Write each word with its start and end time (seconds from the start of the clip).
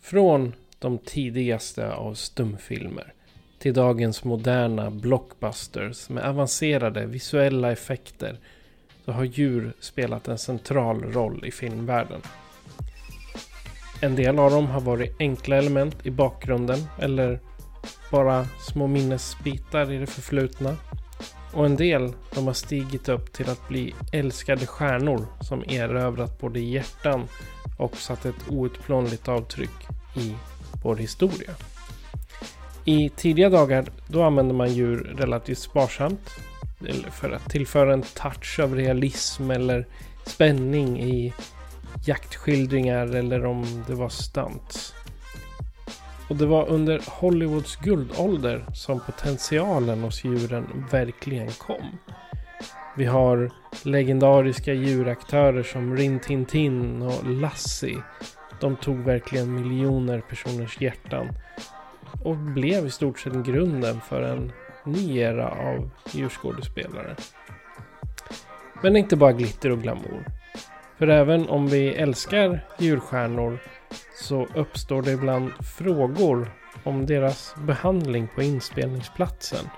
Från 0.00 0.52
de 0.78 0.98
tidigaste 0.98 1.92
av 1.92 2.14
stumfilmer 2.14 3.12
till 3.58 3.74
dagens 3.74 4.24
moderna 4.24 4.90
blockbusters 4.90 6.08
med 6.08 6.24
avancerade 6.24 7.06
visuella 7.06 7.72
effekter 7.72 8.38
så 9.04 9.12
har 9.12 9.24
djur 9.24 9.72
spelat 9.80 10.28
en 10.28 10.38
central 10.38 11.02
roll 11.02 11.44
i 11.46 11.50
filmvärlden. 11.50 12.20
En 14.00 14.16
del 14.16 14.38
av 14.38 14.50
dem 14.50 14.66
har 14.66 14.80
varit 14.80 15.16
enkla 15.18 15.56
element 15.56 16.06
i 16.06 16.10
bakgrunden 16.10 16.78
eller 16.98 17.40
bara 18.10 18.46
små 18.60 18.86
minnesbitar 18.86 19.92
i 19.92 19.98
det 19.98 20.06
förflutna. 20.06 20.76
Och 21.52 21.66
en 21.66 21.76
del 21.76 22.12
de 22.34 22.46
har 22.46 22.54
stigit 22.54 23.08
upp 23.08 23.32
till 23.32 23.50
att 23.50 23.68
bli 23.68 23.94
älskade 24.12 24.66
stjärnor 24.66 25.26
som 25.40 25.62
erövrat 25.62 26.40
både 26.40 26.60
hjärtan 26.60 27.28
och 27.78 27.96
satt 27.96 28.24
ett 28.24 28.48
outplånligt 28.48 29.28
avtryck 29.28 29.88
i 30.16 30.34
vår 30.82 30.96
historia. 30.96 31.50
I 32.84 33.08
tidiga 33.08 33.50
dagar 33.50 33.86
då 34.08 34.22
använde 34.22 34.54
man 34.54 34.72
djur 34.72 35.14
relativt 35.18 35.58
sparsamt 35.58 36.30
för 37.10 37.30
att 37.30 37.50
tillföra 37.50 37.92
en 37.92 38.02
touch 38.02 38.60
av 38.60 38.74
realism 38.74 39.50
eller 39.50 39.86
spänning 40.26 41.02
i 41.02 41.34
jaktskildringar 42.06 43.14
eller 43.14 43.46
om 43.46 43.84
det 43.86 43.94
var 43.94 44.08
stunts. 44.08 44.94
Och 46.28 46.36
det 46.36 46.46
var 46.46 46.68
under 46.68 47.02
Hollywoods 47.06 47.76
guldålder 47.76 48.66
som 48.74 49.00
potentialen 49.00 50.00
hos 50.00 50.24
djuren 50.24 50.84
verkligen 50.90 51.50
kom. 51.50 51.98
Vi 52.96 53.04
har 53.04 53.50
legendariska 53.82 54.72
djuraktörer 54.72 55.62
som 55.62 55.96
Rin 55.96 56.20
Tin 56.20 56.44
Tin 56.44 57.02
och 57.02 57.30
Lassie. 57.30 58.02
De 58.60 58.76
tog 58.76 58.96
verkligen 58.96 59.54
miljoner 59.54 60.20
personers 60.20 60.80
hjärtan 60.80 61.28
och 62.24 62.36
blev 62.36 62.86
i 62.86 62.90
stort 62.90 63.18
sett 63.18 63.46
grunden 63.46 64.00
för 64.00 64.22
en 64.22 64.52
ny 64.84 65.18
era 65.18 65.48
av 65.48 65.90
djurskådespelare. 66.12 67.16
Men 68.82 68.96
inte 68.96 69.16
bara 69.16 69.32
glitter 69.32 69.70
och 69.70 69.82
glamour. 69.82 70.24
För 70.98 71.08
även 71.08 71.48
om 71.48 71.68
vi 71.68 71.88
älskar 71.88 72.66
djurstjärnor 72.78 73.58
så 74.14 74.46
uppstår 74.54 75.02
det 75.02 75.12
ibland 75.12 75.52
frågor 75.76 76.50
om 76.84 77.06
deras 77.06 77.54
behandling 77.58 78.28
på 78.34 78.42
inspelningsplatsen. 78.42 79.68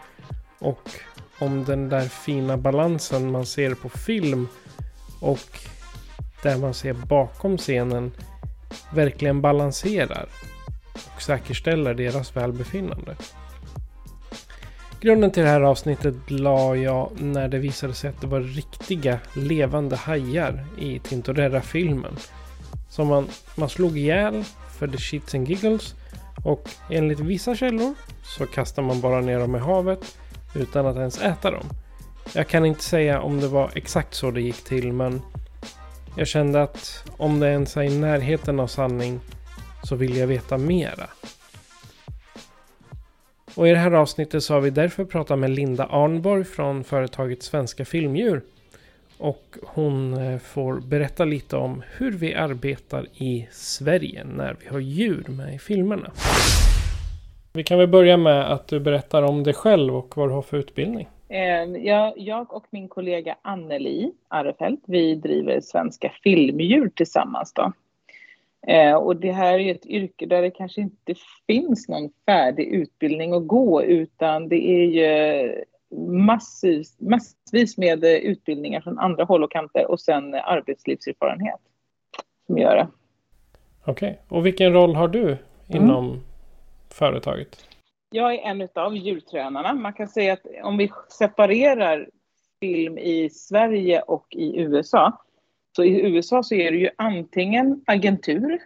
Och 0.59 0.91
om 1.39 1.65
den 1.65 1.89
där 1.89 2.09
fina 2.09 2.56
balansen 2.56 3.33
man 3.33 3.47
ser 3.47 3.75
på 3.75 3.89
film 3.89 4.49
och 5.21 5.59
där 6.43 6.59
man 6.59 6.75
ser 6.75 6.93
bakom 6.93 7.59
scenen 7.59 8.12
verkligen 8.93 9.41
balanserar 9.41 10.28
och 11.15 11.22
säkerställer 11.22 11.95
deras 11.95 12.37
välbefinnande. 12.37 13.16
Grunden 15.01 15.31
till 15.31 15.43
det 15.43 15.49
här 15.49 15.61
avsnittet 15.61 16.15
la 16.27 16.77
jag 16.77 17.11
när 17.21 17.49
det 17.49 17.59
visade 17.59 17.95
sig 17.95 18.11
att 18.11 18.21
det 18.21 18.27
var 18.27 18.41
riktiga 18.41 19.19
levande 19.34 19.97
hajar 19.97 20.65
i 20.79 20.99
Tintorera-filmen. 20.99 22.17
Som 22.89 23.09
man, 23.09 23.29
man 23.57 23.69
slog 23.69 23.99
ihjäl 23.99 24.45
för 24.79 24.89
the 24.89 24.99
shits 24.99 25.34
and 25.34 25.49
giggles 25.49 25.95
och 26.45 26.69
enligt 26.91 27.21
vissa 27.21 27.55
källor 27.55 27.95
så 28.23 28.47
kastar 28.47 28.83
man 28.83 29.01
bara 29.01 29.21
ner 29.21 29.39
dem 29.39 29.57
i 29.57 29.59
havet 29.59 30.19
utan 30.55 30.87
att 30.87 30.97
ens 30.97 31.23
äta 31.23 31.51
dem. 31.51 31.67
Jag 32.33 32.49
kan 32.49 32.67
inte 32.67 32.83
säga 32.83 33.21
om 33.21 33.41
det 33.41 33.49
var 33.49 33.71
exakt 33.75 34.15
så 34.15 34.31
det 34.31 34.41
gick 34.41 34.65
till 34.65 34.93
men 34.93 35.23
jag 36.17 36.27
kände 36.27 36.63
att 36.63 37.05
om 37.17 37.41
det 37.41 37.49
ens 37.49 37.77
är 37.77 37.83
i 37.83 37.99
närheten 37.99 38.61
av 38.61 38.67
sanning 38.67 39.21
så 39.83 39.97
vill 39.97 40.17
jag 40.17 40.27
veta 40.27 40.59
mera. 40.59 41.07
Och 43.56 43.69
i 43.69 43.71
det 43.71 43.77
här 43.77 43.93
avsnittet 43.93 44.43
så 44.43 44.55
har 44.55 44.61
vi 44.61 44.71
därför 44.71 45.05
pratat 45.05 45.39
med 45.39 45.50
Linda 45.50 45.87
Arnborg 45.87 46.44
från 46.44 46.84
företaget 46.84 47.43
Svenska 47.43 47.84
Filmdjur. 47.84 48.43
Och 49.19 49.56
hon 49.62 50.12
eh, 50.12 50.39
får 50.39 50.81
berätta 50.81 51.25
lite 51.25 51.56
om 51.56 51.83
hur 51.99 52.12
vi 52.12 52.34
arbetar 52.34 53.06
i 53.15 53.49
Sverige 53.50 54.25
när 54.25 54.56
vi 54.61 54.69
har 54.69 54.78
djur 54.78 55.25
med 55.28 55.55
i 55.55 55.59
filmerna. 55.59 56.11
Vi 57.53 57.65
kan 57.65 57.78
väl 57.78 57.89
börja 57.89 58.16
med 58.16 58.53
att 58.53 58.69
du 58.69 58.81
berättar 58.81 59.22
om 59.22 59.43
dig 59.43 59.55
själv 59.55 59.97
och 59.97 60.16
vad 60.16 60.28
du 60.28 60.33
har 60.33 60.43
för 60.43 60.56
utbildning. 60.56 61.09
Eh, 61.28 61.84
jag, 61.87 62.12
jag 62.16 62.53
och 62.53 62.66
min 62.71 62.89
kollega 62.89 63.37
Anneli 63.43 64.12
Arefelt, 64.28 64.81
vi 64.87 65.15
driver 65.15 65.61
Svenska 65.61 66.12
Filmdjur 66.22 66.89
tillsammans. 66.89 67.53
Då. 67.53 67.72
Eh, 68.67 68.94
Och 68.94 69.17
det 69.17 69.33
här 69.33 69.59
är 69.59 69.75
ett 69.75 69.87
yrke 69.87 70.27
där 70.27 70.43
det 70.43 70.50
kanske 70.50 70.81
inte 70.81 71.15
finns 71.47 71.89
någon 71.89 72.11
färdig 72.27 72.67
utbildning 72.67 73.33
att 73.33 73.47
gå 73.47 73.83
utan 73.83 74.49
det 74.49 74.69
är 74.69 74.84
ju 74.84 75.65
massvis, 76.09 76.97
massvis 77.00 77.78
med 77.78 78.05
utbildningar 78.05 78.81
från 78.81 78.99
andra 78.99 79.25
håll 79.25 79.45
och 79.45 79.50
kanter 79.50 79.91
och 79.91 80.00
sen 80.00 80.34
arbetslivserfarenhet 80.34 81.61
som 82.47 82.59
gör 82.59 82.77
det. 82.77 82.89
Okej, 83.84 84.21
och 84.28 84.47
vilken 84.47 84.72
roll 84.72 84.95
har 84.95 85.09
du 85.09 85.39
inom 85.69 86.22
företaget? 86.91 87.66
Jag 88.11 88.34
är 88.34 88.39
en 88.39 88.69
av 88.75 88.97
djurtränarna. 88.97 89.75
Man 89.75 89.93
kan 89.93 90.09
säga 90.09 90.33
att 90.33 90.47
om 90.62 90.77
vi 90.77 90.91
separerar 91.09 92.09
film 92.61 92.99
i 92.99 93.31
Sverige 93.31 94.00
och 94.00 94.27
i 94.31 94.61
USA. 94.61 95.25
Så 95.76 95.84
i 95.84 96.00
USA 96.00 96.42
så 96.42 96.54
är 96.54 96.70
du 96.70 96.81
ju 96.81 96.91
antingen 96.97 97.82
agentur 97.87 98.59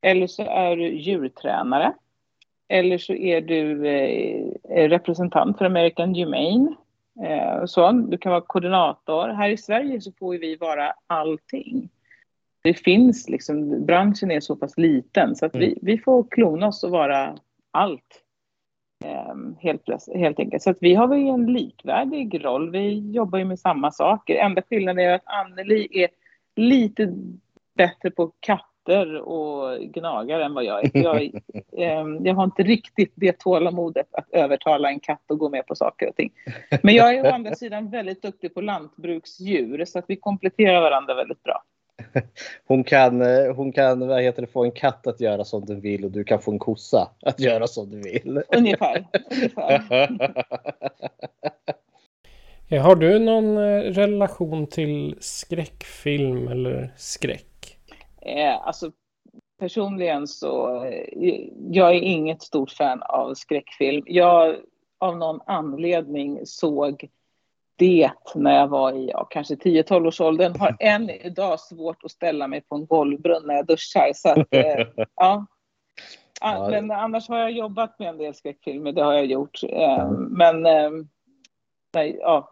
eller 0.00 0.26
så 0.26 0.42
är 0.42 0.76
du 0.76 0.88
djurtränare. 0.88 1.92
Eller 2.68 2.98
så 2.98 3.12
är 3.12 3.40
du 3.40 3.88
eh, 3.88 4.88
representant 4.88 5.58
för 5.58 5.64
American 5.64 6.14
Humane. 6.14 6.74
Eh, 7.24 7.64
så, 7.66 7.92
du 7.92 8.18
kan 8.18 8.32
vara 8.32 8.40
koordinator. 8.40 9.28
Här 9.28 9.48
i 9.48 9.56
Sverige 9.56 10.00
så 10.00 10.12
får 10.12 10.34
ju 10.34 10.40
vi 10.40 10.56
vara 10.56 10.92
allting. 11.06 11.88
Det 12.62 12.74
finns 12.74 13.28
liksom, 13.28 13.86
branschen 13.86 14.30
är 14.30 14.40
så 14.40 14.56
pass 14.56 14.78
liten 14.78 15.36
så 15.36 15.46
att 15.46 15.54
vi, 15.54 15.78
vi 15.82 15.98
får 15.98 16.26
klona 16.30 16.68
oss 16.68 16.84
och 16.84 16.90
vara 16.90 17.36
allt. 17.70 18.22
Ehm, 19.04 19.56
helt, 19.60 19.82
helt 20.14 20.38
enkelt. 20.38 20.62
Så 20.62 20.70
att 20.70 20.78
vi 20.80 20.94
har 20.94 21.06
väl 21.06 21.18
en 21.18 21.52
likvärdig 21.52 22.44
roll. 22.44 22.70
Vi 22.70 23.10
jobbar 23.10 23.38
ju 23.38 23.44
med 23.44 23.58
samma 23.58 23.90
saker. 23.90 24.34
Enda 24.34 24.62
skillnaden 24.62 25.04
är 25.04 25.14
att 25.14 25.26
Anneli 25.26 25.88
är 25.90 26.08
lite 26.60 27.14
bättre 27.74 28.10
på 28.10 28.32
katter 28.40 29.16
och 29.16 29.80
gnagare 29.80 30.44
än 30.44 30.54
vad 30.54 30.64
jag 30.64 30.84
är. 30.84 30.90
Jag, 31.02 31.22
ehm, 31.76 32.26
jag 32.26 32.34
har 32.34 32.44
inte 32.44 32.62
riktigt 32.62 33.12
det 33.14 33.38
tålamodet 33.38 34.06
att 34.12 34.26
övertala 34.32 34.90
en 34.90 35.00
katt 35.00 35.30
att 35.30 35.38
gå 35.38 35.48
med 35.48 35.66
på 35.66 35.74
saker 35.74 36.08
och 36.08 36.16
ting. 36.16 36.32
Men 36.82 36.94
jag 36.94 37.14
är 37.14 37.24
å 37.24 37.34
andra 37.34 37.54
sidan 37.54 37.90
väldigt 37.90 38.22
duktig 38.22 38.54
på 38.54 38.60
lantbruksdjur 38.60 39.84
så 39.84 39.98
att 39.98 40.04
vi 40.08 40.16
kompletterar 40.16 40.80
varandra 40.80 41.14
väldigt 41.14 41.42
bra. 41.42 41.62
Hon 42.66 42.84
kan, 42.84 43.22
eh, 43.22 43.54
hon 43.54 43.72
kan 43.72 44.08
vad 44.08 44.22
heter 44.22 44.42
det, 44.42 44.48
få 44.48 44.64
en 44.64 44.72
katt 44.72 45.06
att 45.06 45.20
göra 45.20 45.44
som 45.44 45.64
den 45.64 45.80
vill 45.80 46.04
och 46.04 46.10
du 46.10 46.24
kan 46.24 46.40
få 46.40 46.52
en 46.52 46.58
kossa 46.58 47.10
att 47.22 47.40
göra 47.40 47.66
som 47.66 47.90
du 47.90 48.02
vill. 48.02 48.42
Ungefär. 48.56 49.06
ungefär. 49.30 50.44
Ja, 52.72 52.82
har 52.82 52.96
du 52.96 53.18
någon 53.18 53.56
eh, 53.56 53.80
relation 53.80 54.66
till 54.66 55.16
skräckfilm 55.20 56.48
eller 56.48 56.90
skräck? 56.96 57.78
Eh, 58.22 58.66
alltså, 58.66 58.90
personligen 59.58 60.26
så, 60.26 60.84
eh, 60.84 61.48
jag 61.70 61.90
är 61.90 62.00
inget 62.00 62.42
stort 62.42 62.70
fan 62.70 63.02
av 63.02 63.34
skräckfilm. 63.34 64.04
Jag 64.06 64.56
av 64.98 65.16
någon 65.16 65.40
anledning 65.46 66.46
såg 66.46 67.08
det 67.76 68.10
när 68.34 68.56
jag 68.56 68.68
var 68.68 68.92
i 68.92 69.10
ja, 69.10 69.24
kanske 69.24 69.54
10-12 69.54 70.06
års 70.06 70.20
åldern. 70.20 70.56
Har 70.60 70.76
än 70.80 71.10
idag 71.10 71.60
svårt 71.60 72.04
att 72.04 72.10
ställa 72.10 72.46
mig 72.46 72.60
på 72.60 72.74
en 72.74 72.86
golvbrunn 72.86 73.46
när 73.46 73.54
jag 73.54 73.66
duschar. 73.66 74.10
Så 74.14 74.28
att, 74.28 74.54
eh, 74.54 74.86
ja. 75.16 75.46
Ja. 76.40 76.68
Men 76.70 76.90
annars 76.90 77.28
har 77.28 77.38
jag 77.38 77.52
jobbat 77.52 77.98
med 77.98 78.08
en 78.08 78.18
del 78.18 78.34
skräckfilmer, 78.34 78.92
det 78.92 79.02
har 79.02 79.12
jag 79.12 79.26
gjort. 79.26 79.62
Eh, 79.62 80.10
Men 80.10 80.66
eh, 80.66 80.90
nej, 81.94 82.16
ja, 82.20 82.50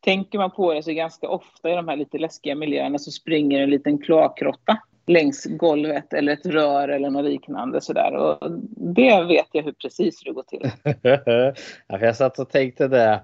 tänker 0.00 0.38
man 0.38 0.50
på 0.50 0.74
det 0.74 0.82
så 0.82 0.92
ganska 0.92 1.28
ofta 1.28 1.70
i 1.70 1.74
de 1.74 1.88
här 1.88 1.96
lite 1.96 2.18
läskiga 2.18 2.54
miljöerna 2.54 2.98
så 2.98 3.10
springer 3.10 3.60
en 3.60 3.70
liten 3.70 3.98
kloakråtta 3.98 4.78
längs 5.08 5.44
golvet 5.44 6.12
eller 6.12 6.32
ett 6.32 6.46
rör 6.46 6.88
eller 6.88 7.10
något 7.10 7.24
liknande 7.24 7.80
sådär. 7.80 8.12
Och 8.12 8.50
det 8.76 9.24
vet 9.24 9.46
jag 9.52 9.62
hur 9.62 9.72
precis 9.72 10.22
det 10.24 10.32
går 10.32 10.42
till. 10.42 10.70
jag 12.06 12.16
satt 12.16 12.38
och 12.38 12.50
tänkte 12.50 12.88
det. 12.88 13.22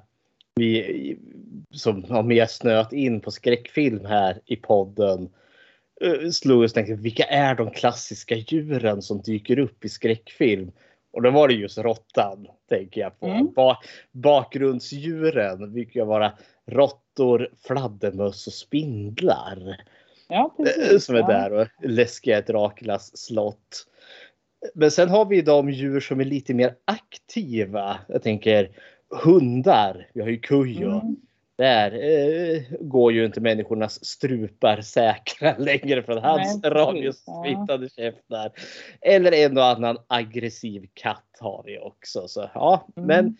Vi 0.56 1.18
som 1.70 2.04
har 2.04 2.22
mer 2.22 2.46
snöat 2.46 2.92
in 2.92 3.20
på 3.20 3.30
skräckfilm 3.30 4.04
här 4.04 4.40
i 4.46 4.56
podden. 4.56 5.28
Eh, 6.00 6.30
slog 6.30 6.62
oss 6.62 6.70
och 6.70 6.74
tänkte 6.74 6.94
vilka 6.94 7.24
är 7.24 7.54
de 7.54 7.70
klassiska 7.70 8.34
djuren 8.34 9.02
som 9.02 9.22
dyker 9.22 9.58
upp 9.58 9.84
i 9.84 9.88
skräckfilm? 9.88 10.72
Och 11.14 11.22
då 11.22 11.30
var 11.30 11.48
det 11.48 11.54
just 11.54 11.78
råttan 11.78 12.46
tänker 12.68 13.00
jag 13.00 13.20
på. 13.20 13.26
Mm. 13.26 13.52
Ba 13.52 13.76
bakgrundsdjuren 14.12 15.72
brukar 15.72 16.04
vara 16.04 16.32
råttor, 16.66 17.48
fladdermöss 17.66 18.46
och 18.46 18.52
spindlar. 18.52 19.76
Ja, 20.28 20.54
Eh, 20.58 20.64
precis. 20.64 21.04
som 21.04 21.14
är 21.14 21.20
ja. 21.20 21.26
där 21.26 21.52
och 21.52 21.66
läskiga 21.82 22.40
Draculas 22.40 23.16
slott. 23.16 23.86
Men 24.74 24.90
sen 24.90 25.08
har 25.08 25.24
vi 25.24 25.42
de 25.42 25.70
djur 25.70 26.00
som 26.00 26.20
är 26.20 26.24
lite 26.24 26.54
mer 26.54 26.74
aktiva. 26.84 27.98
Jag 28.08 28.22
tänker 28.22 28.70
hundar. 29.24 30.06
Vi 30.14 30.20
har 30.20 30.28
ju 30.28 30.38
Kujo. 30.38 30.90
Mm. 30.90 31.16
Där 31.56 31.92
eh, 31.92 32.62
går 32.80 33.12
ju 33.12 33.24
inte 33.24 33.40
människornas 33.40 34.04
strupar 34.04 34.80
säkra 34.80 35.54
längre 35.58 36.02
från 36.02 36.18
hans 36.18 36.64
radiosmittade 36.64 37.88
käftar. 37.88 38.52
Eller 39.00 39.32
en 39.32 39.58
och 39.58 39.64
annan 39.64 39.98
aggressiv 40.06 40.86
katt 40.94 41.38
har 41.40 41.62
vi 41.66 41.78
också. 41.78 42.28
Så, 42.28 42.50
ja, 42.54 42.86
Mm. 42.96 43.06
men, 43.06 43.36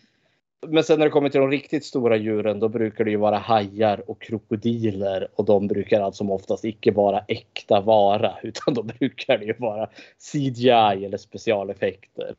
men 0.71 0.83
sen 0.83 0.99
när 0.99 1.05
det 1.05 1.11
kommer 1.11 1.29
till 1.29 1.39
de 1.41 1.51
riktigt 1.51 1.85
stora 1.85 2.17
djuren 2.17 2.59
då 2.59 2.69
brukar 2.69 3.03
det 3.03 3.11
ju 3.11 3.17
vara 3.17 3.37
hajar 3.37 4.09
och 4.09 4.21
krokodiler 4.21 5.27
och 5.35 5.45
de 5.45 5.67
brukar 5.67 6.01
allt 6.01 6.15
som 6.15 6.31
oftast 6.31 6.65
icke 6.65 6.91
vara 6.91 7.19
äkta 7.27 7.81
vara 7.81 8.33
utan 8.43 8.73
då 8.73 8.83
brukar 8.83 9.37
det 9.37 9.45
ju 9.45 9.55
vara 9.57 9.89
CGI 10.31 11.05
eller 11.05 11.17
specialeffekter. 11.17 12.35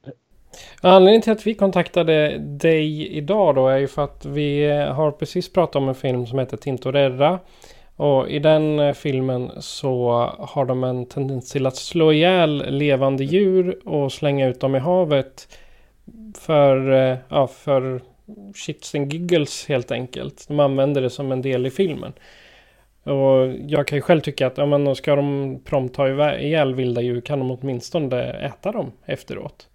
Anledningen 0.80 1.22
till 1.22 1.32
att 1.32 1.46
vi 1.46 1.54
kontaktade 1.54 2.38
dig 2.38 3.08
idag 3.16 3.54
då 3.54 3.68
är 3.68 3.78
ju 3.78 3.88
för 3.88 4.04
att 4.04 4.24
vi 4.24 4.70
har 4.70 5.10
precis 5.10 5.52
pratat 5.52 5.76
om 5.76 5.88
en 5.88 5.94
film 5.94 6.26
som 6.26 6.38
heter 6.38 6.56
Tintorera. 6.56 7.38
Och 7.96 8.28
i 8.28 8.38
den 8.38 8.78
eh, 8.78 8.92
filmen 8.92 9.50
så 9.60 10.10
har 10.38 10.64
de 10.64 10.84
en 10.84 11.06
tendens 11.06 11.50
till 11.50 11.66
att 11.66 11.76
slå 11.76 12.12
ihjäl 12.12 12.64
levande 12.68 13.24
djur 13.24 13.88
och 13.88 14.12
slänga 14.12 14.46
ut 14.46 14.60
dem 14.60 14.74
i 14.74 14.78
havet. 14.78 15.58
För, 16.38 16.92
eh, 16.92 17.18
ja, 17.28 17.46
för 17.46 18.00
shits 18.54 18.94
and 18.94 19.12
giggles 19.12 19.66
helt 19.68 19.90
enkelt. 19.90 20.44
De 20.48 20.60
använder 20.60 21.02
det 21.02 21.10
som 21.10 21.32
en 21.32 21.42
del 21.42 21.66
i 21.66 21.70
filmen. 21.70 22.12
Och 23.02 23.52
jag 23.66 23.86
kan 23.86 23.98
ju 23.98 24.02
själv 24.02 24.20
tycka 24.20 24.46
att 24.46 24.58
ja, 24.58 24.66
men 24.66 24.96
ska 24.96 25.16
de 25.16 25.60
prompt 25.64 25.96
ha 25.96 26.34
ihjäl 26.38 26.74
vilda 26.74 27.00
djur 27.00 27.20
kan 27.20 27.38
de 27.38 27.50
åtminstone 27.50 28.22
äta 28.22 28.72
dem 28.72 28.92
efteråt. 29.04 29.68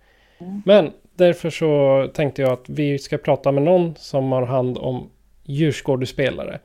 Men 0.65 0.91
därför 1.15 1.49
så 1.49 2.07
tänkte 2.13 2.41
jag 2.41 2.51
att 2.51 2.69
vi 2.69 2.99
ska 2.99 3.17
prata 3.17 3.51
med 3.51 3.63
någon 3.63 3.95
som 3.95 4.31
har 4.31 4.45
hand 4.45 4.77
om 4.77 5.09
djurskådespelare. 5.43 6.59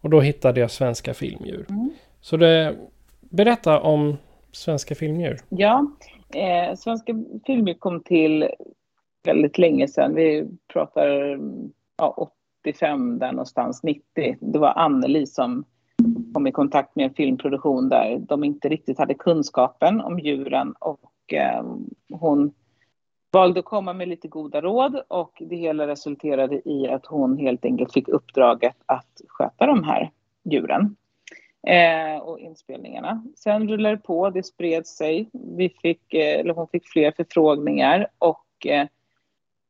Och 0.00 0.10
då 0.10 0.20
hittade 0.20 0.60
jag 0.60 0.70
svenska 0.70 1.14
filmdjur. 1.14 1.66
Så 2.20 2.36
det, 2.36 2.76
berätta 3.20 3.80
om 3.80 4.16
svenska 4.52 4.94
filmdjur. 4.94 5.38
Ja, 5.48 5.86
eh, 6.34 6.76
Svenska 6.76 7.14
filmer 7.46 7.74
kom 7.74 8.02
till 8.02 8.48
väldigt 9.24 9.58
länge 9.58 9.88
sedan. 9.88 10.14
Vi 10.14 10.48
pratar 10.72 11.38
ja, 11.98 12.30
85 12.64 13.18
där 13.18 13.32
någonstans, 13.32 13.82
90. 13.82 14.02
Det 14.40 14.58
var 14.58 14.72
Anneli 14.76 15.26
som 15.26 15.64
kom 16.34 16.46
i 16.46 16.52
kontakt 16.52 16.96
med 16.96 17.04
en 17.04 17.14
filmproduktion 17.14 17.88
där 17.88 18.18
de 18.18 18.44
inte 18.44 18.68
riktigt 18.68 18.98
hade 18.98 19.14
kunskapen 19.14 20.00
om 20.00 20.18
djuren 20.18 20.74
och 20.78 21.34
eh, 21.34 21.64
hon 22.12 22.52
valde 23.30 23.60
att 23.60 23.66
komma 23.66 23.92
med 23.92 24.08
lite 24.08 24.28
goda 24.28 24.60
råd 24.60 25.02
och 25.08 25.42
det 25.46 25.56
hela 25.56 25.86
resulterade 25.86 26.68
i 26.68 26.88
att 26.88 27.06
hon 27.06 27.38
helt 27.38 27.64
enkelt 27.64 27.92
fick 27.92 28.08
uppdraget 28.08 28.76
att 28.86 29.20
sköta 29.28 29.66
de 29.66 29.84
här 29.84 30.10
djuren 30.44 30.96
eh, 31.66 32.22
och 32.22 32.40
inspelningarna. 32.40 33.24
Sen 33.36 33.68
rullade 33.68 33.96
det 33.96 34.02
på, 34.02 34.30
det 34.30 34.42
spred 34.42 34.86
sig. 34.86 35.30
Vi 35.32 35.68
fick, 35.68 36.14
eh, 36.14 36.40
eller 36.40 36.54
hon 36.54 36.68
fick 36.68 36.88
fler 36.88 37.12
förfrågningar 37.16 38.06
och 38.18 38.66
eh, 38.66 38.86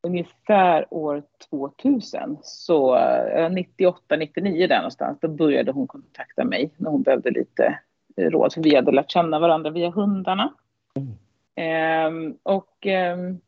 ungefär 0.03 0.93
år 0.93 1.23
2000, 1.49 2.37
så 2.41 2.95
eh, 2.95 3.49
98, 3.51 4.15
99 4.15 4.67
där 4.67 4.77
någonstans, 4.77 5.17
då 5.21 5.27
började 5.27 5.71
hon 5.71 5.87
kontakta 5.87 6.43
mig 6.43 6.71
när 6.77 6.89
hon 6.91 7.01
behövde 7.01 7.31
lite 7.31 7.79
eh, 8.17 8.29
råd, 8.29 8.53
för 8.53 8.61
vi 8.61 8.75
hade 8.75 8.91
lärt 8.91 9.11
känna 9.11 9.39
varandra 9.39 9.69
via 9.69 9.89
hundarna. 9.89 10.53
Ehm, 11.55 12.37
och 12.43 12.85
ehm, 12.85 13.39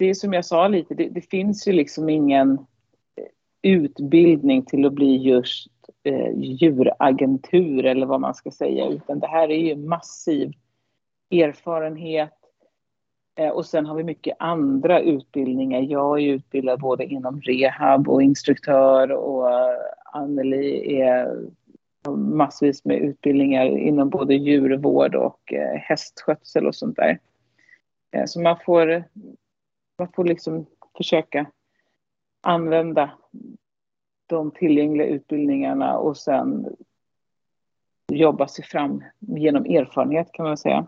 det 0.00 0.10
är 0.10 0.14
som 0.14 0.32
jag 0.32 0.44
sa 0.44 0.68
lite, 0.68 0.94
det, 0.94 1.08
det 1.08 1.20
finns 1.20 1.68
ju 1.68 1.72
liksom 1.72 2.08
ingen 2.08 2.52
eh, 2.52 3.26
utbildning 3.62 4.64
till 4.64 4.86
att 4.86 4.92
bli 4.92 5.16
just 5.16 5.70
eh, 6.02 6.38
djuragentur 6.38 7.84
eller 7.84 8.06
vad 8.06 8.20
man 8.20 8.34
ska 8.34 8.50
säga, 8.50 8.88
utan 8.88 9.18
det 9.18 9.26
här 9.26 9.50
är 9.50 9.58
ju 9.58 9.76
massiv 9.76 10.52
erfarenhet. 11.30 12.34
Eh, 13.38 13.48
och 13.48 13.66
sen 13.66 13.86
har 13.86 13.94
vi 13.94 14.04
mycket 14.04 14.36
andra 14.38 15.00
utbildningar. 15.00 15.80
Jag 15.80 16.18
är 16.18 16.22
ju 16.22 16.32
utbildad 16.32 16.80
både 16.80 17.04
inom 17.04 17.40
rehab 17.40 18.08
och 18.08 18.22
instruktör 18.22 19.12
och 19.12 19.50
eh, 19.50 19.78
Anneli 20.12 21.00
är 21.00 21.48
massvis 22.16 22.84
med 22.84 22.98
utbildningar 22.98 23.66
inom 23.66 24.10
både 24.10 24.34
djurvård 24.34 25.14
och 25.14 25.52
eh, 25.52 25.74
hästskötsel 25.74 26.66
och 26.66 26.74
sånt 26.74 26.96
där. 26.96 27.18
Eh, 28.12 28.24
så 28.26 28.40
man 28.40 28.56
får, 28.64 29.04
man 30.00 30.12
får 30.12 30.24
liksom 30.24 30.66
försöka 30.96 31.46
använda 32.40 33.10
de 34.26 34.50
tillgängliga 34.50 35.06
utbildningarna 35.06 35.98
och 35.98 36.16
sen 36.16 36.76
jobba 38.12 38.48
sig 38.48 38.64
fram 38.64 39.04
genom 39.18 39.64
erfarenhet 39.64 40.32
kan 40.32 40.46
man 40.46 40.56
säga. 40.56 40.86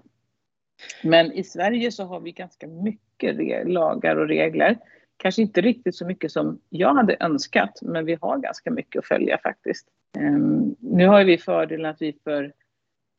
Men 1.04 1.32
i 1.32 1.44
Sverige 1.44 1.92
så 1.92 2.04
har 2.04 2.20
vi 2.20 2.32
ganska 2.32 2.66
mycket 2.66 3.68
lagar 3.68 4.16
och 4.16 4.28
regler. 4.28 4.78
Kanske 5.16 5.42
inte 5.42 5.60
riktigt 5.60 5.96
så 5.96 6.06
mycket 6.06 6.32
som 6.32 6.60
jag 6.68 6.94
hade 6.94 7.16
önskat, 7.20 7.78
men 7.82 8.04
vi 8.04 8.18
har 8.20 8.38
ganska 8.38 8.70
mycket 8.70 8.98
att 8.98 9.06
följa 9.06 9.38
faktiskt. 9.38 9.88
Ehm, 10.18 10.76
nu 10.80 11.06
har 11.06 11.24
vi 11.24 11.38
fördelen 11.38 11.86
att 11.86 12.02
vi 12.02 12.18
för 12.24 12.52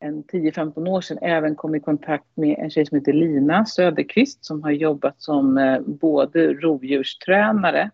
en 0.03 0.23
10-15 0.23 0.89
år 0.89 1.01
sedan 1.01 1.17
även 1.21 1.55
kom 1.55 1.75
i 1.75 1.79
kontakt 1.79 2.37
med 2.37 2.59
en 2.59 2.69
tjej 2.69 2.85
som 2.85 2.97
heter 2.97 3.13
Lina 3.13 3.65
Söderqvist 3.65 4.45
som 4.45 4.63
har 4.63 4.71
jobbat 4.71 5.21
som 5.21 5.57
eh, 5.57 5.79
både 5.81 6.53
rovdjurstränare, 6.53 7.91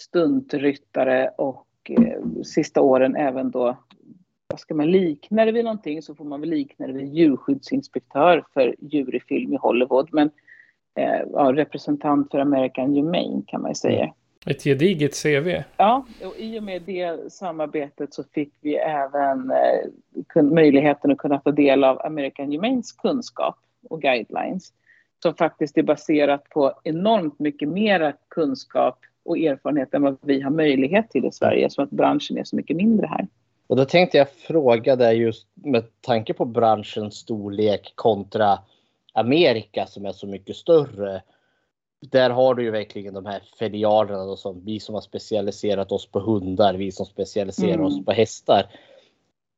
stuntryttare 0.00 1.28
och 1.38 1.66
eh, 1.88 2.42
sista 2.44 2.80
åren 2.80 3.16
även 3.16 3.50
då, 3.50 3.76
vad 4.46 4.60
ska 4.60 4.74
man 4.74 4.90
likna 4.90 5.44
det 5.44 5.52
vid 5.52 5.64
någonting 5.64 6.02
så 6.02 6.14
får 6.14 6.24
man 6.24 6.40
väl 6.40 6.50
likna 6.50 6.86
det 6.86 6.92
vid 6.92 7.14
djurskyddsinspektör 7.14 8.44
för 8.54 8.74
djur 8.78 9.14
i 9.14 9.20
film 9.20 9.52
i 9.52 9.56
Hollywood. 9.56 10.08
Men 10.12 10.30
eh, 10.94 11.20
ja, 11.32 11.52
representant 11.54 12.30
för 12.30 12.38
American 12.38 12.94
Humane 12.94 13.42
kan 13.46 13.62
man 13.62 13.70
ju 13.70 13.74
säga. 13.74 14.12
Ett 14.46 14.64
gediget 14.64 15.22
CV. 15.22 15.62
Ja, 15.76 16.06
och 16.24 16.36
i 16.38 16.58
och 16.58 16.62
med 16.62 16.82
det 16.82 17.32
samarbetet 17.32 18.14
så 18.14 18.24
fick 18.24 18.52
vi 18.60 18.76
även 18.76 19.50
eh, 19.50 20.42
möjligheten 20.42 21.10
att 21.10 21.18
kunna 21.18 21.38
ta 21.38 21.50
del 21.50 21.84
av 21.84 22.06
American 22.06 22.52
Humanes 22.52 22.92
kunskap 22.92 23.56
och 23.90 24.02
guidelines 24.02 24.72
som 25.22 25.34
faktiskt 25.34 25.78
är 25.78 25.82
baserat 25.82 26.48
på 26.48 26.72
enormt 26.84 27.38
mycket 27.38 27.68
mera 27.68 28.12
kunskap 28.28 28.98
och 29.24 29.38
erfarenhet 29.38 29.94
än 29.94 30.02
vad 30.02 30.16
vi 30.20 30.40
har 30.40 30.50
möjlighet 30.50 31.10
till 31.10 31.24
i 31.24 31.32
Sverige, 31.32 31.70
som 31.70 31.84
att 31.84 31.90
branschen 31.90 32.38
är 32.38 32.44
så 32.44 32.56
mycket 32.56 32.76
mindre 32.76 33.06
här. 33.06 33.26
Och 33.66 33.76
då 33.76 33.84
tänkte 33.84 34.18
jag 34.18 34.30
fråga 34.30 34.96
dig 34.96 35.16
just 35.16 35.46
med 35.54 35.84
tanke 36.00 36.34
på 36.34 36.44
branschens 36.44 37.14
storlek 37.14 37.92
kontra 37.94 38.58
Amerika 39.12 39.86
som 39.86 40.06
är 40.06 40.12
så 40.12 40.26
mycket 40.26 40.56
större. 40.56 41.22
Där 42.10 42.30
har 42.30 42.54
du 42.54 42.62
ju 42.62 42.70
verkligen 42.70 43.14
de 43.14 43.26
här 43.26 43.42
filialerna 43.58 44.24
då 44.24 44.36
som 44.36 44.64
vi 44.64 44.80
som 44.80 44.94
har 44.94 45.02
specialiserat 45.02 45.92
oss 45.92 46.06
på 46.06 46.20
hundar, 46.20 46.74
vi 46.74 46.92
som 46.92 47.06
specialiserar 47.06 47.74
Mm. 47.74 47.86
oss 47.86 48.04
på 48.04 48.12
hästar. 48.12 48.66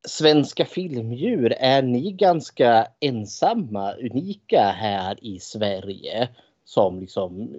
Svenska 0.08 0.64
filmdjur, 0.64 1.52
är 1.58 1.82
ni 1.82 2.12
ganska 2.12 2.86
ensamma, 3.00 3.92
unika 3.94 4.62
här 4.62 5.24
i 5.24 5.38
Sverige 5.38 6.28
som 6.64 7.00
liksom 7.00 7.54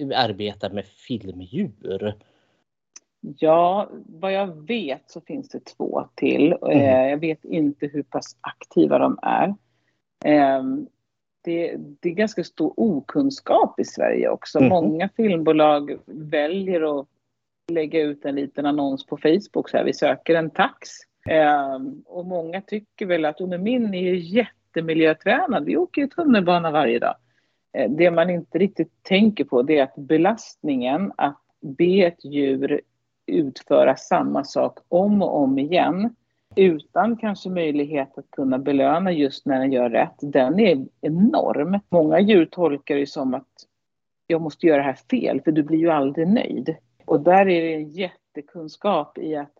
eh, 0.00 0.24
arbetar 0.24 0.70
med 0.70 0.84
filmdjur? 0.84 2.14
Ja, 3.20 3.88
vad 4.06 4.32
jag 4.32 4.66
vet 4.66 5.10
så 5.10 5.20
finns 5.20 5.48
det 5.48 5.64
två 5.64 6.04
till. 6.14 6.52
Mm. 6.62 7.08
Jag 7.10 7.18
vet 7.18 7.44
inte 7.44 7.86
hur 7.86 8.02
pass 8.02 8.36
aktiva 8.40 8.98
de 8.98 9.18
är. 9.22 9.54
Det, 11.48 11.76
det 12.00 12.08
är 12.08 12.14
ganska 12.14 12.44
stor 12.44 12.72
okunskap 12.76 13.80
i 13.80 13.84
Sverige 13.84 14.28
också. 14.28 14.58
Mm. 14.58 14.68
Många 14.68 15.08
filmbolag 15.16 15.98
väljer 16.06 17.00
att 17.00 17.06
lägga 17.68 18.00
ut 18.00 18.24
en 18.24 18.34
liten 18.34 18.66
annons 18.66 19.06
på 19.06 19.16
Facebook 19.16 19.70
så 19.70 19.76
här, 19.76 19.84
vi 19.84 19.92
söker 19.92 20.34
en 20.34 20.50
tax. 20.50 20.88
Um, 21.74 22.02
och 22.06 22.26
många 22.26 22.60
tycker 22.60 23.06
väl 23.06 23.24
att 23.24 23.40
oh, 23.40 23.58
min 23.58 23.94
är 23.94 24.02
ju 24.02 24.18
jättemiljötränad, 24.18 25.64
vi 25.64 25.76
åker 25.76 26.02
ju 26.02 26.08
tunnelbana 26.08 26.70
varje 26.70 26.98
dag. 26.98 27.14
Uh, 27.78 27.90
det 27.90 28.10
man 28.10 28.30
inte 28.30 28.58
riktigt 28.58 29.02
tänker 29.02 29.44
på 29.44 29.62
det 29.62 29.78
är 29.78 29.82
att 29.82 29.96
belastningen 29.96 31.12
att 31.16 31.42
be 31.60 32.06
ett 32.06 32.24
djur 32.24 32.80
utföra 33.26 33.96
samma 33.96 34.44
sak 34.44 34.78
om 34.88 35.22
och 35.22 35.36
om 35.36 35.58
igen 35.58 36.14
utan 36.56 37.16
kanske 37.16 37.50
möjlighet 37.50 38.18
att 38.18 38.30
kunna 38.30 38.58
belöna 38.58 39.12
just 39.12 39.46
när 39.46 39.58
den 39.58 39.72
gör 39.72 39.90
rätt, 39.90 40.16
den 40.20 40.60
är 40.60 40.86
enorm. 41.00 41.80
Många 41.88 42.20
djur 42.20 42.46
tolkar 42.46 42.96
det 42.96 43.06
som 43.06 43.34
att 43.34 43.66
jag 44.26 44.40
måste 44.40 44.66
göra 44.66 44.76
det 44.76 44.82
här 44.82 44.98
fel, 45.10 45.40
för 45.40 45.52
du 45.52 45.62
blir 45.62 45.78
ju 45.78 45.90
aldrig 45.90 46.28
nöjd. 46.28 46.76
Och 47.04 47.20
där 47.20 47.48
är 47.48 47.62
det 47.62 47.74
en 47.74 47.88
jättekunskap 47.88 49.18
i 49.18 49.36
att 49.36 49.52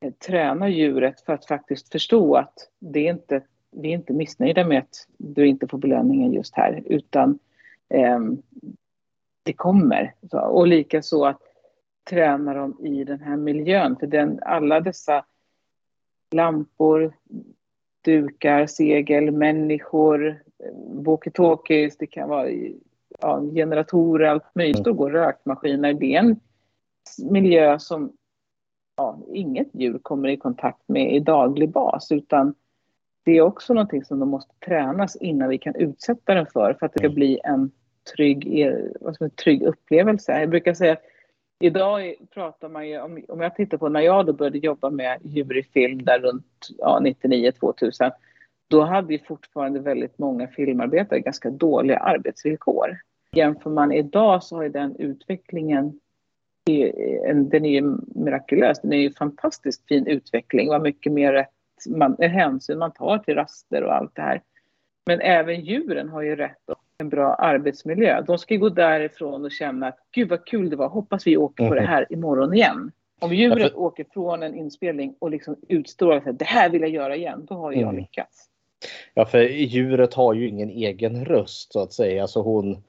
eh, 0.00 0.12
träna 0.12 0.68
djuret 0.68 1.20
för 1.20 1.32
att 1.32 1.46
faktiskt 1.46 1.92
förstå 1.92 2.36
att 2.36 2.54
det 2.78 3.06
är 3.06 3.10
inte, 3.10 3.42
vi 3.70 3.88
är 3.88 3.94
inte 3.94 4.12
missnöjda 4.12 4.64
med 4.64 4.78
att 4.78 5.06
du 5.16 5.46
inte 5.46 5.68
får 5.68 5.78
belöningen 5.78 6.32
just 6.32 6.56
här, 6.56 6.82
utan 6.86 7.38
eh, 7.88 8.20
det 9.42 9.52
kommer. 9.52 10.14
Och 10.32 10.66
likaså 10.66 11.24
att 11.24 11.40
träna 12.10 12.54
dem 12.54 12.86
i 12.86 13.04
den 13.04 13.20
här 13.20 13.36
miljön, 13.36 13.96
för 13.96 14.06
den, 14.06 14.38
alla 14.42 14.80
dessa 14.80 15.24
lampor, 16.34 17.12
dukar, 18.04 18.66
segel, 18.66 19.30
människor, 19.30 20.42
walkie-talkies, 21.04 21.96
det 21.98 22.06
kan 22.06 22.28
vara 22.28 22.48
ja, 23.20 23.40
generatorer, 23.40 24.26
allt 24.28 24.54
möjligt. 24.54 24.84
Då 24.84 24.92
går 24.92 25.10
rökmaskiner. 25.10 25.94
Det 25.94 26.14
är 26.14 26.18
en 26.18 26.40
miljö 27.30 27.78
som 27.78 28.12
ja, 28.96 29.18
inget 29.32 29.68
djur 29.72 29.98
kommer 29.98 30.28
i 30.28 30.36
kontakt 30.36 30.82
med 30.86 31.14
i 31.14 31.20
daglig 31.20 31.70
bas, 31.70 32.12
utan 32.12 32.54
det 33.24 33.32
är 33.32 33.40
också 33.40 33.74
någonting 33.74 34.04
som 34.04 34.18
de 34.18 34.28
måste 34.28 34.54
tränas 34.66 35.16
innan 35.16 35.48
vi 35.48 35.58
kan 35.58 35.74
utsätta 35.74 36.34
den 36.34 36.46
för, 36.46 36.76
för 36.78 36.86
att 36.86 36.92
det 36.92 36.98
ska 36.98 37.08
bli 37.08 37.40
en 37.44 37.70
trygg, 38.16 38.70
vad 39.00 39.14
ska 39.14 39.24
man, 39.24 39.30
trygg 39.30 39.62
upplevelse. 39.62 40.40
Jag 40.40 40.50
brukar 40.50 40.74
säga 40.74 40.96
Idag 41.58 42.14
pratar 42.34 42.68
man 42.68 42.88
ju, 42.88 43.00
om, 43.00 43.24
om 43.28 43.40
jag 43.40 43.56
tittar 43.56 43.78
på 43.78 43.88
när 43.88 44.00
jag 44.00 44.26
då 44.26 44.32
började 44.32 44.58
jobba 44.58 44.90
med 44.90 45.18
djur 45.22 45.58
i 45.58 45.62
film 45.62 46.04
där 46.04 46.18
runt 46.18 46.68
ja, 46.78 47.00
99-2000, 47.02 48.12
då 48.68 48.82
hade 48.82 49.08
vi 49.08 49.18
fortfarande 49.18 49.80
väldigt 49.80 50.18
många 50.18 50.48
filmarbetare 50.48 51.20
ganska 51.20 51.50
dåliga 51.50 51.98
arbetsvillkor. 51.98 52.98
Jämför 53.32 53.70
man 53.70 53.92
idag 53.92 54.42
så 54.42 54.56
har 54.56 54.62
ju 54.62 54.68
den 54.68 54.96
utvecklingen, 54.96 56.00
den 57.34 57.64
är 57.64 57.70
ju 57.70 57.96
mirakulös, 58.14 58.80
den 58.80 58.92
är 58.92 58.96
ju 58.96 59.12
fantastiskt 59.12 59.88
fin 59.88 60.06
utveckling, 60.06 60.68
vad 60.68 60.82
mycket 60.82 61.12
mer 61.12 61.32
rätt 61.32 61.48
man, 61.88 62.16
hänsyn 62.18 62.78
man 62.78 62.92
tar 62.92 63.18
till 63.18 63.34
raster 63.34 63.84
och 63.84 63.94
allt 63.94 64.14
det 64.14 64.22
här. 64.22 64.42
Men 65.06 65.20
även 65.20 65.60
djuren 65.60 66.08
har 66.08 66.22
ju 66.22 66.36
rätt 66.36 66.70
en 66.98 67.08
bra 67.08 67.34
arbetsmiljö. 67.34 68.22
De 68.22 68.38
ska 68.38 68.56
gå 68.56 68.68
därifrån 68.68 69.44
och 69.44 69.52
känna 69.52 69.86
att 69.88 69.98
gud 70.12 70.28
vad 70.28 70.46
kul 70.46 70.70
det 70.70 70.76
var, 70.76 70.88
hoppas 70.88 71.26
vi 71.26 71.36
åker 71.36 71.68
på 71.68 71.74
det 71.74 71.80
mhm. 71.80 71.90
här 71.90 72.06
imorgon 72.10 72.54
igen. 72.54 72.92
Om 73.20 73.34
djuret 73.34 73.58
ja, 73.58 73.68
för... 73.68 73.78
åker 73.78 74.06
från 74.12 74.42
en 74.42 74.54
inspelning 74.54 75.14
och 75.18 75.30
liksom 75.30 75.56
utstrålar 75.68 76.16
att 76.16 76.38
det 76.38 76.44
här 76.44 76.70
vill 76.70 76.80
jag 76.80 76.90
göra 76.90 77.16
igen, 77.16 77.46
då 77.48 77.54
har 77.54 77.72
jag 77.72 77.82
mm. 77.82 77.96
lyckats. 77.96 78.48
Ja, 79.14 79.26
för 79.26 79.40
djuret 79.42 80.14
har 80.14 80.34
ju 80.34 80.48
ingen 80.48 80.70
egen 80.70 81.24
röst 81.24 81.72
så 81.72 81.80
att 81.80 81.92
säga. 81.92 82.22
Alltså 82.22 82.42
hon, 82.42 82.82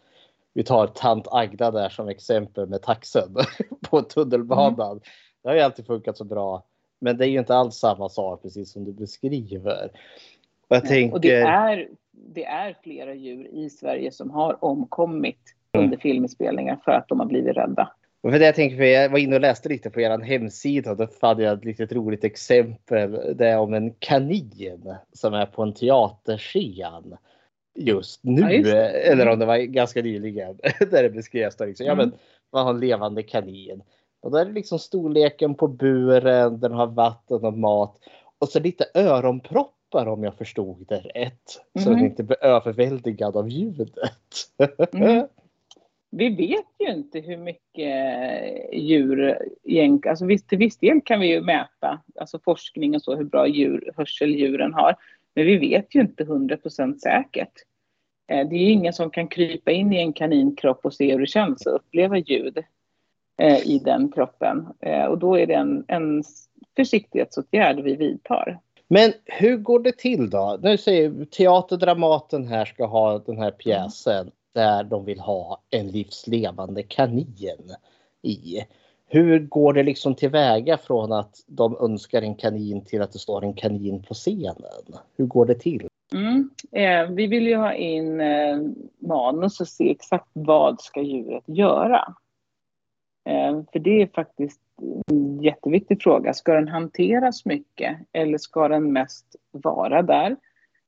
vi 0.53 0.63
tar 0.63 0.88
tant 0.88 1.27
Agda 1.31 1.71
där 1.71 1.89
som 1.89 2.09
exempel 2.09 2.67
med 2.67 2.81
taxen 2.81 3.35
på 3.89 4.01
tunnelbanan. 4.01 4.91
Mm. 4.91 5.03
Det 5.43 5.50
har 5.50 5.55
ju 5.55 5.62
alltid 5.62 5.85
funkat 5.85 6.17
så 6.17 6.24
bra. 6.24 6.63
Men 7.00 7.17
det 7.17 7.25
är 7.25 7.29
ju 7.29 7.39
inte 7.39 7.55
alls 7.55 7.75
samma 7.75 8.09
sak 8.09 8.41
precis 8.41 8.71
som 8.71 8.83
du 8.83 8.93
beskriver. 8.93 9.91
Och, 10.67 10.75
jag 10.75 10.85
tänker... 10.85 11.13
och 11.13 11.21
det, 11.21 11.35
är, 11.35 11.88
det 12.17 12.45
är 12.45 12.75
flera 12.84 13.13
djur 13.13 13.48
i 13.48 13.69
Sverige 13.69 14.12
som 14.12 14.31
har 14.31 14.65
omkommit 14.65 15.55
mm. 15.74 15.86
under 15.86 15.98
filminspelningar 15.98 16.79
för 16.86 16.91
att 16.91 17.07
de 17.07 17.19
har 17.19 17.27
blivit 17.27 17.57
rädda. 17.57 17.91
För 18.22 18.39
det 18.39 18.45
jag, 18.45 18.55
tänker, 18.55 18.77
för 18.77 18.84
jag 18.84 19.10
var 19.10 19.17
inne 19.17 19.36
och 19.36 19.41
läste 19.41 19.69
lite 19.69 19.89
på 19.89 20.01
er 20.01 20.19
hemsida 20.19 20.91
och 20.91 20.98
då 20.98 21.07
fann 21.07 21.39
jag 21.39 21.57
ett 21.57 21.65
litet 21.65 21.91
roligt 21.91 22.24
exempel. 22.24 23.36
Det 23.36 23.48
är 23.48 23.60
om 23.60 23.74
en 23.74 23.93
kanin 24.00 24.95
som 25.13 25.34
är 25.34 25.45
på 25.45 25.63
en 25.63 25.74
teaterscen 25.74 27.17
just 27.75 28.24
nu. 28.24 28.41
Ja, 28.41 28.51
just 28.51 28.74
eller 28.74 29.27
om 29.27 29.39
det 29.39 29.45
var 29.45 29.57
ganska 29.57 30.01
nyligen. 30.01 30.60
där 30.79 31.03
det 31.03 31.10
beskrevs. 31.10 31.55
Då 31.55 31.65
liksom, 31.65 31.86
mm. 31.86 32.00
ja, 32.00 32.05
men 32.05 32.17
man 32.53 32.65
har 32.65 32.74
en 32.74 32.79
levande 32.79 33.24
kanin. 33.24 33.81
Och 34.22 34.31
där 34.31 34.45
är 34.45 34.51
liksom 34.53 34.79
storleken 34.79 35.55
på 35.55 35.67
buren, 35.67 36.60
den 36.60 36.72
har 36.72 36.88
vatten 36.88 37.45
och 37.45 37.57
mat. 37.57 38.00
Och 38.39 38.50
så 38.50 38.60
lite 38.60 38.86
öronpropp 38.93 39.75
droppar 39.95 40.11
om 40.11 40.23
jag 40.23 40.35
förstod 40.37 40.85
det 40.87 40.99
rätt. 40.99 41.61
Mm. 41.73 41.83
Så 41.83 41.89
den 41.89 41.99
mhm. 41.99 42.05
inte 42.05 42.23
blir 42.23 42.43
överväldigad 42.43 43.35
av 43.37 43.49
ljudet. 43.49 43.93
mm. 44.93 45.27
Vi 46.11 46.29
vet 46.29 46.65
ju 46.79 46.91
inte 46.93 47.19
hur 47.19 47.37
mycket 47.37 48.73
djur 48.73 49.37
egentligen, 49.63 50.11
alltså 50.11 50.25
visst, 50.25 50.49
till 50.49 50.57
viss 50.57 50.77
del 50.77 51.01
kan 51.05 51.19
vi 51.19 51.27
ju 51.27 51.41
mäta, 51.41 52.01
alltså 52.19 52.39
forskning 52.39 52.95
och 52.95 53.01
så, 53.01 53.15
hur 53.15 53.23
bra 53.23 53.47
djur, 53.47 53.91
hörsel 53.97 54.35
djuren 54.35 54.73
har. 54.73 54.95
Men 55.33 55.45
vi 55.45 55.57
vet 55.57 55.95
ju 55.95 56.01
inte 56.01 56.23
100% 56.23 56.97
säkert. 56.97 57.53
Eh, 58.27 58.47
det 58.49 58.55
är 58.55 58.59
ju 58.59 58.69
ingen 58.69 58.93
som 58.93 59.09
kan 59.09 59.27
krypa 59.27 59.71
in 59.71 59.93
i 59.93 59.97
en 59.97 60.13
kaninkropp 60.13 60.85
och 60.85 60.93
se 60.93 61.11
hur 61.11 61.19
det 61.19 61.27
känns 61.27 61.65
och 61.65 61.75
uppleva 61.75 62.17
ljud 62.17 62.57
eh, 63.37 63.67
i 63.67 63.81
den 63.85 64.11
kroppen. 64.11 64.67
Eh, 64.79 65.05
och 65.05 65.17
då 65.17 65.37
är 65.39 65.47
det 65.47 65.53
en, 65.53 65.85
en 65.87 66.23
försiktighetsåtgärd 66.75 67.79
vi 67.79 67.95
vidtar. 67.95 68.59
Men 68.88 69.13
hur 69.25 69.58
går 69.58 69.80
det 69.80 69.98
till 69.98 70.30
då? 70.30 70.60
Nu 70.62 70.77
säger 70.77 71.25
Teaterdramaten 71.25 72.48
här 72.48 72.65
ska 72.65 72.86
ha 72.86 73.20
den 73.20 73.38
här 73.38 73.51
pjäsen 73.51 74.32
där 74.54 74.84
de 74.84 75.06
vill 75.06 75.20
ha 75.20 75.62
en 75.70 75.88
livslevande 75.88 76.84
kanin 76.84 77.75
i. 78.22 78.65
Hur 79.08 79.39
går 79.39 79.74
det 79.74 79.84
liksom 79.84 80.15
tillväga 80.15 80.77
från 80.77 81.12
att 81.12 81.36
de 81.48 81.77
önskar 81.80 82.22
en 82.22 82.36
kanin 82.36 82.86
till 82.86 83.01
att 83.01 83.12
det 83.12 83.20
står 83.20 83.44
en 83.44 83.54
kanin 83.54 84.04
på 84.04 84.13
scenen? 84.13 84.56
Hur 85.18 85.25
går 85.25 85.46
det 85.46 85.56
till? 85.56 85.88
Mm. 86.13 86.50
Eh, 86.72 87.15
vi 87.15 87.27
vill 87.27 87.48
ju 87.48 87.56
ha 87.56 87.74
in 87.74 88.22
eh, 88.22 88.58
manus 89.00 89.62
och 89.62 89.68
se 89.68 89.92
exakt 89.92 90.30
vad 90.34 90.82
ska 90.82 91.01
djuret 91.01 91.44
göra. 91.48 92.15
Eh, 93.30 93.62
för 93.72 93.80
det 93.80 94.01
är 94.01 94.08
faktiskt 94.08 94.62
jätteviktig 95.41 96.01
fråga. 96.01 96.34
Ska 96.34 96.53
den 96.53 96.67
hanteras 96.67 97.46
mycket 97.46 97.98
eller 98.13 98.38
ska 98.38 98.67
den 98.67 98.94
mest 98.94 99.36
vara 99.51 100.01
där? 100.01 100.36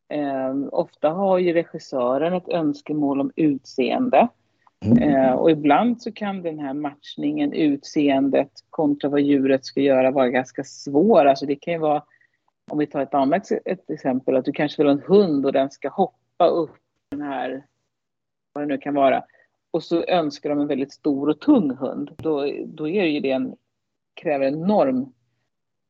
Eh, 0.09 0.55
ofta 0.71 1.09
har 1.09 1.37
ju 1.37 1.53
regissören 1.53 2.33
ett 2.33 2.49
önskemål 2.49 3.21
om 3.21 3.31
utseende. 3.35 4.27
Eh, 5.01 5.31
och 5.31 5.51
ibland 5.51 6.01
så 6.01 6.11
kan 6.11 6.41
den 6.41 6.59
här 6.59 6.73
matchningen, 6.73 7.53
utseendet 7.53 8.51
kontra 8.69 9.09
vad 9.09 9.21
djuret 9.21 9.65
ska 9.65 9.81
göra 9.81 10.11
vara 10.11 10.29
ganska 10.29 10.63
svår. 10.63 11.25
Alltså 11.25 11.45
det 11.45 11.55
kan 11.55 11.73
ju 11.73 11.79
vara, 11.79 12.03
om 12.71 12.77
vi 12.77 12.87
tar 12.87 13.01
ett 13.01 13.13
annat 13.13 13.51
ett 13.65 13.89
exempel, 13.89 14.35
att 14.35 14.45
du 14.45 14.51
kanske 14.51 14.83
vill 14.83 14.87
ha 14.87 14.93
en 14.93 15.07
hund 15.07 15.45
och 15.45 15.53
den 15.53 15.69
ska 15.69 15.89
hoppa 15.89 16.47
upp 16.47 16.77
den 17.11 17.21
här, 17.21 17.65
vad 18.53 18.63
det 18.63 18.67
nu 18.67 18.77
kan 18.77 18.93
vara. 18.93 19.23
Och 19.71 19.83
så 19.83 20.03
önskar 20.03 20.49
de 20.49 20.59
en 20.59 20.67
väldigt 20.67 20.93
stor 20.93 21.29
och 21.29 21.39
tung 21.39 21.75
hund. 21.75 22.11
Då, 22.17 22.51
då 22.65 22.87
är 22.87 23.01
det 23.01 23.09
ju 23.09 23.19
det 23.19 23.31
en 23.31 23.55
kräver 24.17 24.45
enorm 24.45 25.13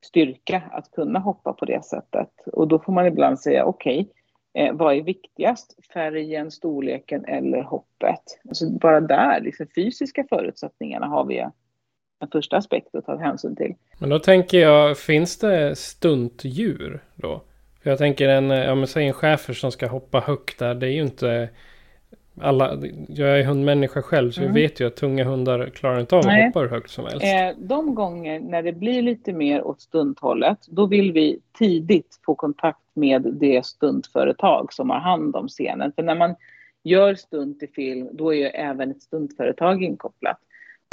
styrka 0.06 0.64
att 0.72 0.92
kunna 0.92 1.20
hoppa 1.20 1.54
på 1.54 1.66
det 1.66 1.86
sättet. 1.86 2.30
Och 2.54 2.68
då 2.68 2.80
får 2.80 2.94
man 2.94 3.06
ibland 3.06 3.40
säga 3.40 3.66
okej, 3.66 4.00
okay, 4.00 4.66
eh, 4.66 4.74
vad 4.74 4.98
är 4.98 5.02
viktigast? 5.02 5.76
Färgen, 5.94 6.52
storleken 6.52 7.26
eller 7.26 7.62
hoppet? 7.62 8.40
Alltså 8.48 8.70
bara 8.70 9.02
där, 9.02 9.42
liksom 9.42 9.68
fysiska 9.76 10.26
förutsättningarna 10.30 11.06
har 11.06 11.26
vi 11.26 11.40
en 12.20 12.28
första 12.32 12.58
aspekt 12.58 12.96
att 12.96 13.06
ta 13.06 13.18
hänsyn 13.18 13.56
till. 13.56 13.76
Men 14.00 14.10
då 14.10 14.20
tänker 14.20 14.58
jag, 14.58 14.98
finns 14.98 15.40
det 15.40 15.76
stuntdjur 15.76 17.04
då? 17.16 17.42
För 17.84 17.90
jag 17.90 18.00
tänker 18.00 18.30
en, 18.30 18.50
ja 18.50 18.76
men 18.76 18.88
säg 18.88 19.08
en 19.08 19.14
schäfer 19.14 19.54
som 19.54 19.72
ska 19.72 19.88
hoppa 19.88 20.20
högt 20.20 20.60
där, 20.60 20.76
det 20.76 20.88
är 20.88 20.92
ju 20.92 21.02
inte 21.02 21.50
alla, 22.42 22.78
jag 23.08 23.40
är 23.40 23.44
hundmänniska 23.44 24.02
själv 24.02 24.32
så 24.32 24.42
mm. 24.42 24.54
vi 24.54 24.62
vet 24.62 24.80
ju 24.80 24.88
att 24.88 24.96
tunga 24.96 25.24
hundar 25.24 25.70
klarar 25.70 26.00
inte 26.00 26.16
av 26.16 26.20
att 26.20 26.46
hoppa 26.46 26.60
hur 26.60 26.68
högt 26.68 26.90
som 26.90 27.06
helst. 27.06 27.24
Eh, 27.24 27.66
de 27.68 27.96
gånger 27.96 28.40
när 28.40 28.64
det 28.64 28.74
blir 28.74 29.02
lite 29.02 29.34
mer 29.34 29.64
åt 29.68 29.82
stunthållet, 29.82 30.58
då 30.68 30.86
vill 30.86 31.12
vi 31.12 31.40
tidigt 31.58 32.20
få 32.26 32.36
kontakt 32.36 32.80
med 32.94 33.22
det 33.22 33.66
stuntföretag 33.66 34.74
som 34.74 34.90
har 34.90 35.00
hand 35.00 35.36
om 35.36 35.48
scenen. 35.48 35.92
För 35.96 36.04
när 36.04 36.16
man 36.16 36.36
gör 36.84 37.16
stunt 37.16 37.64
i 37.64 37.68
film, 37.68 38.10
då 38.12 38.34
är 38.34 38.38
ju 38.38 38.46
även 38.46 38.92
ett 38.92 39.02
stuntföretag 39.02 39.84
inkopplat. 39.84 40.38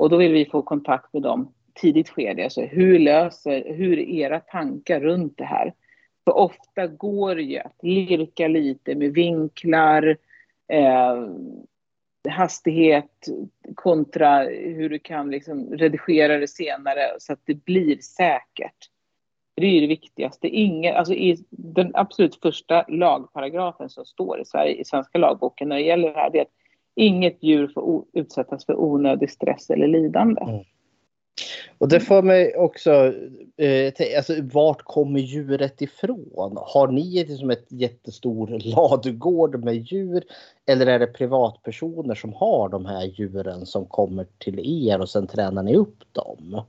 Och 0.02 0.10
då 0.10 0.16
vill 0.16 0.32
vi 0.32 0.44
få 0.44 0.62
kontakt 0.62 1.12
med 1.12 1.22
dem 1.22 1.52
tidigt 1.74 2.08
skede. 2.08 2.44
Alltså 2.44 2.60
hur 2.60 2.98
löser, 2.98 3.74
hur 3.74 3.98
är 3.98 4.08
era 4.08 4.40
tankar 4.40 5.00
runt 5.00 5.38
det 5.38 5.44
här? 5.44 5.72
För 6.24 6.36
ofta 6.36 6.86
går 6.86 7.34
det 7.34 7.42
ju 7.42 7.58
att 7.58 7.78
lirka 7.82 8.48
lite 8.48 8.94
med 8.94 9.12
vinklar, 9.12 10.16
Eh, 10.68 11.26
hastighet 12.28 13.28
kontra 13.75 14.42
hur 14.49 14.88
du 14.88 14.99
kan 14.99 15.30
liksom 15.30 15.71
redigera 15.71 16.38
det 16.38 16.49
senare 16.49 17.00
så 17.18 17.33
att 17.33 17.40
det 17.44 17.64
blir 17.64 17.99
säkert. 17.99 18.90
Det 19.56 19.66
är 19.66 19.71
ju 19.71 19.80
det 19.80 19.87
viktigaste. 19.87 20.49
Ingen, 20.49 20.97
alltså 20.97 21.14
I 21.14 21.44
den 21.50 21.90
absolut 21.94 22.40
första 22.42 22.85
lagparagrafen 22.88 23.90
som 23.90 24.04
står 24.04 24.40
i, 24.40 24.44
Sverige, 24.44 24.75
i 24.75 24.85
svenska 24.85 25.18
lagboken 25.18 25.68
när 25.68 25.76
det 25.76 25.83
gäller 25.83 26.12
det 26.12 26.21
här, 26.21 26.30
det 26.30 26.38
är 26.38 26.42
att 26.42 26.49
inget 26.94 27.42
djur 27.42 27.68
får 27.68 28.04
utsättas 28.12 28.66
för 28.66 28.80
onödig 28.80 29.30
stress 29.30 29.71
eller 29.71 29.87
lidande. 29.87 30.42
Mm. 30.42 30.64
Och 31.78 31.88
det 31.88 32.00
får 32.00 32.22
mig 32.22 32.56
också, 32.56 33.12
eh, 33.56 33.92
alltså 34.16 34.34
vart 34.42 34.82
kommer 34.82 35.20
djuret 35.20 35.82
ifrån? 35.82 36.52
Har 36.56 36.88
ni 36.88 37.24
liksom 37.28 37.50
ett 37.50 37.66
jättestor 37.68 38.58
ladugård 38.76 39.64
med 39.64 39.74
djur? 39.74 40.24
Eller 40.66 40.86
är 40.86 40.98
det 40.98 41.06
privatpersoner 41.06 42.14
som 42.14 42.32
har 42.32 42.68
de 42.68 42.86
här 42.86 43.04
djuren 43.04 43.66
som 43.66 43.86
kommer 43.86 44.26
till 44.38 44.88
er 44.88 45.00
och 45.00 45.08
sen 45.08 45.26
tränar 45.26 45.62
ni 45.62 45.76
upp 45.76 45.98
dem? 46.12 46.62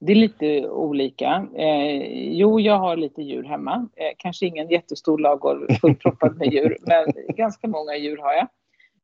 Det 0.00 0.12
är 0.12 0.16
lite 0.16 0.68
olika. 0.68 1.48
Eh, 1.54 2.32
jo, 2.32 2.60
jag 2.60 2.78
har 2.78 2.96
lite 2.96 3.22
djur 3.22 3.42
hemma. 3.42 3.88
Eh, 3.96 4.12
kanske 4.16 4.46
ingen 4.46 4.68
jättestor 4.68 5.18
lagård 5.18 5.78
fullproppad 5.80 6.36
med 6.36 6.52
djur, 6.52 6.78
men 6.86 7.34
ganska 7.36 7.68
många 7.68 7.96
djur 7.96 8.16
har 8.16 8.32
jag. 8.32 8.48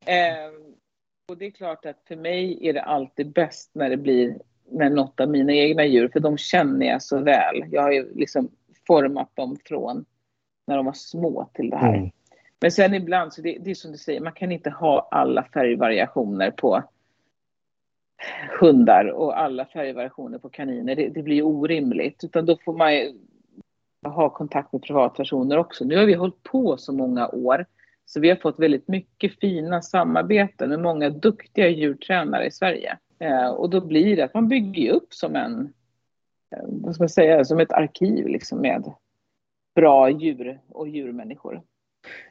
Eh, 0.07 0.51
och 1.29 1.39
det 1.39 1.47
är 1.47 1.51
klart 1.51 1.87
att 1.87 2.03
för 2.09 2.17
mig 2.17 2.69
är 2.69 2.73
det 2.73 2.83
alltid 2.83 3.33
bäst 3.33 3.71
när 3.75 3.91
det 3.91 3.97
blir 3.97 4.39
med 4.71 4.93
något 4.93 5.21
av 5.21 5.29
mina 5.29 5.53
egna 5.53 5.85
djur, 5.85 6.09
för 6.09 6.21
de 6.21 6.39
känner 6.39 6.87
jag 6.87 7.03
så 7.03 7.19
väl. 7.19 7.65
Jag 7.71 7.83
har 7.83 7.93
ju 7.93 8.15
liksom 8.15 8.51
format 8.87 9.37
dem 9.37 9.57
från 9.65 10.05
när 10.67 10.77
de 10.77 10.87
var 10.87 10.93
små 10.93 11.51
till 11.55 11.71
det 11.71 11.77
här. 11.77 11.95
Mm. 11.95 12.11
Men 12.61 12.73
sen 12.73 12.95
ibland, 12.95 13.33
så 13.33 13.43
det, 13.43 13.59
det, 13.61 13.71
är 13.71 13.75
som 13.75 13.93
du 13.93 13.99
säger, 13.99 14.21
man 14.21 14.33
kan 14.33 14.53
inte 14.53 14.71
ha 14.71 15.09
alla 15.11 15.45
färgvariationer 15.55 16.51
på 16.51 16.83
hundar 18.61 19.05
och 19.05 19.41
alla 19.41 19.67
färgvariationer 19.67 20.39
på 20.39 20.49
kaniner. 20.49 20.97
Det, 20.97 21.09
det 21.09 21.23
blir 21.23 21.43
orimligt, 21.43 22.25
utan 22.25 22.47
då 22.47 22.57
får 22.65 22.77
man 22.77 22.93
ha 24.13 24.31
kontakt 24.31 24.73
med 24.73 24.83
privatpersoner 24.83 25.57
också. 25.57 25.85
Nu 25.85 25.97
har 25.97 26.05
vi 26.05 26.15
hållit 26.15 26.43
på 26.43 26.77
så 26.77 26.93
många 26.93 27.29
år, 27.29 27.67
så 28.07 28.21
vi 28.21 28.29
har 28.29 28.37
fått 28.37 28.59
väldigt 28.59 28.89
mycket 28.89 29.41
fina 29.41 29.83
samarbeten 29.83 30.69
med 30.69 30.81
många 30.81 31.11
duktiga 31.11 31.69
djurtränare 31.69 32.47
i 32.47 32.51
Sverige. 32.51 32.99
Eh, 33.21 33.49
och 33.49 33.71
då 33.71 33.81
blir 33.81 34.17
det 34.17 34.25
att 34.25 34.35
man 34.35 34.49
bygger 34.49 34.93
upp 34.93 35.15
som 35.15 35.37
en, 35.37 35.73
eh, 36.57 36.63
vad 36.67 36.95
ska 36.95 37.03
man 37.03 37.09
säga, 37.09 37.45
som 37.45 37.61
ett 37.61 37.73
arkiv 37.73 38.27
liksom 38.27 38.61
med 38.61 38.93
bra 39.75 40.11
djur 40.11 40.61
och 40.69 40.89
djurmänniskor. 40.89 41.63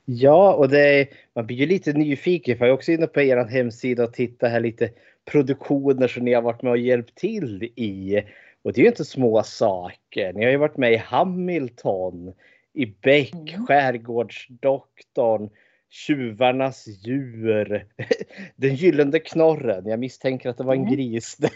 Ja, 0.06 0.54
och 0.54 0.70
det 0.70 1.08
man 1.36 1.46
blir 1.46 1.58
ju 1.58 1.66
lite 1.66 1.94
nyfiken 1.94 2.58
för 2.58 2.66
jag 2.66 2.74
är 2.74 2.78
också 2.78 2.92
inne 2.92 3.08
på 3.08 3.22
er 3.22 3.46
hemsida 3.46 4.04
och 4.04 4.14
tittar 4.14 4.50
här 4.50 4.60
lite 4.60 4.90
produktioner 5.32 6.08
som 6.08 6.26
ni 6.26 6.34
har 6.34 6.42
varit 6.42 6.62
med 6.62 6.72
och 6.72 6.78
hjälpt 6.78 7.16
till 7.16 7.64
i. 7.64 8.24
Och 8.62 8.74
det 8.74 8.82
är 8.82 8.84
ju 8.84 8.90
inte 8.90 9.06
små 9.06 9.44
saker. 9.44 10.34
Ni 10.34 10.44
har 10.44 10.52
ju 10.52 10.58
varit 10.58 10.78
med 10.78 10.94
i 10.94 10.98
Hamilton, 10.98 12.34
i 12.74 12.86
Beck, 12.86 13.34
mm. 13.34 13.66
Skärgårdsdoktorn, 13.66 15.50
Tjuvarnas 15.90 16.88
djur. 16.88 17.86
Den 18.56 18.76
gyllene 18.76 19.20
knorren. 19.20 19.88
Jag 19.88 20.00
misstänker 20.00 20.50
att 20.50 20.58
det 20.58 20.64
var 20.64 20.76
en 20.76 20.82
mm. 20.82 20.94
gris 20.94 21.38
där. 21.38 21.52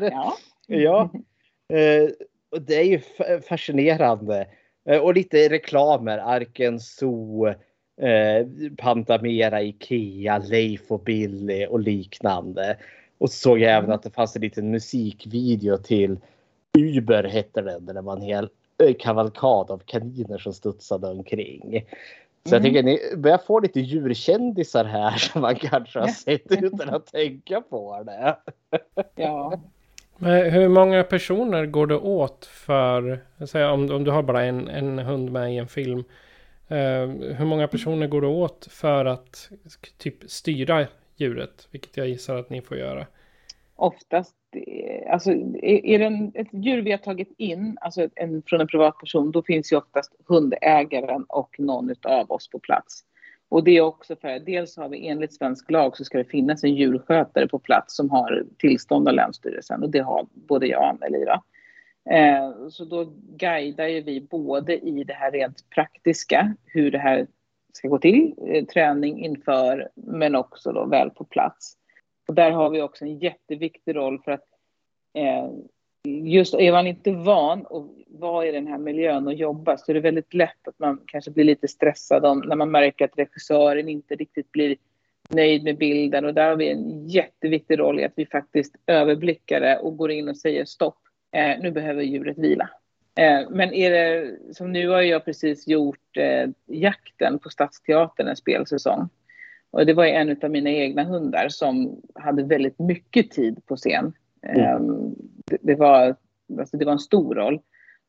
Ja. 0.00 0.36
ja. 0.66 1.10
Eh, 1.72 2.10
det 2.60 2.74
är 2.74 2.84
ju 2.84 3.00
fascinerande. 3.48 4.46
Eh, 4.88 4.98
och 4.98 5.14
lite 5.14 5.48
reklamer. 5.48 6.18
Arken 6.18 6.80
Zoo, 6.80 7.46
eh, 7.46 8.46
Pantamera, 8.76 9.62
Ikea, 9.62 10.38
Leif 10.38 10.90
och 10.90 11.00
Billy 11.00 11.66
och 11.66 11.80
liknande. 11.80 12.76
Och 13.18 13.30
så 13.30 13.36
såg 13.36 13.58
jag 13.58 13.70
även 13.70 13.84
mm. 13.84 13.94
att 13.94 14.02
det 14.02 14.10
fanns 14.10 14.36
en 14.36 14.42
liten 14.42 14.70
musikvideo 14.70 15.76
till 15.76 16.18
Uber 16.78 17.24
hette 17.24 17.62
den. 17.62 17.86
Där 17.86 17.94
det 17.94 18.00
var 18.00 18.16
en 18.16 18.22
hel 18.22 18.48
kavalkad 18.98 19.70
av 19.70 19.82
kaniner 19.86 20.38
som 20.38 20.52
studsade 20.52 21.08
omkring. 21.08 21.84
Så 22.44 22.54
jag 22.54 22.60
mm. 22.60 22.62
tycker 22.62 22.82
ni 22.82 23.16
börjar 23.16 23.38
få 23.38 23.60
lite 23.60 23.80
djurkändisar 23.80 24.84
här 24.84 25.10
som 25.18 25.40
man 25.40 25.56
kanske 25.56 25.98
har 25.98 26.06
sett 26.06 26.52
utan 26.62 26.88
att 26.88 27.06
tänka 27.06 27.60
på 27.60 28.02
det. 28.02 28.36
Ja. 29.14 29.60
Men 30.16 30.50
hur 30.50 30.68
många 30.68 31.04
personer 31.04 31.66
går 31.66 31.86
det 31.86 31.96
åt 31.96 32.46
för, 32.46 33.20
säga, 33.46 33.70
om, 33.70 33.90
om 33.90 34.04
du 34.04 34.10
har 34.10 34.22
bara 34.22 34.44
en, 34.44 34.68
en 34.68 34.98
hund 34.98 35.32
med 35.32 35.54
i 35.54 35.56
en 35.56 35.68
film. 35.68 36.04
Eh, 36.68 37.08
hur 37.36 37.44
många 37.44 37.68
personer 37.68 38.06
går 38.06 38.20
det 38.20 38.26
åt 38.26 38.68
för 38.70 39.04
att 39.04 39.50
typ 39.98 40.30
styra 40.30 40.86
djuret? 41.16 41.68
Vilket 41.70 41.96
jag 41.96 42.08
gissar 42.08 42.36
att 42.36 42.50
ni 42.50 42.60
får 42.60 42.76
göra. 42.76 43.06
Oftast 43.80 44.36
eh, 44.52 45.12
alltså, 45.12 45.30
är 45.62 45.98
det 45.98 46.04
en, 46.04 46.32
ett 46.34 46.48
djur 46.52 46.82
vi 46.82 46.90
har 46.90 46.98
tagit 46.98 47.34
in, 47.38 47.78
alltså 47.80 48.08
en, 48.14 48.42
från 48.46 48.60
en 48.60 48.66
privatperson, 48.66 49.30
då 49.30 49.42
finns 49.42 49.72
ju 49.72 49.76
oftast 49.76 50.14
hundägaren 50.26 51.24
och 51.28 51.56
någon 51.58 51.94
av 52.02 52.30
oss 52.30 52.50
på 52.50 52.58
plats. 52.58 53.04
Och 53.48 53.64
det 53.64 53.76
är 53.76 53.80
också 53.80 54.16
för, 54.16 54.38
dels 54.38 54.76
har 54.76 54.88
vi 54.88 55.08
enligt 55.08 55.34
svensk 55.34 55.70
lag 55.70 55.96
så 55.96 56.04
ska 56.04 56.18
det 56.18 56.24
finnas 56.24 56.64
en 56.64 56.74
djurskötare 56.74 57.48
på 57.48 57.58
plats 57.58 57.96
som 57.96 58.10
har 58.10 58.46
tillstånd 58.58 59.08
av 59.08 59.14
Länsstyrelsen 59.14 59.82
och 59.82 59.90
det 59.90 60.00
har 60.00 60.26
både 60.32 60.66
jag 60.66 60.80
och 60.80 60.88
Anneli. 60.88 61.24
Va? 61.24 61.42
Eh, 62.10 62.68
så 62.68 62.84
då 62.84 63.12
guidar 63.36 63.86
ju 63.86 64.00
vi 64.00 64.20
både 64.20 64.78
i 64.78 65.04
det 65.04 65.14
här 65.14 65.32
rent 65.32 65.70
praktiska, 65.70 66.54
hur 66.64 66.90
det 66.90 66.98
här 66.98 67.26
ska 67.72 67.88
gå 67.88 67.98
till, 67.98 68.34
eh, 68.46 68.64
träning 68.64 69.24
inför, 69.24 69.88
men 69.94 70.34
också 70.34 70.72
då 70.72 70.86
väl 70.86 71.10
på 71.10 71.24
plats. 71.24 71.77
Och 72.28 72.34
där 72.34 72.50
har 72.50 72.70
vi 72.70 72.82
också 72.82 73.04
en 73.04 73.18
jätteviktig 73.18 73.96
roll 73.96 74.18
för 74.24 74.32
att 74.32 74.44
eh, 75.14 75.50
just 76.08 76.54
är 76.54 76.72
man 76.72 76.86
inte 76.86 77.10
van 77.10 77.66
att 77.70 77.86
vara 78.06 78.46
i 78.46 78.52
den 78.52 78.66
här 78.66 78.78
miljön 78.78 79.26
och 79.26 79.34
jobba 79.34 79.76
så 79.76 79.92
är 79.92 79.94
det 79.94 80.00
väldigt 80.00 80.34
lätt 80.34 80.68
att 80.68 80.78
man 80.78 81.00
kanske 81.06 81.30
blir 81.30 81.44
lite 81.44 81.68
stressad 81.68 82.24
om, 82.24 82.38
när 82.38 82.56
man 82.56 82.70
märker 82.70 83.04
att 83.04 83.18
regissören 83.18 83.88
inte 83.88 84.14
riktigt 84.14 84.52
blir 84.52 84.76
nöjd 85.28 85.64
med 85.64 85.78
bilden 85.78 86.24
och 86.24 86.34
där 86.34 86.48
har 86.48 86.56
vi 86.56 86.70
en 86.70 87.08
jätteviktig 87.08 87.78
roll 87.78 88.00
i 88.00 88.04
att 88.04 88.12
vi 88.16 88.26
faktiskt 88.26 88.76
överblickar 88.86 89.60
det 89.60 89.78
och 89.78 89.96
går 89.96 90.10
in 90.10 90.28
och 90.28 90.36
säger 90.36 90.64
stopp, 90.64 90.98
eh, 91.32 91.58
nu 91.60 91.70
behöver 91.70 92.02
djuret 92.02 92.38
vila. 92.38 92.70
Eh, 93.18 93.50
men 93.50 93.72
är 93.72 93.90
det, 93.90 94.36
som 94.54 94.72
nu 94.72 94.88
har 94.88 95.02
jag 95.02 95.24
precis 95.24 95.68
gjort 95.68 96.16
eh, 96.16 96.50
Jakten 96.66 97.38
på 97.38 97.50
Stadsteatern, 97.50 98.28
en 98.28 98.36
spelsäsong. 98.36 99.08
Och 99.70 99.86
det 99.86 99.94
var 99.94 100.04
en 100.04 100.36
av 100.42 100.50
mina 100.50 100.70
egna 100.70 101.04
hundar 101.04 101.48
som 101.48 102.02
hade 102.14 102.42
väldigt 102.42 102.78
mycket 102.78 103.30
tid 103.30 103.66
på 103.66 103.76
scen. 103.76 104.12
Mm. 104.42 104.60
Ehm, 104.60 105.14
det, 105.44 105.58
det, 105.60 105.74
var, 105.74 106.16
alltså 106.58 106.76
det 106.76 106.84
var 106.84 106.92
en 106.92 106.98
stor 106.98 107.34
roll. 107.34 107.60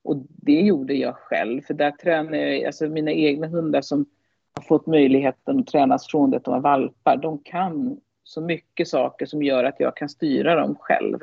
Och 0.04 0.18
det 0.28 0.62
gjorde 0.62 0.94
jag 0.94 1.16
själv, 1.16 1.62
för 1.62 1.74
där 1.74 1.92
tränar 1.92 2.38
jag, 2.38 2.64
alltså 2.64 2.88
mina 2.88 3.12
egna 3.12 3.48
hundar 3.48 3.82
som 3.82 4.06
har 4.54 4.64
fått 4.64 4.88
möjligheten 4.88 5.60
att 5.60 5.68
tränas 5.68 6.08
från 6.08 6.32
det 6.32 6.38
att 6.38 6.44
de 6.44 6.52
var 6.52 6.60
valpar, 6.60 7.18
de 7.18 7.40
kan 7.40 8.00
så 8.24 8.42
mycket 8.42 8.88
saker 8.88 9.26
som 9.26 9.44
gör 9.44 9.64
att 9.64 9.80
jag 9.80 9.96
kan 9.96 10.10
styra 10.10 10.56
dem 10.56 10.76
själv. 10.80 11.20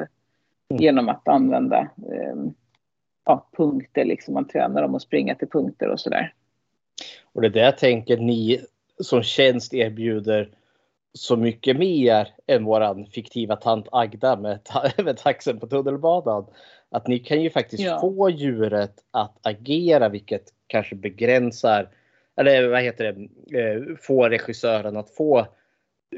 Mm. 0.68 0.82
Genom 0.82 1.08
att 1.08 1.28
använda 1.28 1.78
eh, 1.80 2.36
ja, 3.24 3.48
punkter, 3.56 4.04
liksom 4.04 4.34
man 4.34 4.48
tränar 4.48 4.82
dem 4.82 4.94
att 4.94 5.02
springa 5.02 5.34
till 5.34 5.48
punkter 5.48 5.88
och 5.88 6.00
sådär. 6.00 6.34
Och 7.32 7.42
det 7.42 7.48
där 7.48 7.72
tänker 7.72 8.16
ni 8.16 8.60
som 9.00 9.22
tjänst 9.22 9.74
erbjuder 9.74 10.50
så 11.12 11.36
mycket 11.36 11.76
mer 11.76 12.28
än 12.46 12.64
våran 12.64 13.06
fiktiva 13.06 13.56
tant 13.56 13.88
Agda 13.92 14.36
med, 14.36 14.64
ta 14.64 14.90
med 15.02 15.16
taxen 15.16 15.60
på 15.60 15.66
tunnelbanan. 15.66 16.46
Att 16.90 17.06
ni 17.06 17.18
kan 17.18 17.42
ju 17.42 17.50
faktiskt 17.50 17.82
ja. 17.82 18.00
få 18.00 18.30
djuret 18.30 18.94
att 19.10 19.46
agera 19.46 20.08
vilket 20.08 20.44
kanske 20.66 20.96
begränsar 20.96 21.88
eller 22.36 22.68
vad 22.68 22.82
heter 22.82 23.12
det, 23.12 23.60
eh, 23.60 23.96
få 24.00 24.28
regissören 24.28 24.96
att 24.96 25.10
få 25.10 25.46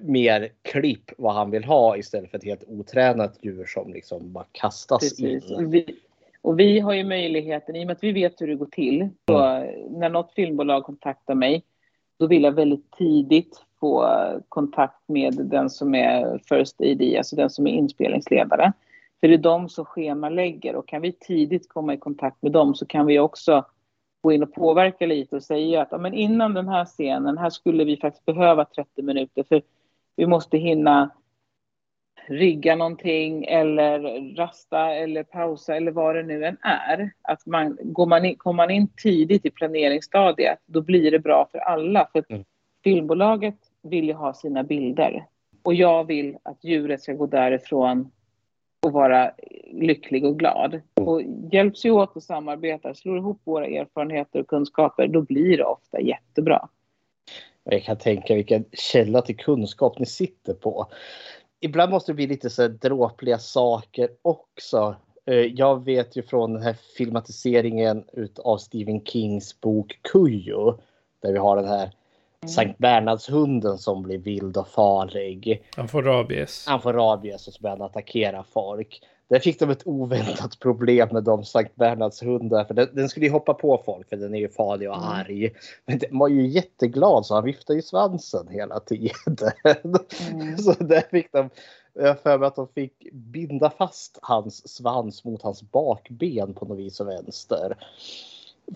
mer 0.03 0.49
klipp 0.62 1.11
vad 1.19 1.35
han 1.35 1.51
vill 1.51 1.64
ha 1.64 1.97
istället 1.97 2.31
för 2.31 2.38
ett 2.38 2.45
helt 2.45 2.64
otränat 2.67 3.38
djur 3.43 3.64
som 3.67 3.93
liksom 3.93 4.33
bara 4.33 4.47
kastas 4.53 5.01
Precis. 5.01 5.51
in. 5.51 5.71
Vi, 5.71 5.99
och 6.43 6.61
vi 6.61 6.81
har 6.81 6.95
ju 6.95 7.05
möjligheten, 7.05 7.77
i 7.77 7.83
och 7.83 7.87
med 7.87 7.97
att 7.97 8.05
vi 8.05 8.12
vet 8.12 8.41
hur 8.41 8.47
det 8.47 8.55
går 8.55 8.67
till, 8.67 9.09
så 9.29 9.38
mm. 9.38 9.93
när 9.93 10.09
något 10.09 10.33
filmbolag 10.33 10.85
kontaktar 10.85 11.35
mig 11.35 11.62
då 12.19 12.27
vill 12.27 12.43
jag 12.43 12.53
väldigt 12.53 12.91
tidigt 12.91 13.65
få 13.81 14.09
kontakt 14.49 15.09
med 15.09 15.35
den 15.35 15.71
som 15.71 15.95
är 15.95 16.41
First 16.49 16.81
AD, 16.81 17.19
alltså 17.19 17.37
den 17.37 17.51
som 17.51 17.67
är 17.67 17.71
inspelningsledare. 17.71 18.73
För 19.21 19.29
det 19.29 19.35
är 19.35 19.39
de 19.39 19.69
som 19.69 19.85
schemalägger 19.85 20.77
och 20.77 20.89
kan 20.89 21.03
vi 21.03 21.13
tidigt 21.13 21.69
komma 21.69 21.95
i 21.95 21.97
kontakt 21.97 22.43
med 22.43 22.53
dem 22.53 22.75
så 22.75 22.87
kan 22.87 23.07
vi 23.07 23.19
också 23.19 23.65
gå 24.23 24.33
in 24.33 24.43
och 24.43 24.55
påverka 24.55 25.07
lite 25.07 25.37
och 25.37 25.43
säga 25.43 25.83
att 25.83 25.89
ja, 25.91 25.99
men 25.99 26.15
innan 26.15 26.55
den 26.55 26.69
här 26.69 26.85
scenen, 26.85 27.39
här 27.39 27.51
skulle 27.51 27.85
vi 27.85 27.97
faktiskt 27.97 28.25
behöva 28.25 28.65
30 28.65 29.03
minuter 29.03 29.43
för 29.43 29.63
vi 30.17 30.27
måste 30.27 30.59
hinna 30.59 31.11
rigga 32.27 32.77
någonting 32.77 33.45
eller 33.45 34.01
rasta 34.37 34.95
eller 34.95 35.23
pausa 35.23 35.77
eller 35.77 35.91
vad 35.91 36.15
det 36.15 36.23
nu 36.23 36.45
än 36.45 36.57
är. 36.63 37.11
Att 37.23 37.47
man, 37.47 37.79
går 37.83 38.07
man 38.07 38.25
in, 38.25 38.37
kommer 38.37 38.57
man 38.57 38.71
in 38.71 38.89
tidigt 39.03 39.47
i 39.47 39.51
planeringsstadiet 39.51 40.59
då 40.67 40.81
blir 40.81 41.11
det 41.11 41.19
bra 41.19 41.49
för 41.53 41.59
alla. 41.59 42.09
För 42.13 42.25
Mm. 42.29 42.45
filmbolaget 42.85 43.59
vill 43.83 44.05
ju 44.05 44.13
ha 44.13 44.35
sina 44.35 44.63
bilder 44.63 45.25
och 45.63 45.75
jag 45.75 46.05
vill 46.05 46.37
att 46.43 46.65
djuret 46.65 47.03
ska 47.03 47.13
gå 47.13 47.27
därifrån 47.27 48.11
och 48.87 48.93
vara 48.93 49.33
lycklig 49.73 50.25
och 50.25 50.39
glad. 50.39 50.81
Och 50.95 51.23
hjälps 51.53 51.85
vi 51.85 51.91
åt 51.91 52.17
och 52.17 52.23
samarbetar, 52.23 52.95
slår 52.95 53.19
ihop 53.19 53.41
våra 53.45 53.67
erfarenheter 53.67 54.41
och 54.41 54.47
kunskaper, 54.47 55.07
då 55.09 55.23
blir 55.23 55.57
det 55.57 55.65
ofta 55.65 56.01
jättebra. 56.01 56.69
Jag 57.65 57.83
kan 57.83 57.99
tänka 57.99 58.35
vilken 58.35 58.65
källa 58.73 59.23
till 59.23 59.37
kunskap 59.37 59.99
ni 59.99 60.07
sitter 60.07 60.55
på. 60.55 60.87
Ibland 61.61 61.90
måste 61.92 62.12
det 62.12 62.16
bli 62.16 62.27
lite 62.27 62.51
så 62.51 62.68
dråpliga 62.68 63.38
saker 63.38 64.09
också. 64.23 64.97
Eh, 65.27 65.35
Jag 65.35 65.85
vet 65.85 66.16
ju 66.16 66.23
från 66.23 66.53
den 66.53 66.62
här 66.62 66.77
filmatiseringen 66.99 68.05
av 68.44 68.59
Stephen 68.59 69.05
Kings 69.05 69.61
bok 69.61 69.99
Kujo. 70.12 70.79
Där 71.23 71.33
vi 71.33 71.38
har 71.38 71.57
den 71.57 71.68
här 71.68 71.90
Sankt 72.47 72.79
Bernhardshunden 72.79 73.79
som 73.79 74.03
blir 74.03 74.18
vild 74.18 74.57
och 74.57 74.68
farlig. 74.68 75.62
Han 75.77 75.88
får 75.88 76.03
rabies. 76.03 76.64
Han 76.66 76.81
får 76.81 76.92
rabies 76.92 77.49
och 77.49 77.55
så 77.55 77.62
börjar 77.62 77.77
han 77.77 77.87
attackera 77.87 78.42
folk. 78.42 79.01
Där 79.29 79.38
fick 79.38 79.59
de 79.59 79.71
ett 79.71 79.87
oväntat 79.87 80.59
problem 80.59 81.09
med 81.12 81.25
de 81.25 81.45
Sankt 81.45 81.77
Bernhards 81.77 82.23
hundar. 82.23 82.64
För 82.64 82.75
den, 82.75 82.88
den 82.93 83.09
skulle 83.09 83.27
ju 83.27 83.33
hoppa 83.33 83.55
på 83.55 83.83
folk 83.85 84.09
för 84.09 84.17
den 84.17 84.35
är 84.35 84.38
ju 84.38 84.49
farlig 84.49 84.91
och 84.91 85.07
arg. 85.07 85.51
Men 85.87 85.99
den 85.99 86.19
var 86.19 86.29
ju 86.29 86.47
jätteglad 86.47 87.27
så 87.27 87.35
han 87.35 87.45
viftade 87.45 87.77
ju 87.77 87.83
svansen 87.83 88.49
hela 88.49 88.81
tiden. 88.81 89.37
så 90.59 90.73
där 90.85 91.11
fick 91.11 91.33
de, 91.33 91.51
jag 91.93 92.21
för 92.21 92.38
mig 92.38 92.47
att 92.47 92.57
de 92.57 92.69
fick 92.69 93.12
binda 93.12 93.71
fast 93.71 94.19
hans 94.23 94.69
svans 94.69 95.25
mot 95.25 95.43
hans 95.43 95.62
bakben 95.62 96.55
på 96.55 96.64
något 96.64 96.79
vis 96.79 97.01
och 97.01 97.09
vänster. 97.09 97.77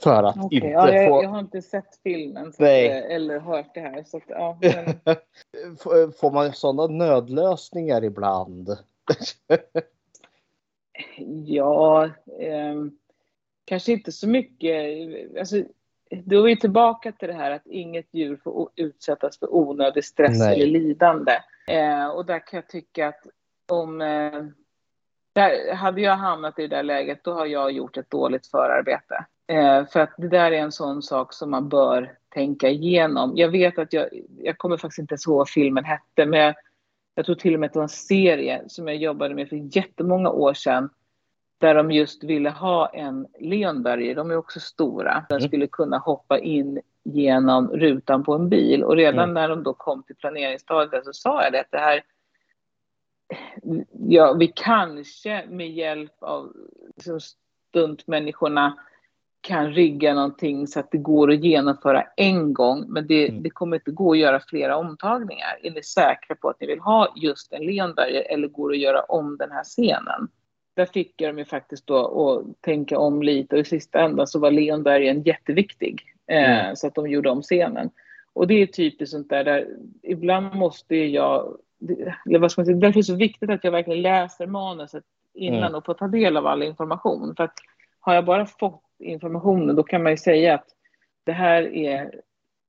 För 0.01 0.23
att 0.23 0.37
Okej, 0.37 0.57
inte 0.57 0.69
ja, 0.69 0.93
jag, 0.93 1.09
få... 1.09 1.23
jag 1.23 1.31
har 1.31 1.41
inte 1.41 1.63
sett 1.63 2.01
filmen 2.03 2.53
så 2.53 2.63
att, 2.63 2.69
eh, 2.69 3.15
eller 3.15 3.41
hört 3.41 3.75
det 3.75 3.81
här. 3.81 4.05
Så 4.07 4.17
att, 4.17 4.23
ja, 4.27 4.59
men, 4.61 5.17
Får 6.13 6.31
man 6.31 6.53
sådana 6.53 6.87
nödlösningar 6.87 8.05
ibland? 8.05 8.69
ja 11.47 12.11
ehm, 12.41 12.91
kanske 13.65 13.93
inte 13.93 14.13
så 14.13 14.29
mycket. 14.29 14.75
Alltså, 15.39 15.57
då 16.25 16.39
är 16.39 16.43
vi 16.43 16.57
tillbaka 16.57 17.13
till 17.13 17.29
det 17.29 17.35
här 17.35 17.51
att 17.51 17.67
inget 17.67 18.07
djur 18.11 18.37
får 18.45 18.71
utsättas 18.77 19.39
för 19.39 19.55
onödig 19.55 20.05
stress 20.05 20.39
Nej. 20.39 20.55
eller 20.55 20.67
lidande. 20.67 21.33
Eh, 21.69 22.07
och 22.07 22.27
där 22.27 22.47
kan 22.47 22.57
jag 22.57 22.69
tycka 22.69 23.09
att 23.09 23.27
om... 23.69 24.01
Eh, 24.01 24.43
där, 25.35 25.75
hade 25.75 26.01
jag 26.01 26.17
hamnat 26.17 26.59
i 26.59 26.63
det 26.63 26.77
där 26.77 26.83
läget, 26.83 27.25
då 27.25 27.33
har 27.33 27.47
jag 27.47 27.73
gjort 27.73 27.97
ett 27.97 28.11
dåligt 28.11 28.47
förarbete. 28.47 29.25
Eh, 29.47 29.87
för 29.87 30.01
att 30.01 30.15
det 30.19 30.29
där 30.29 30.53
är 30.53 30.59
en 30.59 30.73
sån 30.73 31.03
sak 31.03 31.33
som 31.33 31.51
man 31.51 31.69
bör 31.69 32.13
tänka 32.29 32.69
igenom. 32.69 33.33
Jag 33.37 33.49
vet 33.49 33.79
att 33.79 33.93
jag, 33.93 34.09
jag 34.39 34.59
kommer 34.59 34.77
faktiskt 34.77 34.99
inte 34.99 35.13
ens 35.13 35.27
ihåg 35.27 35.37
vad 35.37 35.49
filmen 35.49 35.85
hette, 35.85 36.27
men 36.27 36.41
jag, 36.41 36.55
jag 37.15 37.27
tror 37.27 37.35
till 37.35 37.55
och 37.55 37.61
med 37.61 37.67
att 37.67 37.73
det 37.73 37.79
var 37.79 37.85
en 37.85 37.89
serie 37.89 38.63
som 38.67 38.89
jag 38.89 38.97
jobbade 38.97 39.35
med 39.35 39.49
för 39.49 39.77
jättemånga 39.77 40.31
år 40.31 40.55
sedan. 40.55 40.91
Där 41.59 41.75
de 41.75 41.91
just 41.91 42.25
ville 42.25 42.51
ha 42.51 42.89
en 42.89 43.27
leonberger, 43.41 44.15
de 44.15 44.31
är 44.31 44.37
också 44.37 44.61
stora. 44.61 45.27
Den 45.29 45.41
skulle 45.41 45.67
kunna 45.67 45.99
hoppa 45.99 46.39
in 46.39 46.81
genom 47.05 47.69
rutan 47.69 48.25
på 48.25 48.35
en 48.35 48.49
bil. 48.49 48.85
Och 48.85 48.97
redan 48.97 49.25
Mm. 49.31 49.35
när 49.35 49.49
de 49.49 49.63
då 49.63 49.75
kom 49.75 50.03
till 50.03 50.17
planeringsstadiet 50.17 51.05
så 51.05 51.13
sa 51.13 51.43
jag 51.43 51.53
det 51.53 51.61
att 51.61 51.71
det 51.71 51.79
här 51.79 52.05
ja, 53.93 54.33
vi 54.33 54.53
kanske 54.57 55.47
med 55.49 55.71
hjälp 55.71 56.23
av 56.23 56.53
liksom, 56.97 57.21
stuntmänniskorna 57.21 58.79
kan 59.43 59.73
rigga 59.73 60.15
någonting 60.15 60.67
så 60.67 60.81
att 60.81 60.91
det 60.91 60.99
går 60.99 61.31
att 61.33 61.45
genomföra 61.45 62.05
en 62.17 62.55
gång, 62.55 62.85
men 62.89 63.07
det, 63.07 63.29
Mm. 63.29 63.43
det 63.43 63.51
kommer 63.51 63.77
inte 63.77 63.91
gå 63.91 64.13
att 64.13 64.19
göra 64.19 64.41
flera 64.41 64.77
omtagningar. 64.77 65.59
Är 65.63 65.71
ni 65.71 65.83
säkra 65.83 66.37
på 66.37 66.49
att 66.49 66.61
ni 66.61 66.67
vill 66.67 66.81
ha 66.81 67.13
just 67.17 67.53
en 67.53 67.63
Leonberger 67.67 68.23
eller 68.31 68.49
går 68.49 68.71
det 68.71 68.75
att 68.77 68.81
göra 68.81 69.01
om 69.03 69.37
den 69.37 69.51
här 69.51 69.65
scenen? 69.65 70.29
Där 70.77 70.87
fick 70.87 71.21
jag 71.21 71.31
dem 71.31 71.39
ju 71.39 71.45
faktiskt 71.45 71.87
då 71.87 71.97
att 72.29 72.63
tänka 72.63 72.99
om 72.99 73.23
lite 73.23 73.55
och 73.57 73.61
i 73.61 73.65
sista 73.65 74.01
ändan 74.01 74.27
så 74.27 74.39
var 74.39 74.51
Leonbergen 74.51 75.23
jätteviktig. 75.23 76.03
Eh, 76.27 76.61
Mm. 76.61 76.77
Så 76.77 76.87
att 76.87 76.95
de 76.95 77.07
gjorde 77.11 77.31
om 77.31 77.43
scenen. 77.43 77.91
Och 78.33 78.47
det 78.47 78.55
är 78.63 78.67
typiskt 78.67 79.13
sånt 79.13 79.29
där, 79.29 79.45
där 79.45 79.69
ibland 80.03 80.55
måste 80.55 80.97
jag, 80.97 81.57
eller 82.27 82.39
vad 82.39 82.53
ska 82.53 82.61
man 82.61 82.67
säga, 82.67 82.77
därför 82.79 82.99
är 82.99 83.03
det 83.03 83.07
så 83.07 83.15
viktigt 83.15 83.51
att 83.51 83.65
jag 83.65 83.73
verkligen 83.73 84.03
läser 84.03 84.47
manuset 84.47 85.05
innan 85.35 85.59
Mm. 85.63 85.75
och 85.75 85.85
får 85.85 85.95
ta 85.95 86.09
del 86.09 86.37
av 86.37 86.47
all 86.47 86.63
information. 86.63 87.35
För 87.37 87.45
att 87.45 87.55
har 88.01 88.15
jag 88.15 88.25
bara 88.25 88.47
fått 88.47 88.83
informationen 89.03 89.77
då 89.77 89.83
kan 89.83 90.03
man 90.03 90.13
ju 90.13 90.17
säga 90.17 90.55
att 90.55 90.67
det 91.25 91.33
här 91.33 91.63
är 91.75 92.21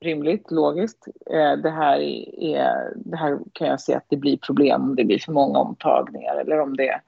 rimligt, 0.02 0.52
logiskt. 0.52 1.08
Eh, 1.32 1.54
Det 1.58 1.69
här, 1.69 2.00
är, 2.00 2.93
det 2.96 3.17
här 3.17 3.39
kan 3.54 3.67
jag 3.67 3.82
se 3.82 3.93
att 3.93 4.06
det 4.10 4.17
blir 4.17 4.38
problem 4.38 4.82
om 4.82 4.96
det 4.96 5.04
blir 5.06 5.19
för 5.19 5.32
många 5.32 5.60
omtagningar 5.60 6.36
eller 6.36 6.60
om 6.60 6.78
det 6.78 6.88
är 6.88 7.02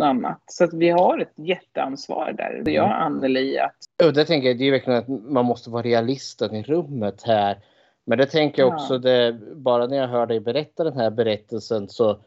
något 0.00 0.04
annat. 0.06 0.42
Så 0.46 0.64
att 0.64 0.74
vi 0.74 0.88
har 0.90 1.18
ett 1.18 1.32
jätteansvar 1.36 2.32
där. 2.32 2.62
Jag 2.72 2.84
och 2.84 3.02
Anneli 3.02 3.58
att 3.58 4.06
Och 4.06 4.12
det 4.12 4.24
tänker 4.24 4.48
jag, 4.48 4.58
det 4.58 4.64
är 4.68 4.70
verkligen 4.70 4.98
att 4.98 5.08
man 5.08 5.44
måste 5.44 5.70
vara 5.70 5.82
realisten 5.82 6.54
i 6.54 6.62
rummet 6.62 7.22
här. 7.22 7.58
Men 8.06 8.18
det 8.18 8.26
tänker 8.26 8.62
jag 8.62 8.70
Ja. 8.70 8.74
också, 8.74 8.98
det, 8.98 9.38
bara 9.54 9.86
när 9.86 9.96
jag 9.96 10.08
hör 10.08 10.26
dig 10.26 10.40
berätta 10.40 10.84
den 10.84 10.96
här 10.96 11.10
berättelsen 11.10 11.88
så 11.88 12.18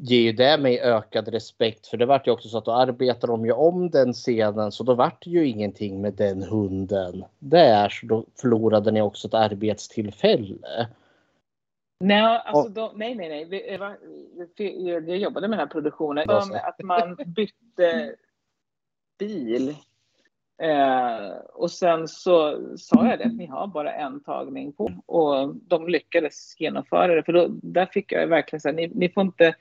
ger 0.00 0.20
ju 0.20 0.32
det 0.32 0.58
mig 0.58 0.80
ökad 0.80 1.28
respekt. 1.28 1.86
För 1.86 1.96
det 1.96 2.06
vart 2.06 2.26
ju 2.26 2.30
också 2.30 2.48
så 2.48 2.58
att 2.58 2.64
då 2.64 2.72
arbetade 2.72 3.32
de 3.32 3.46
ju 3.46 3.52
om 3.52 3.90
den 3.90 4.12
scenen 4.12 4.72
så 4.72 4.84
då 4.84 4.94
vart 4.94 5.24
det 5.24 5.30
ju 5.30 5.46
ingenting 5.48 6.00
med 6.00 6.14
den 6.14 6.42
hunden 6.42 7.24
där. 7.38 7.88
Så 7.88 8.06
då 8.06 8.24
förlorade 8.40 8.90
ni 8.90 9.02
också 9.02 9.28
ett 9.28 9.34
arbetstillfälle. 9.34 10.88
Nej, 12.00 12.42
alltså 12.44 12.68
de, 12.72 12.90
nej, 12.94 13.14
nej, 13.14 13.28
nej. 13.28 13.44
Vi, 13.44 13.74
eh, 13.74 13.80
va- 13.80 13.96
vi- 14.56 14.90
jag 14.90 15.16
jobbade 15.16 15.48
med 15.48 15.58
den 15.58 15.66
här 15.66 15.72
produktionen. 15.72 16.24
Att 16.30 16.82
man 16.82 17.16
bytte 17.26 18.14
bil. 19.18 19.76
Eh, 20.62 21.30
och 21.54 21.70
sen 21.70 22.08
så 22.08 22.60
sa 22.76 23.06
jag 23.06 23.18
det 23.18 23.24
att 23.24 23.36
ni 23.36 23.46
har 23.46 23.66
bara 23.66 23.92
en 23.92 24.20
tagning 24.20 24.72
på. 24.72 24.92
Och 25.06 25.54
de 25.54 25.88
lyckades 25.88 26.60
genomföra 26.60 27.14
det. 27.14 27.22
För 27.22 27.32
då, 27.32 27.46
där 27.48 27.86
fick 27.86 28.12
jag 28.12 28.26
verkligen 28.26 28.60
säga, 28.60 28.72
ni, 28.74 28.90
ni 28.94 29.08
får 29.08 29.22
inte... 29.22 29.54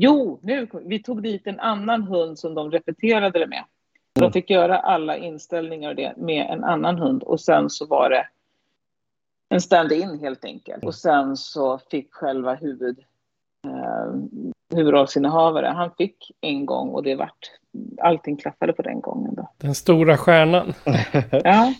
Jo, 0.00 0.38
nu, 0.42 0.68
vi 0.84 0.98
tog 1.02 1.22
dit 1.22 1.46
en 1.46 1.60
annan 1.60 2.02
hund 2.02 2.38
som 2.38 2.54
de 2.54 2.70
repeterade 2.70 3.38
det 3.38 3.46
med. 3.46 3.64
De 4.12 4.32
fick 4.32 4.50
göra 4.50 4.78
alla 4.78 5.16
inställningar 5.16 5.88
och 5.90 5.96
det 5.96 6.16
med 6.16 6.46
en 6.50 6.64
annan 6.64 6.98
hund. 6.98 7.22
Och 7.22 7.40
sen 7.40 7.70
så 7.70 7.86
var 7.86 8.10
det 8.10 8.26
en 9.48 9.60
stand-in 9.60 10.18
helt 10.20 10.44
enkelt. 10.44 10.84
Och 10.84 10.94
sen 10.94 11.36
så 11.36 11.78
fick 11.90 12.12
själva 12.14 12.54
huvud, 12.54 12.98
eh, 13.64 14.14
huvudrollsinnehavare, 14.76 15.66
han 15.66 15.90
fick 15.98 16.30
en 16.40 16.66
gång 16.66 16.88
och 16.88 17.02
det 17.02 17.14
vart, 17.14 17.50
allting 18.00 18.36
klaffade 18.36 18.72
på 18.72 18.82
den 18.82 19.00
gången 19.00 19.34
då. 19.34 19.48
Den 19.56 19.74
stora 19.74 20.16
stjärnan. 20.16 20.74
Ja, 21.30 21.74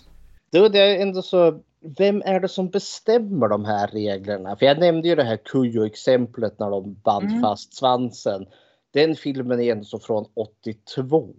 Då 0.53 0.69
det 0.69 0.79
är 0.79 1.03
ändå 1.03 1.23
så, 1.23 1.61
vem 1.97 2.23
är 2.25 2.41
det 2.41 2.49
som 2.49 2.69
bestämmer 2.71 3.49
de 3.49 3.65
här 3.65 3.87
reglerna? 3.89 4.57
För 4.57 4.67
jag 4.67 4.79
nämnde 4.79 5.09
ju 5.09 5.15
det 5.15 5.25
här 5.25 5.37
Kujo-exemplet 5.37 6.59
när 6.59 6.71
de 6.71 6.95
band 6.95 7.29
Mm. 7.31 7.41
fast 7.43 7.75
svansen. 7.75 8.47
Den 8.91 9.15
filmen 9.15 9.61
är 9.61 9.73
ändå 9.73 9.85
så 9.85 9.99
från 9.99 10.27
82. 10.35 11.35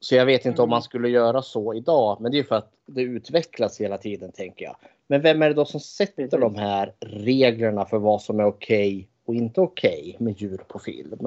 Så 0.00 0.14
jag 0.14 0.26
vet 0.26 0.46
inte 0.46 0.62
om 0.62 0.66
Mm. 0.68 0.70
man 0.70 0.82
skulle 0.82 1.08
göra 1.08 1.42
så 1.42 1.74
idag. 1.74 2.20
Men 2.20 2.32
det 2.32 2.38
är 2.38 2.42
för 2.42 2.54
att 2.56 2.72
det 2.86 3.02
utvecklas 3.02 3.80
hela 3.80 3.98
tiden 3.98 4.32
tänker 4.32 4.64
jag. 4.64 4.76
Men 5.06 5.22
vem 5.22 5.42
är 5.42 5.48
det 5.48 5.54
då 5.54 5.64
som 5.64 5.80
sätter 5.80 6.14
Precis. 6.28 6.40
de 6.40 6.54
här 6.54 6.94
reglerna 7.00 7.84
för 7.84 7.98
vad 7.98 8.22
som 8.22 8.40
är 8.40 8.44
okej 8.44 9.08
och 9.24 9.34
inte 9.34 9.60
okej 9.60 10.16
med 10.20 10.40
djur 10.40 10.60
på 10.68 10.78
film? 10.78 11.26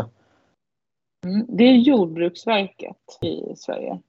mm. 1.26 1.46
det 1.50 1.64
är 1.64 1.74
Jordbruksverket 1.76 2.98
i 3.22 3.56
Sverige. 3.56 4.00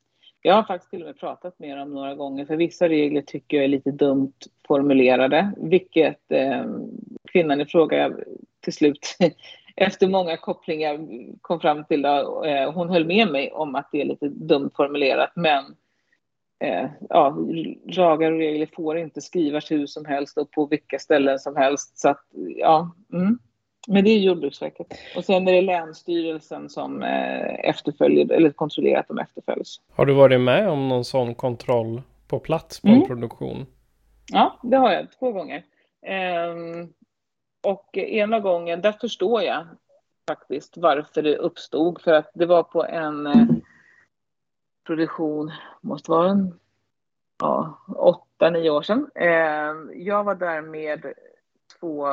Jag 0.46 0.54
har 0.54 0.62
faktiskt 0.62 0.90
till 0.90 1.00
och 1.00 1.06
med 1.06 1.18
pratat 1.18 1.58
med 1.58 1.78
dem 1.78 1.94
några 1.94 2.14
gånger 2.14 2.44
för 2.44 2.56
vissa 2.56 2.88
regler 2.88 3.22
tycker 3.22 3.56
jag 3.56 3.64
är 3.64 3.68
lite 3.68 3.90
dumt 3.90 4.32
formulerade. 4.68 5.52
Vilket 5.56 6.32
eh, 6.32 6.64
kvinnan 7.32 7.60
i 7.60 7.66
fråga 7.66 8.12
till 8.60 8.72
slut 8.72 9.16
efter 9.76 10.08
många 10.08 10.36
kopplingar 10.36 10.98
kom 11.40 11.60
fram 11.60 11.84
till. 11.84 12.02
Då, 12.02 12.44
eh, 12.44 12.72
hon 12.72 12.88
höll 12.88 13.06
med 13.06 13.28
mig 13.28 13.52
om 13.52 13.74
att 13.74 13.88
det 13.92 14.00
är 14.00 14.04
lite 14.04 14.28
dumt 14.28 14.70
formulerat 14.76 15.32
men 15.34 15.64
eh, 16.58 16.90
ja, 17.08 17.36
lagar 17.84 18.32
och 18.32 18.38
regler 18.38 18.68
får 18.76 18.98
inte 18.98 19.20
skrivas 19.20 19.70
hur 19.70 19.86
som 19.86 20.04
helst 20.04 20.38
och 20.38 20.50
på 20.50 20.66
vilka 20.66 20.98
ställen 20.98 21.38
som 21.38 21.56
helst. 21.56 21.98
Så 21.98 22.08
att, 22.08 22.24
ja, 22.56 22.90
mm. 23.12 23.38
Men 23.86 24.04
det 24.04 24.10
är 24.10 24.18
Jordbruksverket. 24.18 24.86
Och 25.16 25.24
sen 25.24 25.48
är 25.48 25.52
det 25.52 25.62
Länsstyrelsen 25.62 26.68
som 26.68 27.02
eh, 27.02 27.54
efterföljer 27.68 28.32
eller 28.32 28.50
kontrollerar 28.50 29.00
att 29.00 29.08
de 29.08 29.18
efterföljs. 29.18 29.80
Har 29.92 30.06
du 30.06 30.14
varit 30.14 30.40
med 30.40 30.68
om 30.68 30.88
någon 30.88 31.04
sån 31.04 31.34
kontroll 31.34 32.02
på 32.28 32.38
plats 32.38 32.80
på 32.80 32.88
en 32.88 32.94
Mm. 32.94 33.06
produktion? 33.06 33.66
Ja, 34.32 34.58
det 34.62 34.76
har 34.76 34.92
jag 34.92 35.06
två 35.18 35.32
gånger. 35.32 35.62
Ehm, 36.02 36.92
och 37.66 37.96
ena 37.98 38.40
gången, 38.40 38.80
där 38.80 38.92
förstår 38.92 39.42
jag 39.42 39.66
faktiskt 40.28 40.76
varför 40.76 41.22
det 41.22 41.36
uppstod. 41.36 42.00
För 42.02 42.12
att 42.12 42.30
det 42.34 42.46
var 42.46 42.62
på 42.62 42.84
en 42.84 43.26
eh, 43.26 43.46
produktion, 44.86 45.52
måste 45.80 46.10
vara 46.10 46.30
en 46.30 46.58
ja, 47.40 47.78
åtta, 47.96 48.50
nio 48.50 48.70
år 48.70 48.82
sedan. 48.82 49.10
Eh, 49.14 50.02
jag 50.06 50.24
var 50.24 50.34
där 50.34 50.60
med 50.62 51.06
två 51.86 52.06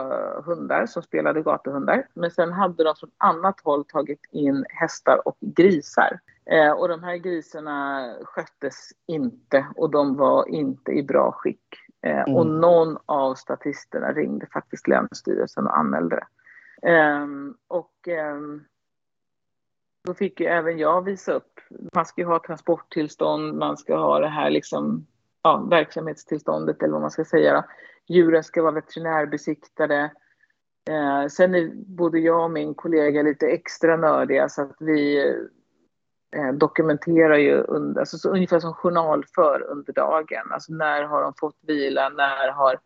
hundar 0.46 0.86
som 0.86 1.04
spelade 1.04 1.42
gatuhundar. 1.42 2.08
Men 2.14 2.32
sen 2.32 2.54
hade 2.54 2.84
de 2.84 2.96
från 2.96 3.12
annat 3.18 3.62
håll 3.64 3.86
tagit 3.86 4.26
in 4.32 4.66
hästar 4.70 5.28
och 5.28 5.38
grisar. 5.40 6.20
Eh, 6.46 6.72
och 6.72 6.88
de 6.88 7.04
här 7.04 7.16
grisarna 7.16 8.10
sköttes 8.24 8.90
inte 9.06 9.66
och 9.76 9.90
de 9.90 10.16
var 10.18 10.50
inte 10.50 10.92
i 10.92 11.04
bra 11.04 11.32
skick. 11.32 11.76
Eh, 12.02 12.20
mm. 12.20 12.36
Och 12.36 12.48
någon 12.48 12.98
av 13.06 13.36
statisterna 13.36 14.12
ringde 14.12 14.46
faktiskt 14.54 14.88
Länsstyrelsen 14.88 15.68
och 15.68 15.78
anmälde 15.78 16.16
det. 16.16 16.28
Eh, 16.90 17.28
och 17.68 18.08
ehm, 18.08 18.64
då 20.04 20.14
fick 20.14 20.40
ju 20.40 20.46
även 20.46 20.78
jag 20.78 21.06
visa 21.06 21.34
upp. 21.34 21.60
Man 21.96 22.06
ska 22.06 22.22
ju 22.22 22.28
ha 22.28 22.40
transporttillstånd, 22.40 23.58
man 23.58 23.78
ska 23.78 23.98
ha 23.98 24.20
det 24.20 24.28
här 24.28 24.50
liksom, 24.50 25.06
ja, 25.44 25.68
verksamhetstillståndet 25.70 26.84
eller 26.84 26.94
vad 26.94 27.02
man 27.02 27.12
ska 27.12 27.26
säga. 27.26 27.54
Då. 27.54 27.64
Djuren 28.14 28.44
ska 28.44 28.62
vara 28.62 28.72
veterinärbesiktade. 28.72 30.12
Eh, 30.90 31.28
sen 31.28 31.56
är 31.56 31.72
både 31.76 32.20
jag 32.20 32.44
och 32.44 32.52
min 32.52 32.74
kollega 32.74 33.22
lite 33.22 33.48
extra 33.48 33.98
nördiga 33.98 34.50
så 34.50 34.62
att 34.62 34.76
vi 34.80 35.30
eh, 36.36 36.54
dokumenterar 36.54 37.38
ju 37.38 37.54
under, 37.54 38.00
alltså 38.00 38.18
så 38.18 38.30
ungefär 38.30 38.60
som 38.60 38.74
journalför 38.74 39.66
under 39.70 39.94
dagen. 39.94 40.52
Alltså 40.52 40.74
när 40.74 41.04
har 41.04 41.22
de 41.22 41.34
fått 41.40 41.58
vila, 41.68 42.10
när 42.10 42.52
har 42.52 42.80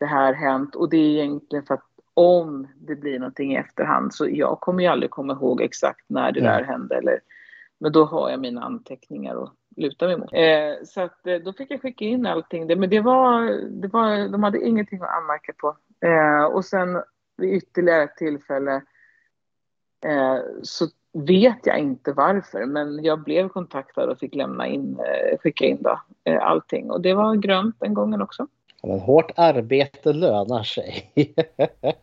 det 0.00 0.06
här 0.06 0.32
hänt? 0.32 0.74
Och 0.74 0.90
det 0.90 0.96
är 0.96 1.22
egentligen 1.22 1.64
för 1.64 1.74
att 1.74 1.84
om 2.14 2.68
det 2.76 2.96
blir 2.96 3.18
någonting 3.18 3.52
i 3.52 3.56
efterhand 3.56 4.14
så 4.14 4.28
jag 4.28 4.60
kommer 4.60 4.82
ju 4.82 4.88
aldrig 4.88 5.10
komma 5.10 5.32
ihåg 5.32 5.62
exakt 5.62 6.04
när 6.08 6.32
det 6.32 6.40
där 6.40 6.62
hände. 6.62 6.96
Eller, 6.96 7.20
men 7.78 7.92
då 7.92 8.04
har 8.04 8.30
jag 8.30 8.40
mina 8.40 8.62
anteckningar 8.62 9.42
att 9.42 9.52
luta 9.76 10.06
mig 10.06 10.16
mot. 10.16 10.32
Eh, 10.32 10.84
så 10.84 11.00
att, 11.00 11.26
eh, 11.26 11.36
då 11.36 11.52
fick 11.52 11.70
jag 11.70 11.82
skicka 11.82 12.04
in 12.04 12.26
allting. 12.26 12.66
Det, 12.66 12.76
men 12.76 12.90
det 12.90 13.00
var, 13.00 13.42
det 13.70 13.88
var, 13.88 14.28
de 14.28 14.42
hade 14.42 14.66
ingenting 14.66 15.00
att 15.02 15.16
anmärka 15.22 15.52
på. 15.56 15.76
Eh, 16.06 16.44
och 16.44 16.64
sen 16.64 17.02
vid 17.36 17.54
ytterligare 17.54 18.02
ett 18.02 18.16
tillfälle 18.16 18.74
eh, 20.04 20.38
så 20.62 20.86
vet 21.12 21.66
jag 21.66 21.78
inte 21.78 22.12
varför, 22.12 22.66
men 22.66 23.04
jag 23.04 23.22
blev 23.24 23.48
kontaktad 23.48 24.10
och 24.10 24.18
fick 24.18 24.34
lämna 24.34 24.66
in, 24.66 24.98
eh, 25.00 25.38
skicka 25.38 25.64
in 25.64 25.82
då, 25.82 26.00
eh, 26.24 26.42
allting. 26.42 26.90
Och 26.90 27.00
det 27.00 27.14
var 27.14 27.34
grönt 27.34 27.76
den 27.80 27.94
gången 27.94 28.22
också. 28.22 28.46
Men 28.82 29.00
hårt 29.00 29.30
arbete 29.36 30.12
lönar 30.12 30.62
sig. 30.62 31.12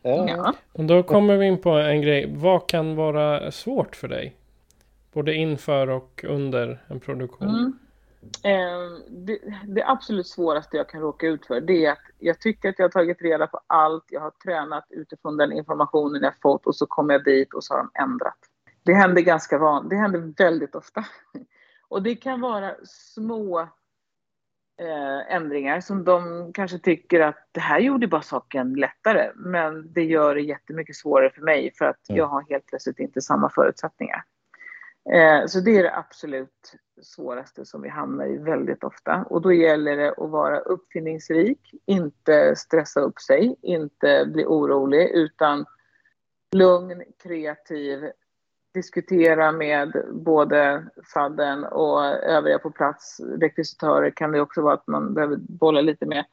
ja. 0.01 0.53
Och 0.73 0.83
då 0.83 1.03
kommer 1.03 1.37
vi 1.37 1.45
in 1.45 1.61
på 1.61 1.69
en 1.69 2.01
grej. 2.01 2.33
Vad 2.35 2.67
kan 2.67 2.95
vara 2.95 3.51
svårt 3.51 3.95
för 3.95 4.07
dig? 4.07 4.35
Både 5.13 5.33
inför 5.33 5.87
och 5.89 6.25
under 6.27 6.83
en 6.87 6.99
produktion. 6.99 7.49
Mm. 7.49 7.73
Eh, 8.43 8.99
det, 9.09 9.39
det, 9.67 9.83
absolut 9.85 10.27
svåraste 10.27 10.77
jag 10.77 10.89
kan 10.89 11.01
råka 11.01 11.27
ut 11.27 11.45
för 11.45 11.61
det 11.61 11.85
är 11.85 11.91
att 11.91 12.01
jag 12.19 12.39
tycker 12.39 12.69
att 12.69 12.79
jag 12.79 12.85
har 12.85 12.89
tagit 12.89 13.21
reda 13.21 13.47
på 13.47 13.59
allt. 13.67 14.05
Jag 14.07 14.21
har 14.21 14.31
tränat 14.31 14.85
utifrån 14.89 15.37
den 15.37 15.51
informationen 15.51 16.23
jag 16.23 16.33
fått 16.41 16.65
och 16.65 16.75
så 16.75 16.85
kommer 16.85 17.13
jag 17.13 17.23
dit 17.23 17.53
och 17.53 17.63
så 17.63 17.73
har 17.73 17.77
de 17.77 18.01
ändrat. 18.01 18.37
Det 18.83 18.93
händer 18.93 19.21
ganska 19.21 19.57
van, 19.57 19.89
det 19.89 19.95
händer 19.95 20.33
väldigt 20.37 20.75
ofta. 20.75 21.05
Och 21.87 22.03
det 22.03 22.15
kan 22.15 22.41
vara 22.41 22.75
små 22.83 23.59
eh, 24.81 25.35
ändringar 25.35 25.81
som 25.81 26.03
de 26.03 26.51
kanske 26.53 26.79
tycker 26.79 27.19
att 27.19 27.49
det 27.51 27.59
här 27.59 27.79
gjorde 27.79 28.07
bara 28.07 28.21
saken 28.21 28.73
lättare. 28.73 29.31
Men 29.35 29.93
det 29.93 30.03
gör 30.03 30.35
det 30.35 30.41
jättemycket 30.41 30.95
svårare 30.95 31.29
för 31.29 31.41
mig 31.41 31.71
för 31.77 31.85
att 31.85 32.09
mm. 32.09 32.17
jag 32.17 32.27
har 32.27 32.45
helt 32.49 32.65
plötsligt 32.65 32.99
inte 32.99 33.21
samma 33.21 33.49
förutsättningar. 33.49 34.23
Eh, 35.09 35.45
så 35.45 35.59
det 35.59 35.77
är 35.77 35.83
det 35.83 35.95
absolut 35.95 36.73
svåraste 37.01 37.65
som 37.65 37.81
vi 37.81 37.89
hamnar 37.89 38.25
i 38.25 38.37
väldigt 38.37 38.83
ofta. 38.83 39.25
Och 39.29 39.41
då 39.41 39.53
gäller 39.53 39.97
det 39.97 40.09
att 40.09 40.29
vara 40.29 40.59
uppfinningsrik, 40.59 41.73
inte 41.85 42.55
stressa 42.55 42.99
upp 42.99 43.19
sig, 43.19 43.55
inte 43.61 44.25
bli 44.25 44.45
orolig 44.45 45.09
utan 45.09 45.65
lugn, 46.51 47.03
kreativ, 47.23 48.11
diskutera 48.73 49.51
med 49.51 50.05
både 50.11 50.85
fadden 51.13 51.63
och 51.63 52.05
övriga 52.05 52.59
på 52.59 52.71
plats. 52.71 53.19
Rekvisitörer 53.19 54.09
kan 54.09 54.31
det 54.31 54.41
också 54.41 54.61
vara 54.61 54.73
att 54.73 54.87
man 54.87 55.13
behöver 55.13 55.37
bolla 55.37 55.81
lite 55.81 56.05
med 56.05 56.25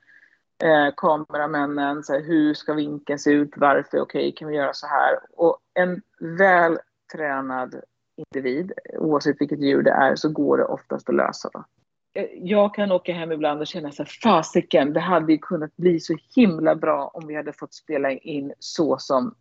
eh, 0.63 0.95
kameramännen. 0.97 2.03
Så 2.03 2.13
här, 2.13 2.21
hur 2.21 2.55
ska 2.55 2.75
vinkeln 2.75 3.19
se 3.19 3.31
ut? 3.31 3.53
Varför? 3.57 4.01
Okej, 4.01 4.03
okay, 4.03 4.33
kan 4.33 4.49
vi 4.49 4.57
göra 4.57 4.73
så 4.73 4.87
här? 4.87 5.19
Och 5.33 5.59
en 5.75 6.03
väl 6.19 6.79
tränad 7.13 7.81
individ, 8.19 8.73
oavsett 8.99 9.41
vilket 9.41 9.61
djur 9.61 9.83
det 9.83 9.91
är, 9.91 10.17
så 10.17 10.29
går 10.29 10.59
det 10.59 10.65
oftast 10.65 11.09
att 11.09 11.15
lösa. 11.15 11.51
Då. 11.53 11.65
Eh, 12.15 12.27
jag 12.35 12.75
kan 12.75 12.93
åka 12.93 13.13
hem 13.13 13.33
ibland 13.33 13.61
och 13.61 13.67
känna 13.67 13.93
så 13.93 14.03
här, 14.03 14.11
fasiken, 14.23 14.93
det 14.93 15.01
hade 15.01 15.33
ju 15.33 15.39
kunnat 15.39 15.77
bli 15.77 16.01
så 16.01 16.17
himla 16.35 16.75
bra 16.75 17.11
om 17.15 17.27
vi 17.27 17.35
hade 17.35 17.53
fått 17.53 17.75
spela 17.75 18.13
in 18.13 18.53
så 18.59 18.99
som 18.99 19.35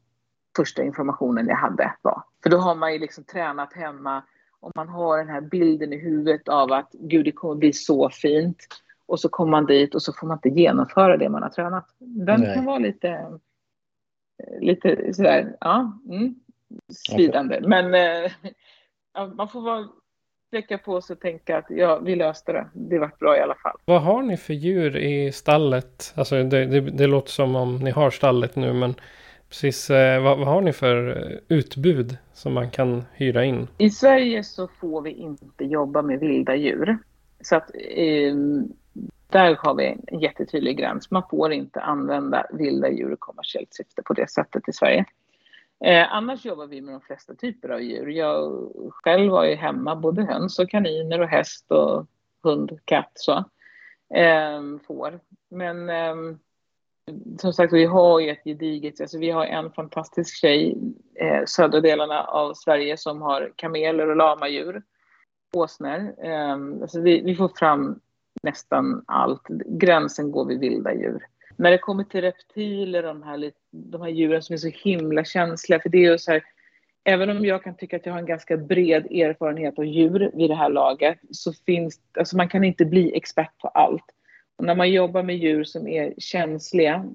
första 0.56 0.84
informationen 0.84 1.48
jag 1.48 1.56
hade 1.56 1.94
var. 2.02 2.24
För 2.44 2.50
då 2.50 2.58
har 2.58 2.76
man 2.76 2.94
ju 2.94 3.00
liksom 3.00 3.24
tränat 3.24 3.74
hemma 3.74 4.24
och 4.60 4.72
man 4.76 4.90
har 4.90 5.18
den 5.18 5.30
här 5.30 5.42
bilden 5.42 5.94
i 5.94 5.98
huvudet 5.98 6.48
av 6.48 6.72
att 6.72 6.92
gud, 6.92 7.26
det 7.26 7.32
kommer 7.32 7.56
bli 7.56 7.74
så 7.74 8.10
fint. 8.10 8.58
Och 9.06 9.20
så 9.20 9.30
kommer 9.30 9.52
man 9.52 9.66
dit 9.66 9.96
och 9.96 10.02
så 10.02 10.14
får 10.14 10.28
man 10.28 10.38
inte 10.38 10.60
genomföra 10.62 11.18
det 11.18 11.30
man 11.30 11.44
har 11.44 11.50
tränat. 11.50 11.86
Den 12.00 12.42
Nej. 12.42 12.56
kan 12.56 12.66
vara 12.66 12.80
lite, 12.80 13.40
lite 14.60 15.14
sådär, 15.14 15.58
ja, 15.60 16.00
mm, 16.10 16.36
svidande. 16.90 17.62
Men 17.68 17.94
äh, 17.94 18.32
man 19.26 19.50
får 19.50 19.62
vara 19.62 19.88
sträcka 20.48 20.78
på 20.78 21.02
sig 21.02 21.14
och 21.14 21.20
tänka 21.20 21.58
att 21.58 21.66
ja, 21.70 22.00
vi 22.00 22.16
löste 22.16 22.52
det. 22.52 22.68
Det 22.74 23.00
vart 23.00 23.20
bra 23.20 23.38
i 23.38 23.40
alla 23.40 23.56
fall. 23.56 23.78
Vad 23.86 24.02
har 24.02 24.22
ni 24.22 24.38
för 24.38 24.54
djur 24.54 24.98
i 24.98 25.32
stallet? 25.32 26.14
Alltså 26.16 26.44
det, 26.44 26.66
det, 26.66 26.82
det 26.82 27.08
låter 27.08 27.32
som 27.32 27.56
om 27.56 27.76
ni 27.76 27.92
har 27.92 28.10
stallet 28.10 28.56
nu, 28.56 28.74
men 28.74 28.96
Precis, 29.50 29.90
eh, 29.90 30.24
vad, 30.24 30.38
vad, 30.38 30.48
har 30.48 30.62
ni 30.62 30.74
för 30.74 31.10
eh, 31.10 31.38
utbud 31.48 32.18
som 32.34 32.54
man 32.54 32.70
kan 32.70 33.04
hyra 33.14 33.46
in? 33.46 33.68
I 33.78 33.90
Sverige 33.90 34.44
så 34.44 34.68
får 34.68 35.02
vi 35.02 35.12
inte 35.12 35.66
jobba 35.66 36.02
med 36.02 36.20
vilda 36.20 36.56
djur. 36.56 36.98
Så 37.42 37.56
att 37.56 37.72
eh, 37.76 38.36
där 39.28 39.56
har 39.60 39.76
vi 39.76 39.98
en 40.08 40.20
jättetydlig 40.20 40.78
gräns. 40.78 41.12
Man 41.12 41.24
får 41.30 41.54
inte 41.54 41.82
använda 41.82 42.46
vilda 42.52 42.90
djur 42.90 43.14
i 43.14 43.16
kommersiellt 43.20 43.74
syfte 43.74 44.02
på 44.02 44.14
det 44.14 44.30
sättet 44.30 44.70
i 44.70 44.74
Sverige. 44.74 45.06
Eh, 45.86 46.14
annars 46.14 46.46
jobbar 46.46 46.68
vi 46.68 46.82
med 46.82 46.94
de 46.94 47.02
flesta 47.02 47.36
typer 47.36 47.70
av 47.70 47.82
djur. 47.82 48.08
Jag 48.08 48.72
själv 48.92 49.32
har 49.32 49.46
ju 49.46 49.56
hemma 49.56 49.96
både 49.96 50.24
höns 50.24 50.60
och 50.60 50.70
kaniner 50.70 51.22
och 51.22 51.28
häst 51.28 51.72
och 51.72 52.06
hund, 52.44 52.80
katt 52.86 53.12
så. 53.14 53.44
Eh, 54.16 54.62
får. 54.88 55.20
Men 55.50 55.90
eh, 55.90 56.16
som 57.40 57.54
sagt, 57.54 57.74
vi 57.74 57.86
har 57.86 58.20
ju 58.20 58.30
ett 58.30 58.44
gediget, 58.44 59.02
alltså 59.02 59.18
vi 59.18 59.30
har 59.30 59.46
en 59.46 59.72
fantastisk 59.72 60.36
tjej, 60.36 60.78
eh, 61.16 61.46
södra 61.46 61.82
delarna 61.82 62.24
av 62.24 62.54
Sverige, 62.54 62.98
som 62.98 63.22
har 63.22 63.54
kameler 63.56 64.10
och 64.10 64.16
lamadjur, 64.16 64.84
åsnor. 65.54 66.14
Eh, 66.24 66.54
alltså 66.82 67.02
vi, 67.02 67.22
vi, 67.22 67.36
får 67.36 67.52
fram 67.56 68.00
nästan 68.44 69.04
allt. 69.08 69.48
Gränsen 69.66 70.32
går 70.32 70.46
vid 70.46 70.60
vilda 70.60 70.94
djur. 70.94 71.28
När 71.58 71.72
det 71.72 71.78
kommer 71.78 72.04
till 72.04 72.22
reptiler, 72.22 73.04
de 73.04 73.24
här, 73.24 73.52
de 73.72 74.02
här 74.02 74.10
djuren 74.10 74.42
som 74.42 74.54
är 74.54 74.58
så 74.58 74.70
himla 74.84 75.26
känsliga, 75.26 75.80
för 75.80 75.90
det 75.90 75.98
är 75.98 76.12
ju 76.12 76.18
så 76.18 76.32
här, 76.32 76.44
även 77.04 77.30
om 77.30 77.46
jag 77.46 77.64
kan 77.64 77.76
tycka 77.76 77.96
att 77.96 78.06
jag 78.06 78.14
har 78.14 78.20
en 78.20 78.26
ganska 78.26 78.58
bred 78.58 79.06
erfarenhet 79.06 79.80
av 79.80 79.86
djur 79.86 80.32
vid 80.34 80.50
det 80.50 80.56
här 80.56 80.70
laget, 80.70 81.20
så 81.32 81.54
finns, 81.54 82.00
alltså 82.20 82.38
man 82.38 82.50
kan 82.50 82.64
inte 82.64 82.86
bli 82.86 83.18
expert 83.18 83.58
på 83.58 83.68
allt. 83.68 84.06
Och 84.58 84.66
när 84.66 84.76
man 84.76 84.92
jobbar 84.92 85.24
med 85.24 85.38
djur 85.38 85.64
som 85.64 85.88
är 85.88 86.14
känsliga 86.18 87.06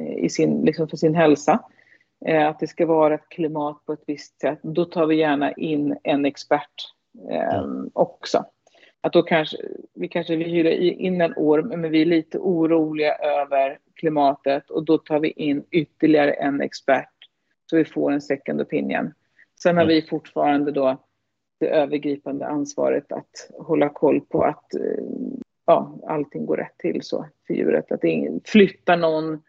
eh, 0.00 0.24
i 0.24 0.28
sin, 0.28 0.64
liksom 0.64 0.88
för 0.88 0.96
sin 0.96 1.14
hälsa, 1.14 1.64
eh, 2.26 2.48
att 2.48 2.58
det 2.58 2.66
ska 2.66 2.86
vara 2.86 3.14
ett 3.14 3.28
klimat 3.28 3.86
på 3.86 3.92
ett 3.92 4.04
visst 4.06 4.40
sätt, 4.40 4.58
då 4.62 4.84
tar 4.84 5.06
vi 5.06 5.16
gärna 5.16 5.52
in 5.52 5.96
en 6.02 6.24
expert 6.24 6.92
eh, 7.30 7.64
också. 7.92 8.44
Att 9.04 9.12
då 9.12 9.22
kanske, 9.22 9.56
vi 9.94 10.08
kanske 10.08 10.36
vill 10.36 10.50
hyra 10.50 10.72
in 10.72 11.20
en 11.20 11.34
orm, 11.36 11.68
men 11.68 11.90
vi 11.90 12.02
är 12.02 12.06
lite 12.06 12.38
oroliga 12.38 13.14
över 13.14 13.78
klimatet 13.94 14.70
och 14.70 14.84
då 14.84 14.98
tar 14.98 15.20
vi 15.20 15.30
in 15.30 15.64
ytterligare 15.70 16.32
en 16.32 16.60
expert 16.60 17.10
så 17.70 17.76
vi 17.76 17.84
får 17.84 18.12
en 18.12 18.20
second 18.20 18.60
opinion. 18.60 19.12
Sen 19.62 19.76
har 19.76 19.86
vi 19.86 20.02
fortfarande 20.02 20.72
då 20.72 21.04
det 21.60 21.68
övergripande 21.68 22.46
ansvaret 22.46 23.12
att 23.12 23.50
hålla 23.58 23.88
koll 23.88 24.20
på 24.20 24.42
att 24.42 24.66
ja, 25.66 25.98
allting 26.06 26.46
går 26.46 26.56
rätt 26.56 26.78
till 26.78 27.02
så 27.02 27.26
för 27.46 27.54
djuret. 27.54 27.92
Att 27.92 28.04
ingen, 28.04 28.40
flyttar 28.44 28.96
någon 28.96 29.42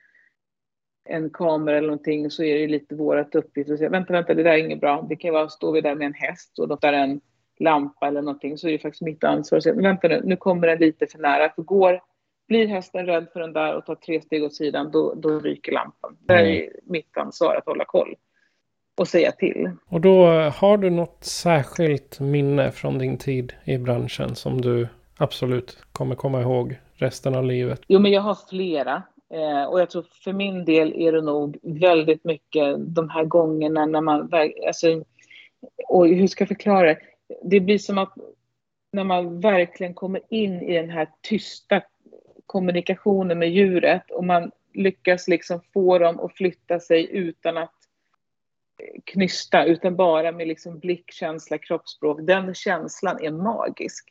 en 1.10 1.30
kamera 1.30 1.78
eller 1.78 1.88
någonting 1.88 2.32
så 2.32 2.44
är 2.44 2.60
det 2.60 2.68
lite 2.68 2.96
vårat 2.96 3.36
uppgift 3.36 3.72
att 3.72 3.78
säga 3.78 3.90
vänta, 3.90 4.14
vänta, 4.14 4.34
det 4.34 4.44
där 4.44 4.52
är 4.52 4.66
inget 4.66 4.82
bra. 4.82 5.06
Det 5.10 5.16
kan 5.16 5.34
vara, 5.34 5.50
står 5.50 5.72
vi 5.72 5.82
där 5.82 5.96
med 5.96 6.06
en 6.06 6.14
häst 6.14 6.60
och 6.60 6.80
där 6.80 6.94
en 6.94 7.22
lampa 7.60 8.08
eller 8.08 8.22
någonting 8.22 8.58
så 8.58 8.68
är 8.68 8.72
det 8.72 8.80
faktiskt 8.80 9.02
mitt 9.02 9.24
ansvar 9.24 9.58
att 9.58 9.64
säga 9.64 9.76
vänta 9.76 10.08
nu, 10.08 10.22
nu 10.26 10.36
kommer 10.36 10.68
den 10.68 10.80
lite 10.80 11.08
för 11.08 11.20
nära. 11.20 11.50
För 11.56 11.62
går, 11.62 12.02
blir 12.48 12.68
hästen 12.68 13.06
rädd 13.06 13.28
för 13.34 13.40
den 13.40 13.54
där 13.54 13.76
och 13.76 13.86
tar 13.86 13.96
tre 13.96 14.22
steg 14.22 14.44
åt 14.44 14.56
sidan, 14.56 14.92
då, 14.92 15.14
då 15.14 15.40
ryker 15.40 15.72
lampan. 15.72 16.18
Det 16.20 16.34
är 16.34 16.70
mitt 16.84 17.18
ansvar 17.18 17.56
att 17.56 17.66
hålla 17.66 17.86
koll. 17.86 18.16
och 18.98 19.08
säga 19.08 19.32
till. 19.32 19.70
Och 19.90 20.02
då 20.02 20.26
har 20.30 20.78
du 20.78 20.90
något 20.90 21.24
särskilt 21.24 22.20
minne 22.20 22.72
från 22.72 22.98
din 22.98 23.18
tid 23.18 23.54
i 23.64 23.78
branschen 23.78 24.36
som 24.36 24.62
du 24.62 24.88
absolut 25.18 25.78
kommer 25.92 26.16
komma 26.16 26.42
ihåg 26.42 26.76
resten 26.94 27.36
av 27.36 27.44
livet? 27.44 27.82
Jo, 27.88 28.00
men 28.00 28.12
jag 28.12 28.22
har 28.22 28.38
flera. 28.50 29.04
Eh, 29.34 29.64
och 29.64 29.80
jag 29.80 29.90
tror 29.90 30.06
för 30.24 30.34
min 30.34 30.66
del 30.66 30.94
är 30.94 31.12
det 31.12 31.22
nog 31.22 31.58
väldigt 31.64 32.24
mycket 32.24 32.76
de 32.78 33.10
här 33.10 33.26
gångerna 33.26 33.86
när 33.86 34.02
man... 34.02 34.30
Alltså, 34.68 35.04
och 35.88 36.08
hur 36.08 36.28
ska 36.28 36.42
jag 36.42 36.48
förklara 36.48 36.88
det? 36.88 36.98
Det 37.44 37.60
blir 37.60 37.78
som 37.78 37.98
att 37.98 38.14
när 38.92 39.04
man 39.04 39.40
verkligen 39.40 39.94
kommer 39.94 40.22
in 40.30 40.62
i 40.62 40.74
den 40.74 40.90
här 40.90 41.10
tysta 41.22 41.82
kommunikationen 42.46 43.40
med 43.40 43.50
djuret 43.50 44.12
och 44.12 44.24
man 44.24 44.52
lyckas 44.74 45.28
liksom 45.28 45.62
få 45.74 45.98
dem 45.98 46.20
att 46.20 46.34
flytta 46.34 46.80
sig 46.80 47.10
utan 47.12 47.58
att 47.58 47.74
eh, 48.80 49.02
knysta, 49.04 49.66
utan 49.66 49.96
bara 49.96 50.32
med 50.32 50.48
liksom 50.48 50.80
blick, 50.80 51.12
känsla, 51.12 51.58
kroppsspråk. 51.58 52.20
Den 52.22 52.54
känslan 52.54 53.24
är 53.24 53.32
magisk. 53.32 54.10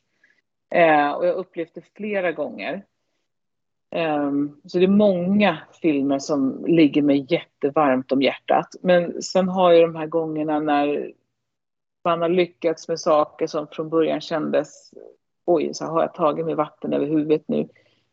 Eh, 0.69 1.11
och 1.11 1.25
jag 1.25 1.33
har 1.33 1.39
upplevt 1.39 1.73
det 1.73 1.93
flera 1.95 2.31
gånger. 2.31 2.85
Eh, 3.91 4.31
så 4.65 4.77
det 4.77 4.85
är 4.85 4.87
många 4.87 5.57
filmer 5.81 6.19
som 6.19 6.65
ligger 6.67 7.01
mig 7.01 7.25
jättevarmt 7.29 8.11
om 8.11 8.21
hjärtat. 8.21 8.75
Men 8.81 9.21
sen 9.21 9.49
har 9.49 9.71
jag 9.71 9.81
de 9.81 9.95
här 9.95 10.07
gångerna 10.07 10.59
när 10.59 11.11
man 12.05 12.21
har 12.21 12.29
lyckats 12.29 12.87
med 12.87 12.99
saker 12.99 13.47
som 13.47 13.67
från 13.67 13.89
början 13.89 14.21
kändes 14.21 14.91
oj, 15.45 15.73
så 15.73 15.85
har 15.85 16.01
jag 16.01 16.13
tagit 16.13 16.45
mig 16.45 16.55
vatten 16.55 16.93
över 16.93 17.05
huvudet 17.05 17.43
nu. 17.47 17.67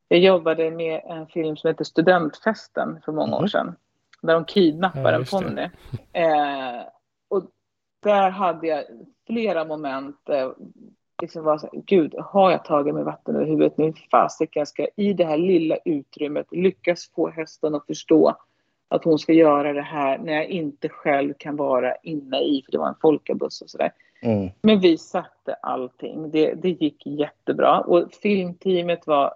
Jag 0.08 0.20
jobbade 0.20 0.70
med 0.70 1.02
en 1.04 1.26
film 1.26 1.56
som 1.56 1.68
heter 1.68 1.84
Studentfesten 1.84 3.00
för 3.04 3.12
många 3.12 3.34
år 3.36 3.38
mm. 3.38 3.48
sedan. 3.48 3.76
Där 4.22 4.34
de 4.34 4.44
kidnappar 4.44 5.12
ja, 5.12 5.18
en 5.18 5.24
ponny. 5.24 5.68
Eh, 6.12 6.82
och 7.28 7.44
där 8.02 8.30
hade 8.30 8.66
jag 8.66 8.84
flera 9.26 9.64
moment. 9.64 10.28
Eh, 10.28 10.50
liksom 11.22 11.44
var 11.44 11.58
så 11.58 11.68
här, 11.72 11.82
Gud, 11.86 12.14
har 12.18 12.50
jag 12.50 12.64
tagit 12.64 12.94
mig 12.94 13.04
vatten 13.04 13.36
över 13.36 13.46
huvudet 13.46 13.78
nu? 13.78 13.92
Fasiken 14.10 14.66
ska 14.66 14.86
i 14.96 15.12
det 15.12 15.24
här 15.24 15.38
lilla 15.38 15.76
utrymmet 15.84 16.46
lyckas 16.50 17.10
få 17.14 17.30
hästen 17.30 17.74
att 17.74 17.86
förstå 17.86 18.36
att 18.92 19.04
hon 19.04 19.18
ska 19.18 19.32
göra 19.32 19.72
det 19.72 19.82
här 19.82 20.18
när 20.18 20.32
jag 20.32 20.46
inte 20.46 20.88
själv 20.88 21.34
kan 21.38 21.56
vara 21.56 21.94
inne 21.94 22.40
i, 22.40 22.62
för 22.64 22.72
det 22.72 22.78
var 22.78 22.88
en 22.88 22.94
folkabuss 23.00 23.62
och 23.62 23.70
sådär. 23.70 23.92
Mm. 24.22 24.50
Men 24.62 24.80
vi 24.80 24.98
satte 24.98 25.54
allting. 25.54 26.30
Det, 26.30 26.54
det 26.54 26.70
gick 26.70 27.06
jättebra. 27.06 27.80
Och 27.80 28.12
filmteamet 28.12 29.06
var 29.06 29.34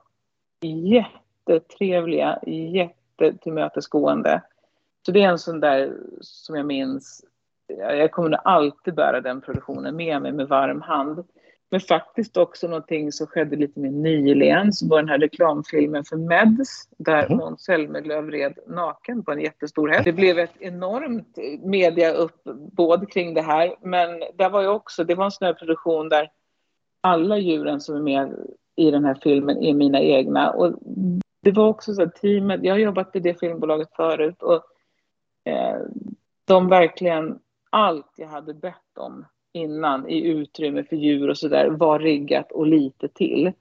jättetrevliga, 0.62 2.38
jättetillmötesgående. 2.46 4.42
Så 5.06 5.12
det 5.12 5.22
är 5.22 5.28
en 5.28 5.38
sån 5.38 5.60
där 5.60 5.92
som 6.20 6.56
jag 6.56 6.66
minns. 6.66 7.24
Jag 7.78 8.10
kommer 8.10 8.32
alltid 8.32 8.94
bära 8.94 9.20
den 9.20 9.40
produktionen 9.40 9.96
med 9.96 10.22
mig 10.22 10.32
med 10.32 10.48
varm 10.48 10.80
hand. 10.80 11.24
Men 11.70 11.80
faktiskt 11.80 12.36
också 12.36 12.68
någonting 12.68 13.12
som 13.12 13.26
skedde 13.26 13.56
lite 13.56 13.80
mer 13.80 13.90
nyligen, 13.90 14.72
som 14.72 14.88
var 14.88 14.98
den 14.98 15.08
här 15.08 15.18
reklamfilmen 15.18 16.04
för 16.04 16.16
Meds, 16.16 16.88
där. 16.98 17.28
Måns 17.28 17.64
Zelmerlöw 17.64 18.30
red 18.30 18.58
naken 18.66 19.24
på 19.24 19.32
en 19.32 19.40
jättestor 19.40 19.88
häst. 19.88 20.04
Det 20.04 20.12
blev 20.12 20.38
ett 20.38 20.56
enormt 20.60 21.38
mediauppbåd 21.62 23.12
kring 23.12 23.34
det 23.34 23.42
här, 23.42 23.74
men 23.80 24.22
det 24.38 24.48
var 24.48 24.62
ju 24.62 24.68
också, 24.68 25.04
det 25.04 25.14
var 25.14 25.24
en 25.24 25.30
sån 25.30 25.46
här 25.46 25.54
produktion 25.54 26.08
där 26.08 26.30
alla 27.00 27.38
djuren 27.38 27.80
som 27.80 27.96
är 27.96 28.00
med 28.00 28.36
i 28.76 28.90
den 28.90 29.04
här 29.04 29.18
filmen 29.22 29.62
är 29.62 29.74
mina 29.74 30.00
egna. 30.00 30.50
Och 30.50 30.78
det 31.42 31.52
var 31.52 31.68
också 31.68 31.94
så 31.94 32.02
att 32.02 32.14
teamet, 32.14 32.60
jag 32.62 32.74
har 32.74 32.78
jobbat 32.78 33.16
i 33.16 33.20
det 33.20 33.40
filmbolaget 33.40 33.88
förut 33.96 34.42
och 34.42 34.62
eh, 35.44 35.80
de 36.44 36.68
verkligen, 36.68 37.38
allt 37.70 38.12
jag 38.16 38.28
hade 38.28 38.54
bett 38.54 38.98
om 38.98 39.24
innan 39.56 40.08
i 40.08 40.26
utrymme 40.26 40.84
för 40.84 40.96
djur 40.96 41.30
och 41.30 41.38
sådär 41.38 41.68
var 41.68 41.98
riggat 41.98 42.52
och 42.52 42.66
lite 42.66 43.08
till. 43.08 43.52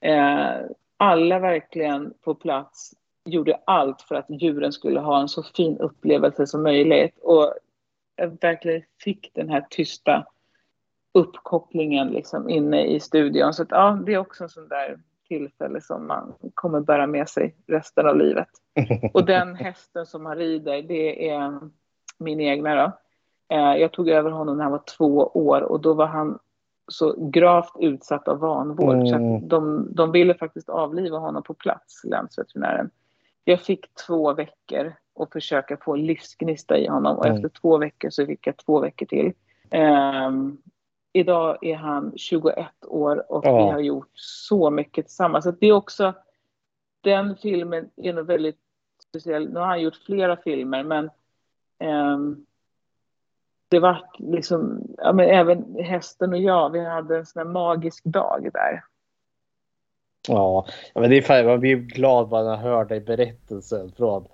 Eh, 0.00 0.54
alla 0.96 1.38
verkligen 1.38 2.14
på 2.24 2.34
plats 2.34 2.94
gjorde 3.24 3.60
allt 3.66 4.02
för 4.02 4.14
att 4.14 4.26
djuren 4.28 4.72
skulle 4.72 5.00
ha 5.00 5.20
en 5.20 5.28
så 5.28 5.42
fin 5.42 5.78
upplevelse 5.78 6.46
som 6.46 6.62
möjligt. 6.62 7.18
Och 7.22 7.54
jag 8.16 8.40
verkligen 8.40 8.82
fick 9.04 9.30
den 9.34 9.48
här 9.48 9.66
tysta 9.70 10.26
uppkopplingen 11.14 12.08
liksom 12.08 12.48
inne 12.48 12.86
i 12.86 13.00
studion. 13.00 13.54
Så 13.54 13.62
att, 13.62 13.70
ja, 13.70 14.02
det 14.06 14.14
är 14.14 14.18
också 14.18 14.44
en 14.44 14.50
sån 14.50 14.68
där 14.68 15.00
tillfälle 15.28 15.80
som 15.80 16.06
man 16.06 16.34
kommer 16.54 16.80
bära 16.80 17.06
med 17.06 17.28
sig 17.28 17.54
resten 17.66 18.06
av 18.06 18.16
livet. 18.16 18.48
Och 19.14 19.26
den 19.26 19.54
hästen 19.54 20.06
som 20.06 20.26
han 20.26 20.36
rider, 20.36 20.82
det 20.82 21.28
är 21.28 21.60
min 22.18 22.40
egna 22.40 22.74
då. 22.74 22.92
Eh, 23.50 23.76
jag 23.76 23.92
tog 23.92 24.08
över 24.08 24.30
honom 24.30 24.56
när 24.56 24.64
han 24.64 24.72
var 24.72 24.82
två 24.98 25.30
år 25.34 25.60
och 25.60 25.80
då 25.80 25.94
var 25.94 26.06
han 26.06 26.38
så 26.88 27.14
gravt 27.30 27.72
utsatt 27.80 28.28
av 28.28 28.38
vanvård 28.38 28.94
mm. 28.94 29.06
så 29.06 29.14
att 29.14 29.48
de, 29.48 29.88
de 29.94 30.12
ville 30.12 30.34
faktiskt 30.34 30.68
avliva 30.68 31.18
honom 31.18 31.42
på 31.42 31.54
plats, 31.54 32.04
länsveterinären. 32.04 32.90
Jag 33.44 33.60
fick 33.60 33.94
två 34.06 34.34
veckor 34.34 34.92
att 35.20 35.32
försöka 35.32 35.76
få 35.76 35.96
livsgnista 35.96 36.78
i 36.78 36.86
honom 36.86 37.16
och 37.16 37.26
mm. 37.26 37.36
efter 37.36 37.48
två 37.48 37.78
veckor 37.78 38.10
så 38.10 38.26
fick 38.26 38.46
jag 38.46 38.56
två 38.56 38.80
veckor 38.80 39.06
till. 39.06 39.32
Um, 40.26 40.62
idag 41.12 41.58
är 41.60 41.76
han 41.76 42.12
21 42.16 42.66
år 42.86 43.32
och 43.32 43.46
ja. 43.46 43.56
vi 43.56 43.72
har 43.72 43.80
gjort 43.80 44.10
så 44.14 44.70
mycket 44.70 45.06
tillsammans. 45.06 45.44
Så 45.44 45.50
det 45.50 45.66
är 45.66 45.72
också, 45.72 46.14
den 47.00 47.36
filmen 47.36 47.90
är 47.96 48.12
nog 48.12 48.26
väldigt 48.26 48.58
speciell. 49.08 49.52
Nu 49.52 49.60
har 49.60 49.66
han 49.66 49.82
gjort 49.82 49.96
flera 50.06 50.36
filmer 50.36 50.82
men 50.84 51.10
um, 52.14 52.46
det 53.70 53.78
var 53.78 54.04
liksom, 54.18 54.82
ja, 54.98 55.12
men 55.12 55.28
även 55.28 55.76
hästen 55.78 56.32
och 56.32 56.38
jag, 56.38 56.70
vi 56.70 56.84
hade 56.84 57.18
en 57.18 57.26
sån 57.26 57.52
magisk 57.52 58.04
dag 58.04 58.48
där. 58.52 58.84
Ja, 60.28 60.66
men 60.94 61.10
det 61.10 61.16
är 61.16 61.22
fan, 61.22 61.46
man 61.46 61.60
blir 61.60 61.76
glad 61.76 62.30
när 62.30 62.44
man 62.44 62.58
hör 62.58 62.84
dig 62.84 63.00
berättelsen 63.00 63.92
från 63.92 64.28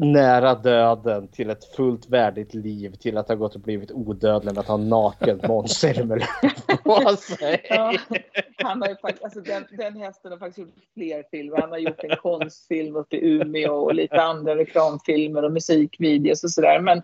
nära 0.00 0.54
döden 0.54 1.28
till 1.28 1.50
ett 1.50 1.64
fullt 1.64 2.08
värdigt 2.08 2.54
liv 2.54 2.94
till 2.94 3.16
att 3.16 3.28
ha 3.28 3.34
gått 3.34 3.54
och 3.54 3.60
blivit 3.60 3.92
odödlig 3.92 4.54
med 4.54 4.58
att 4.58 4.68
ha 4.68 4.76
naken 4.76 5.40
Måns 5.48 5.78
Zelmerlöw 5.78 6.26
på 6.84 7.16
sig. 7.16 7.66
Ja, 7.68 7.94
han 8.56 8.82
har 8.82 8.88
ju 8.88 8.96
faktiskt, 8.96 9.24
alltså 9.24 9.40
den, 9.40 9.66
den 9.70 9.96
hästen 9.96 10.32
har 10.32 10.38
faktiskt 10.38 10.58
gjort 10.58 10.74
fler 10.94 11.24
filmer. 11.30 11.60
Han 11.60 11.70
har 11.70 11.78
gjort 11.78 12.04
en 12.04 12.16
konstfilm 12.16 12.96
uppe 12.96 13.16
i 13.16 13.28
Umeå 13.28 13.74
och 13.74 13.94
lite 13.94 14.22
andra 14.22 14.56
reklamfilmer 14.56 15.44
och 15.44 15.52
musikvideos 15.52 16.44
och 16.44 16.50
sådär. 16.50 16.80
Men 16.80 17.02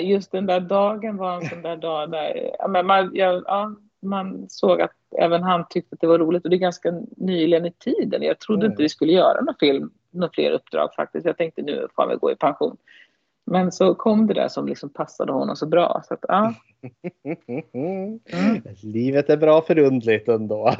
just 0.00 0.32
den 0.32 0.46
där 0.46 0.60
dagen 0.60 1.16
var 1.16 1.36
en 1.36 1.48
sån 1.48 1.62
där 1.62 1.76
dag 1.76 2.10
där 2.10 2.56
men 2.68 2.86
man, 2.86 3.10
ja, 3.14 3.42
ja, 3.46 3.74
man 4.02 4.46
såg 4.48 4.80
att 4.80 4.92
även 5.18 5.42
han 5.42 5.64
tyckte 5.70 5.94
att 5.94 6.00
det 6.00 6.06
var 6.06 6.18
roligt 6.18 6.44
och 6.44 6.50
det 6.50 6.56
är 6.56 6.58
ganska 6.58 6.94
nyligen 7.16 7.66
i 7.66 7.72
tiden. 7.72 8.22
Jag 8.22 8.38
trodde 8.38 8.66
mm. 8.66 8.72
inte 8.72 8.82
vi 8.82 8.88
skulle 8.88 9.12
göra 9.12 9.40
någon 9.40 9.54
film 9.60 9.90
några 10.10 10.32
fler 10.32 10.50
uppdrag 10.50 10.94
faktiskt. 10.94 11.26
Jag 11.26 11.36
tänkte 11.36 11.62
nu 11.62 11.88
får 11.96 12.06
väl 12.06 12.18
gå 12.18 12.32
i 12.32 12.36
pension. 12.36 12.76
Men 13.50 13.72
så 13.72 13.94
kom 13.94 14.26
det 14.26 14.34
där 14.34 14.48
som 14.48 14.66
liksom 14.66 14.88
passade 14.88 15.32
honom 15.32 15.56
så 15.56 15.66
bra. 15.66 16.02
Så 16.04 16.14
att, 16.14 16.24
ja. 16.28 16.54
Mm. 17.72 18.20
Livet 18.82 19.30
är 19.30 19.36
bra 19.36 19.62
förundligt 19.62 20.28
ändå. 20.28 20.74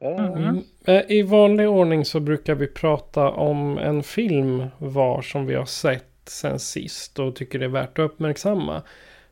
mm. 0.00 0.60
I 1.08 1.22
vanlig 1.22 1.68
ordning 1.68 2.04
så 2.04 2.20
brukar 2.20 2.54
vi 2.54 2.66
prata 2.66 3.30
om 3.30 3.78
en 3.78 4.02
film 4.02 4.64
var 4.78 5.22
som 5.22 5.46
vi 5.46 5.54
har 5.54 5.64
sett 5.64 6.17
sen 6.30 6.58
sist 6.58 7.18
och 7.18 7.36
tycker 7.36 7.58
det 7.58 7.64
är 7.64 7.68
värt 7.68 7.98
att 7.98 8.04
uppmärksamma. 8.04 8.82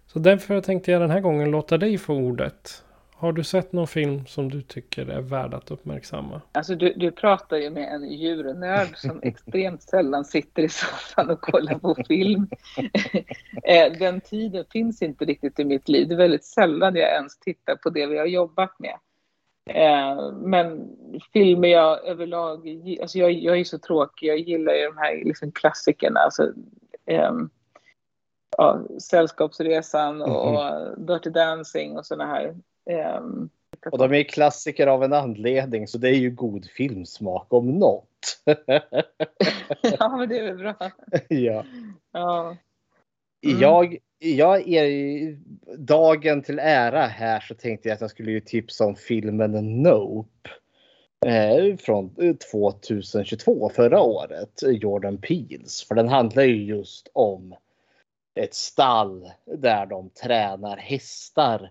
Så 0.06 0.18
därför 0.18 0.60
tänkte 0.60 0.90
jag 0.92 1.00
den 1.00 1.10
här 1.10 1.20
gången 1.20 1.50
låta 1.50 1.78
dig 1.78 1.98
få 1.98 2.14
ordet. 2.14 2.82
Har 3.18 3.32
du 3.32 3.44
sett 3.44 3.72
någon 3.72 3.86
film 3.86 4.26
som 4.26 4.50
du 4.50 4.62
tycker 4.62 5.06
är 5.06 5.20
värd 5.20 5.54
att 5.54 5.70
uppmärksamma? 5.70 6.40
Alltså 6.52 6.74
du, 6.74 6.92
du 6.96 7.10
pratar 7.10 7.56
ju 7.56 7.70
med 7.70 7.94
en 7.94 8.12
djurnörd 8.12 8.96
som 8.96 9.20
extremt 9.22 9.82
sällan 9.82 10.24
sitter 10.24 10.62
i 10.62 10.68
soffan 10.68 11.30
och 11.30 11.40
kollar 11.40 11.78
på 11.78 11.96
film. 12.08 12.48
Eh, 13.62 13.92
den 13.98 14.20
tiden 14.20 14.64
finns 14.72 15.02
inte 15.02 15.24
riktigt 15.24 15.58
i 15.58 15.64
mitt 15.64 15.88
liv. 15.88 16.08
Det 16.08 16.14
är 16.14 16.18
väldigt 16.18 16.44
sällan 16.44 16.96
jag 16.96 17.14
ens 17.14 17.38
tittar 17.38 17.76
på 17.76 17.90
det 17.90 18.06
vi 18.06 18.18
har 18.18 18.26
jobbat 18.26 18.78
med. 18.78 18.94
Eh, 19.70 20.32
men 20.32 20.96
filmer 21.32 21.68
jag 21.68 22.06
överlag, 22.06 22.68
alltså 23.00 23.18
jag, 23.18 23.32
jag 23.32 23.60
är 23.60 23.64
så 23.64 23.78
tråkig, 23.78 24.28
jag 24.28 24.38
gillar 24.38 24.72
ju 24.72 24.82
de 24.82 24.96
här 24.96 25.24
liksom 25.24 25.52
klassikerna. 25.52 26.20
Alltså, 26.20 26.52
ja, 28.56 28.80
Sällskapsresan 28.98 30.22
och 30.22 30.60
mm. 30.66 31.06
Dirty 31.06 31.30
Dancing 31.30 31.98
och 31.98 32.06
sådana 32.06 32.26
här 32.26 32.54
Um, 32.90 33.50
och 33.92 33.98
de 33.98 34.14
är 34.14 34.22
klassiker 34.22 34.86
av 34.86 35.04
en 35.04 35.12
anledning 35.12 35.88
så 35.88 35.98
det 35.98 36.08
är 36.08 36.14
ju 36.14 36.30
god 36.30 36.66
filmsmak 36.66 37.52
om 37.52 37.70
något. 37.70 38.42
ja 39.82 40.16
men 40.16 40.28
det 40.28 40.38
är 40.38 40.44
väl 40.44 40.56
bra. 40.56 40.74
ja. 41.28 41.64
ja. 42.12 42.56
Mm. 43.46 43.60
Jag, 43.60 43.98
jag 44.18 44.68
är 44.68 45.36
dagen 45.76 46.42
till 46.42 46.58
ära 46.58 47.06
här 47.06 47.40
så 47.40 47.54
tänkte 47.54 47.88
jag 47.88 47.94
att 47.94 48.00
jag 48.00 48.10
skulle 48.10 48.30
ju 48.30 48.40
tipsa 48.40 48.86
om 48.86 48.96
filmen 48.96 49.82
Nope. 49.82 50.50
Eh, 51.26 51.76
från 51.76 52.10
2022 52.52 53.68
förra 53.68 54.00
året. 54.00 54.62
Jordan 54.66 55.18
Peels. 55.18 55.84
För 55.88 55.94
den 55.94 56.08
handlar 56.08 56.42
ju 56.42 56.64
just 56.64 57.08
om 57.12 57.54
ett 58.34 58.54
stall 58.54 59.30
där 59.44 59.86
de 59.86 60.10
tränar 60.10 60.76
hästar 60.76 61.70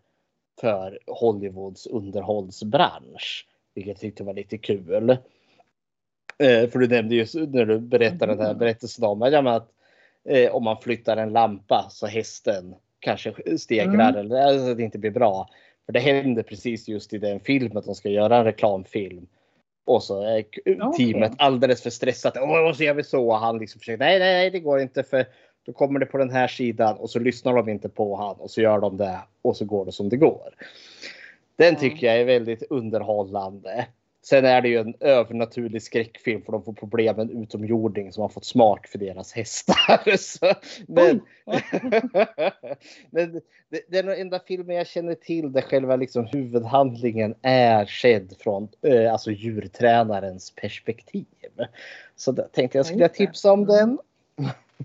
för 0.61 0.99
Hollywoods 1.07 1.87
underhållsbransch. 1.87 3.47
Vilket 3.73 3.89
jag 3.91 3.99
tyckte 3.99 4.23
var 4.23 4.33
lite 4.33 4.57
kul. 4.57 5.09
Eh, 6.37 6.69
för 6.69 6.79
du 6.79 6.87
nämnde 6.87 7.15
ju 7.15 7.47
när 7.47 7.65
du 7.65 7.79
berättade 7.79 8.31
den 8.31 8.39
här 8.39 8.45
Mm. 8.49 8.59
berättelsen 8.59 9.05
om 9.05 9.21
att, 9.47 9.71
eh, 10.29 10.55
om 10.55 10.63
man 10.63 10.77
flyttar 10.81 11.17
en 11.17 11.33
lampa 11.33 11.87
så 11.89 12.07
hästen 12.07 12.75
kanske 12.99 13.57
stegrar 13.57 14.09
Mm. 14.09 14.15
eller 14.15 14.41
alltså, 14.41 14.73
det 14.73 14.83
inte 14.83 14.97
blir 14.97 15.11
bra. 15.11 15.49
För 15.86 15.93
det 15.93 15.99
händer 15.99 16.43
precis 16.43 16.88
just 16.88 17.13
i 17.13 17.17
den 17.17 17.39
filmen 17.39 17.77
att 17.77 17.86
de 17.86 17.95
ska 17.95 18.09
göra 18.09 18.38
en 18.38 18.43
reklamfilm. 18.43 19.27
Och 19.86 20.03
så 20.03 20.21
är 20.21 20.41
k- 20.41 20.91
teamet 20.97 21.31
alldeles 21.38 21.83
för 21.83 21.89
stressat. 21.89 22.38
Åh, 22.38 22.73
så 22.73 22.83
gör 22.83 22.93
vi 22.93 23.03
så. 23.03 23.27
Och 23.29 23.38
han 23.38 23.57
liksom 23.59 23.79
försöker. 23.79 23.97
Nej, 23.97 24.19
nej, 24.19 24.49
det 24.51 24.59
går 24.59 24.79
inte 24.81 25.03
för 25.03 25.25
då 25.65 25.73
kommer 25.73 25.99
det 25.99 26.05
på 26.05 26.17
den 26.17 26.29
här 26.29 26.47
sidan 26.47 26.97
och 26.97 27.09
så 27.09 27.19
lyssnar 27.19 27.53
de 27.53 27.69
inte 27.69 27.89
på 27.89 28.15
han 28.15 28.36
och 28.36 28.51
så 28.51 28.61
gör 28.61 28.79
de 28.79 28.97
det 28.97 29.19
och 29.41 29.57
så 29.57 29.65
går 29.65 29.86
det 29.86 29.91
som 29.91 30.09
det 30.09 30.17
går. 30.17 30.53
Den 31.55 31.75
tycker 31.75 32.07
jag 32.07 32.19
är 32.21 32.25
väldigt 32.25 32.63
underhållande. 32.69 33.88
Sen 34.30 34.45
är 34.45 34.61
det 34.61 34.69
ju 34.69 34.78
en 34.78 34.95
övernaturlig 34.99 35.82
skräckfilm 35.82 36.41
för 36.41 36.51
de 36.51 36.63
får 36.63 36.73
problem 36.73 37.15
med 37.15 37.30
en 37.30 37.43
utomjording 37.43 38.11
som 38.11 38.21
har 38.21 38.30
fått 38.30 38.45
smak 38.45 38.88
för 38.88 38.99
deras 38.99 39.34
hästar. 39.34 40.17
Så, 40.17 40.53
men 40.88 41.21
men 43.09 43.34
det, 43.69 43.82
det 43.89 43.97
är 43.97 44.03
den 44.03 44.21
enda 44.21 44.39
filmen 44.39 44.76
jag 44.76 44.88
känner 44.88 45.15
till 45.15 45.51
där 45.51 45.61
själva 45.61 45.95
liksom 45.95 46.26
huvudhandlingen 46.26 47.36
är 47.41 47.86
sedd 47.86 48.34
från 48.39 48.67
eh, 48.82 49.11
alltså 49.11 49.32
djurtränarens 49.32 50.55
perspektiv. 50.55 51.26
Så 52.15 52.34
tänkte 52.34 52.78
jag 52.78 52.86
skulle 52.86 53.07
det. 53.07 53.13
tipsa 53.13 53.51
om 53.51 53.65
den. 53.65 53.97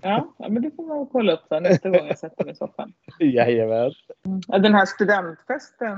Ja, 0.01 0.33
men 0.37 0.61
det 0.61 0.71
får 0.75 0.87
man 0.87 1.07
kolla 1.07 1.33
upp 1.33 1.43
sen 1.49 1.63
nästa 1.63 1.89
gång 1.89 2.07
jag 2.07 2.19
sätter 2.19 2.45
mig 2.45 2.53
i 2.53 2.55
soffan. 2.55 2.93
Jajamän. 3.19 3.91
Ja, 4.47 4.59
den 4.59 4.73
här 4.73 4.85
studentfesten, 4.85 5.97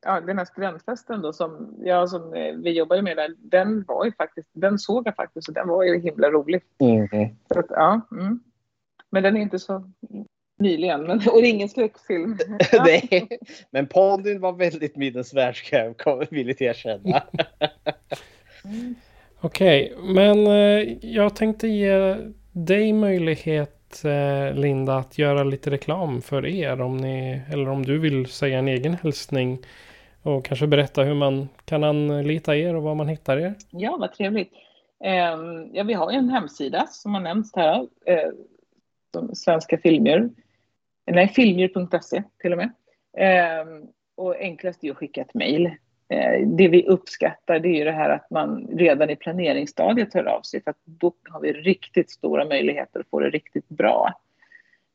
ja, 0.00 0.20
den 0.20 0.38
här 0.38 0.44
studentfesten 0.44 1.22
då 1.22 1.32
som, 1.32 1.74
ja, 1.84 2.06
som 2.06 2.34
eh, 2.34 2.54
vi 2.54 2.70
jobbade 2.70 3.02
med 3.02 3.16
där, 3.16 3.34
den 3.38 3.84
var 3.88 4.04
ju 4.04 4.12
faktiskt, 4.12 4.48
den 4.52 4.78
såg 4.78 5.06
jag 5.06 5.16
faktiskt 5.16 5.48
och 5.48 5.54
den 5.54 5.68
var 5.68 5.84
ju 5.84 6.00
himla 6.00 6.30
rolig. 6.30 6.62
Så 7.52 7.58
att, 7.58 7.66
ja, 7.68 8.00
mm. 8.12 8.40
Men 9.10 9.22
den 9.22 9.36
är 9.36 9.40
inte 9.40 9.58
så 9.58 9.90
nyligen, 10.58 11.02
men, 11.02 11.16
och 11.16 11.42
det 11.42 11.48
är 11.48 11.50
ingen 11.50 11.68
skräckfilm. 11.68 12.38
Nej, 12.72 13.28
men 13.70 13.86
ponnyn 13.86 14.40
var 14.40 14.52
väldigt 14.52 14.96
minnesvärd 14.96 15.56
ska 15.56 15.76
jag 15.76 16.26
villigt 16.30 16.60
erkänna. 16.60 17.22
Okej, 19.40 19.96
men 19.98 20.46
eh, 20.46 20.96
jag 21.00 21.36
tänkte 21.36 21.68
ge 21.68 22.16
dig 22.52 22.92
möjlighet 22.92 24.04
eh, 24.04 24.54
Linda 24.54 24.96
att 24.96 25.18
göra 25.18 25.44
lite 25.44 25.70
reklam 25.70 26.22
för 26.22 26.46
er 26.46 26.80
om 26.80 26.96
ni 26.96 27.42
eller 27.52 27.68
om 27.68 27.82
du 27.82 27.98
vill 27.98 28.26
säga 28.26 28.58
en 28.58 28.68
egen 28.68 28.94
hälsning 28.94 29.58
och 30.22 30.44
kanske 30.44 30.66
berätta 30.66 31.02
hur 31.02 31.14
man 31.14 31.48
kan 31.64 31.84
anlita 31.84 32.56
er 32.56 32.76
och 32.76 32.82
var 32.82 32.94
man 32.94 33.08
hittar 33.08 33.36
er. 33.36 33.54
Ja, 33.70 33.96
vad 34.00 34.12
trevligt. 34.12 34.52
Ehm, 35.04 35.74
ja, 35.74 35.82
vi 35.84 35.92
har 35.92 36.12
ju 36.12 36.18
en 36.18 36.28
hemsida 36.28 36.86
som 36.86 37.14
har 37.14 37.20
nämnts 37.20 37.56
här, 37.56 37.88
eh, 38.06 38.30
som 39.12 39.34
Svenska 39.34 39.78
Filmer. 39.78 40.30
Nej, 41.06 41.28
Filmer.se 41.28 42.22
till 42.38 42.52
och 42.52 42.58
med. 42.58 42.70
Ehm, 43.18 43.86
och 44.16 44.36
enklast 44.36 44.84
är 44.84 44.90
att 44.90 44.96
skicka 44.96 45.20
ett 45.20 45.34
mejl. 45.34 45.70
Eh, 46.10 46.46
det 46.46 46.68
vi 46.68 46.86
uppskattar 46.86 47.58
det 47.58 47.68
är 47.68 47.78
ju 47.78 47.84
det 47.84 47.92
här 47.92 48.10
att 48.10 48.30
man 48.30 48.66
redan 48.72 49.10
i 49.10 49.16
planeringsstadiet 49.16 50.14
hör 50.14 50.24
av 50.24 50.42
sig 50.42 50.62
för 50.62 50.70
att 50.70 50.80
då 50.84 51.12
har 51.30 51.40
vi 51.40 51.52
riktigt 51.52 52.10
stora 52.10 52.44
möjligheter 52.44 53.00
att 53.00 53.10
få 53.10 53.20
det 53.20 53.30
riktigt 53.30 53.68
bra. 53.68 54.12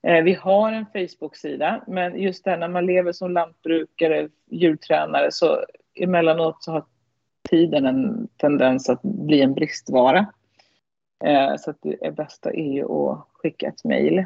Eh, 0.07 0.23
vi 0.23 0.33
har 0.33 0.71
en 0.71 0.85
Facebook-sida, 0.85 1.83
men 1.87 2.19
just 2.19 2.43
där 2.43 2.57
när 2.57 2.67
man 2.67 2.85
lever 2.85 3.11
som 3.11 3.31
lantbrukare, 3.31 4.29
djurtränare, 4.49 5.31
så 5.31 5.65
emellanåt 5.95 6.63
så 6.63 6.71
har 6.71 6.85
tiden 7.49 7.85
en 7.85 8.27
tendens 8.37 8.89
att 8.89 9.01
bli 9.01 9.41
en 9.41 9.53
bristvara. 9.53 10.25
Eh, 11.23 11.55
så 11.57 11.71
att 11.71 11.77
det 11.81 12.15
bästa 12.15 12.53
är 12.53 12.73
ju 12.73 12.83
att 12.83 13.27
skicka 13.33 13.67
ett 13.67 13.83
mejl. 13.83 14.25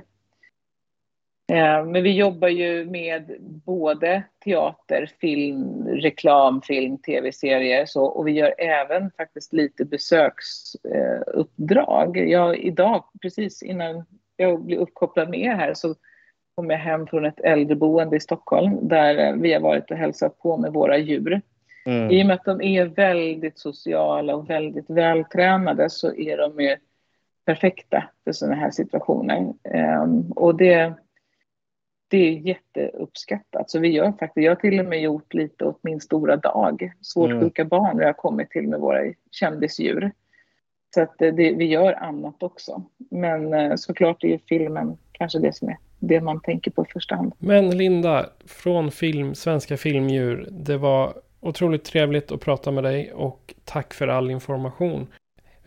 Eh, 1.49 1.85
Men 1.85 2.03
vi 2.03 2.17
jobbar 2.17 2.47
ju 2.47 2.85
med 2.85 3.35
både 3.65 4.23
teater, 4.43 5.11
film, 5.21 5.87
reklamfilm, 5.87 6.97
tv-serier 6.97 7.85
så, 7.85 8.05
och 8.05 8.27
vi 8.27 8.31
gör 8.31 8.53
även 8.57 9.11
faktiskt 9.11 9.53
lite 9.53 9.85
besöksuppdrag. 9.85 12.17
Jag, 12.17 12.57
idag, 12.57 13.03
precis 13.21 13.63
innan 13.63 14.05
jag 14.37 14.61
blev 14.61 14.79
uppkopplad 14.79 15.29
med 15.29 15.39
er 15.39 15.55
här, 15.55 15.73
så 15.73 15.95
kom 16.55 16.69
jag 16.69 16.77
hem 16.77 17.07
från 17.07 17.25
ett 17.25 17.39
äldreboende 17.39 18.15
i 18.15 18.19
Stockholm 18.19 18.87
där 18.87 19.17
eh, 19.17 19.33
vi 19.33 19.53
har 19.53 19.61
varit 19.61 19.91
och 19.91 19.97
hälsat 19.97 20.39
på 20.39 20.57
med 20.57 20.73
våra 20.73 20.97
djur. 20.97 21.41
Mm. 21.85 22.11
I 22.11 22.23
och 22.23 22.27
med 22.27 22.33
att 22.33 22.45
de 22.45 22.61
är 22.61 22.85
väldigt 22.85 23.59
sociala 23.59 24.35
och 24.35 24.49
väldigt 24.49 24.89
vältränade 24.89 25.89
så 25.89 26.15
är 26.15 26.37
de 26.37 26.59
ju 26.63 26.75
perfekta 27.45 28.03
för 28.23 28.31
sådana 28.31 28.55
här 28.55 28.71
situationer. 28.71 29.53
Ehm, 29.63 30.31
och 30.31 30.57
det, 30.57 30.93
det 32.09 32.17
är 32.17 32.31
jätteuppskattat. 32.31 33.69
Så 33.69 33.79
vi 33.79 33.87
gör 33.87 34.11
faktiskt, 34.19 34.43
jag 34.43 34.51
har 34.51 34.55
till 34.55 34.79
och 34.79 34.85
med 34.85 35.01
gjort 35.01 35.33
lite 35.33 35.65
åt 35.65 35.79
min 35.83 36.01
stora 36.01 36.37
dag. 36.37 36.91
Svårt 37.01 37.29
Mm. 37.29 37.41
sjuka 37.41 37.65
barn 37.65 37.95
och 37.97 38.01
jag 38.01 38.07
har 38.07 38.13
kommit 38.13 38.49
till 38.49 38.67
med 38.67 38.79
våra 38.79 39.13
kändisdjur. 39.31 40.11
Så 40.93 41.01
att 41.01 41.15
det, 41.17 41.31
det, 41.31 41.53
vi 41.53 41.65
gör 41.65 41.93
annat 41.93 42.43
också. 42.43 42.83
Men 43.11 43.53
eh, 43.53 43.75
såklart 43.75 44.23
är 44.23 44.27
ju 44.27 44.39
filmen 44.49 44.97
kanske 45.11 45.39
det 45.39 45.55
som 45.55 45.69
är 45.69 45.77
det 45.99 46.21
man 46.21 46.41
tänker 46.41 46.71
på 46.71 46.81
i 46.81 46.85
första 46.93 47.15
hand. 47.15 47.33
Men 47.39 47.77
Linda, 47.77 48.29
från 48.45 48.91
film, 48.91 49.35
Svenska 49.35 49.77
Filmdjur, 49.77 50.47
det 50.51 50.77
var 50.77 51.13
otroligt 51.39 51.83
trevligt 51.83 52.31
att 52.31 52.41
prata 52.41 52.71
med 52.71 52.83
dig 52.83 53.13
och 53.13 53.53
tack 53.63 53.93
för 53.93 54.07
all 54.07 54.31
information. 54.31 55.07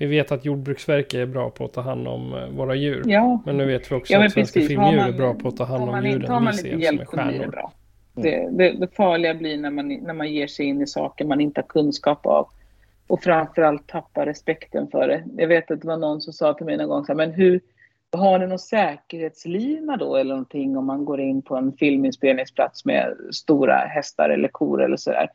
Vi 0.02 0.08
vet 0.08 0.32
att 0.32 0.44
Jordbruksverket 0.44 1.14
är 1.14 1.26
bra 1.26 1.50
på 1.50 1.64
att 1.64 1.72
ta 1.72 1.80
hand 1.80 2.08
om 2.08 2.34
eh, 2.34 2.48
våra 2.48 2.74
djur. 2.74 3.02
Ja, 3.06 3.42
Men 3.46 3.56
nu 3.56 3.64
vet 3.66 3.92
vi 3.92 3.96
också 3.96 4.12
Ja, 4.12 4.24
att 4.26 4.32
Svenska 4.32 4.58
precis. 4.60 4.68
Filmdjur 4.68 4.96
man- 4.98 5.08
är 5.08 5.12
bra 5.12 5.34
på 5.34 5.48
att 5.48 5.56
ta 5.56 5.64
hand 5.64 5.82
om 5.82 5.90
man, 5.90 6.06
in- 6.06 6.12
tar 6.12 6.18
djuren 6.20 6.44
man 6.44 6.54
lite 6.56 6.68
hjälp 6.68 7.00
så 7.10 7.16
blir 7.16 7.24
det 7.24 7.32
stjärnor. 7.32 7.46
bra. 7.50 7.72
Det, 8.14 8.48
det, 8.52 8.70
det 8.72 8.94
farliga 8.96 9.34
blir 9.34 9.56
när 9.58 9.70
man, 9.70 9.88
när 9.88 10.14
man 10.14 10.32
ger 10.32 10.46
sig 10.46 10.66
in 10.66 10.82
i 10.82 10.86
saker 10.86 11.24
man 11.24 11.40
inte 11.40 11.60
har 11.60 11.66
kunskap 11.68 12.26
av. 12.26 12.48
Och 13.06 13.22
framförallt 13.22 13.86
tappar 13.86 14.26
respekten 14.26 14.88
för 14.90 15.08
det. 15.08 15.24
Jag 15.36 15.48
vet 15.48 15.70
att 15.70 15.80
det 15.80 15.86
var 15.88 15.96
någon 15.96 16.20
som 16.20 16.32
sa 16.32 16.54
till 16.54 16.66
mig 16.66 16.76
någon 16.76 16.88
gång 16.88 17.04
så 17.04 17.12
här, 17.12 17.16
men 17.16 17.32
hur, 17.32 17.60
har 18.12 18.38
ni 18.38 18.46
någon 18.46 18.58
säkerhetslina 18.58 19.96
då 19.96 20.16
eller 20.16 20.30
någonting 20.34 20.76
om 20.76 20.86
man 20.86 21.04
går 21.04 21.20
in 21.20 21.42
på 21.42 21.56
en 21.56 21.72
filminspelningsplats 21.72 22.84
med 22.84 23.16
stora 23.32 23.76
hästar 23.76 24.28
eller 24.30 24.48
kor 24.48 24.82
eller 24.82 24.96
sådär? 24.96 25.28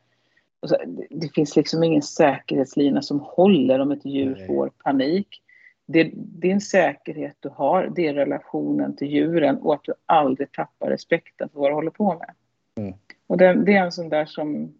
Och 0.60 0.68
så, 0.68 0.76
det, 0.86 1.06
det 1.10 1.34
finns 1.34 1.56
liksom 1.56 1.84
ingen 1.84 2.02
säkerhetslina 2.02 3.02
som 3.02 3.20
håller 3.20 3.78
om 3.78 3.90
ett 3.90 4.04
djur 4.04 4.36
Nej. 4.38 4.46
får 4.46 4.70
panik. 4.84 5.42
Det, 5.86 6.12
en 6.42 6.60
säkerhet 6.60 7.36
du 7.40 7.48
har, 7.48 7.92
det 7.96 8.06
är 8.06 8.14
relationen 8.14 8.96
till 8.96 9.08
djuren 9.08 9.56
och 9.58 9.74
att 9.74 9.84
du 9.84 9.92
aldrig 10.06 10.52
tappar 10.52 10.90
respekten 10.90 11.48
för 11.48 11.60
vad 11.60 11.70
du 11.70 11.74
håller 11.74 11.90
på 11.90 12.14
med. 12.14 12.34
Mm. 12.76 12.98
Och 13.26 13.38
det, 13.38 13.54
det 13.54 13.76
är 13.76 13.84
en 13.84 13.92
sån 13.92 14.08
där 14.08 14.26
som 14.26 14.74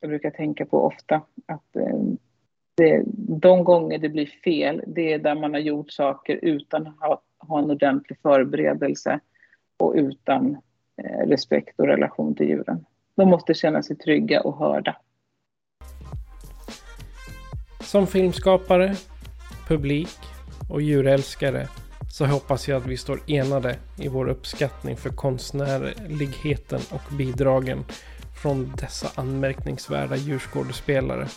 jag 0.00 0.10
brukar 0.10 0.30
tänka 0.30 0.66
på 0.66 0.82
ofta. 0.86 1.22
Att 1.46 1.76
eh, 1.76 1.98
det, 2.74 3.02
de 3.16 3.64
gånger 3.64 3.98
det 3.98 4.08
blir 4.08 4.26
fel, 4.26 4.82
det 4.86 5.12
är 5.12 5.18
där 5.18 5.34
man 5.34 5.52
har 5.54 5.60
gjort 5.60 5.90
saker 5.90 6.38
utan 6.42 6.86
att 6.86 6.98
ha, 7.00 7.22
ha 7.38 7.58
en 7.58 7.70
ordentlig 7.70 8.18
förberedelse 8.22 9.20
och 9.76 9.94
utan 9.96 10.56
eh, 11.02 11.26
respekt 11.26 11.80
och 11.80 11.86
relation 11.86 12.34
till 12.34 12.48
djuren. 12.48 12.84
De 13.16 13.28
måste 13.28 13.54
känna 13.54 13.82
sig 13.82 13.96
trygga 13.96 14.40
och 14.40 14.58
hörda. 14.58 14.96
Som 17.80 18.06
filmskapare, 18.06 18.94
publik 19.68 20.18
och 20.70 20.82
djurälskare 20.82 21.68
så 22.10 22.26
hoppas 22.26 22.68
jag 22.68 22.76
att 22.76 22.86
vi 22.86 22.96
står 22.96 23.20
enade 23.26 23.76
i 23.98 24.08
vår 24.08 24.28
uppskattning 24.28 24.96
för 24.96 25.10
konstnärligheten 25.10 26.80
och 26.90 27.16
bidragen 27.16 27.84
från 28.42 28.72
dessa 28.76 29.20
anmärkningsvärda 29.20 30.16
djurskådespelare. 30.16 31.28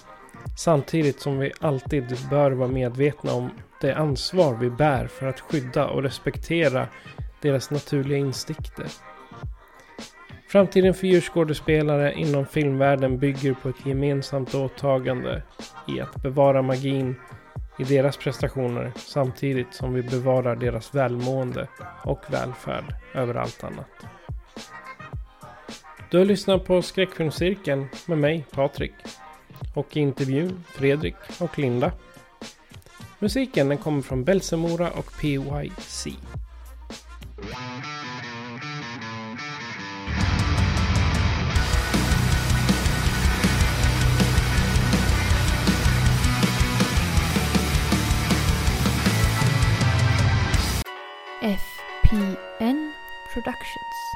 Samtidigt 0.57 1.21
som 1.21 1.39
vi 1.39 1.51
alltid 1.59 2.17
bör 2.29 2.51
vara 2.51 2.69
medvetna 2.69 3.33
om 3.33 3.49
det 3.81 3.93
ansvar 3.93 4.55
vi 4.55 4.69
bär 4.69 5.07
för 5.07 5.27
att 5.27 5.39
skydda 5.39 5.87
och 5.87 6.03
respektera 6.03 6.87
deras 7.41 7.71
naturliga 7.71 8.17
instinkter. 8.17 8.85
Framtiden 10.47 10.93
för 10.93 11.07
djurskådespelare 11.07 12.13
inom 12.13 12.45
filmvärlden 12.45 13.19
bygger 13.19 13.53
på 13.53 13.69
ett 13.69 13.85
gemensamt 13.85 14.55
åtagande 14.55 15.43
i 15.87 16.01
att 16.01 16.15
bevara 16.21 16.61
magin 16.61 17.15
i 17.79 17.83
deras 17.83 18.17
prestationer 18.17 18.91
samtidigt 18.95 19.73
som 19.73 19.93
vi 19.93 20.03
bevarar 20.03 20.55
deras 20.55 20.95
välmående 20.95 21.67
och 22.03 22.21
välfärd 22.27 22.95
över 23.13 23.35
allt 23.35 23.63
annat. 23.63 24.05
Du 26.11 26.17
har 26.17 26.25
lyssnat 26.25 26.65
på 26.65 26.81
Skräckfilmscirkeln 26.81 27.87
med 28.05 28.17
mig, 28.17 28.45
Patrik. 28.51 28.93
Och 29.75 29.97
i 29.97 29.99
intervjun 29.99 30.63
Fredrik 30.67 31.15
och 31.39 31.59
Linda. 31.59 31.91
Musiken 33.19 33.69
den 33.69 33.77
kommer 33.77 34.01
från 34.01 34.23
Belsemora 34.23 34.89
och 34.89 35.11
PYC. 35.21 36.07
FPN 51.47 52.91
Productions. 53.29 54.06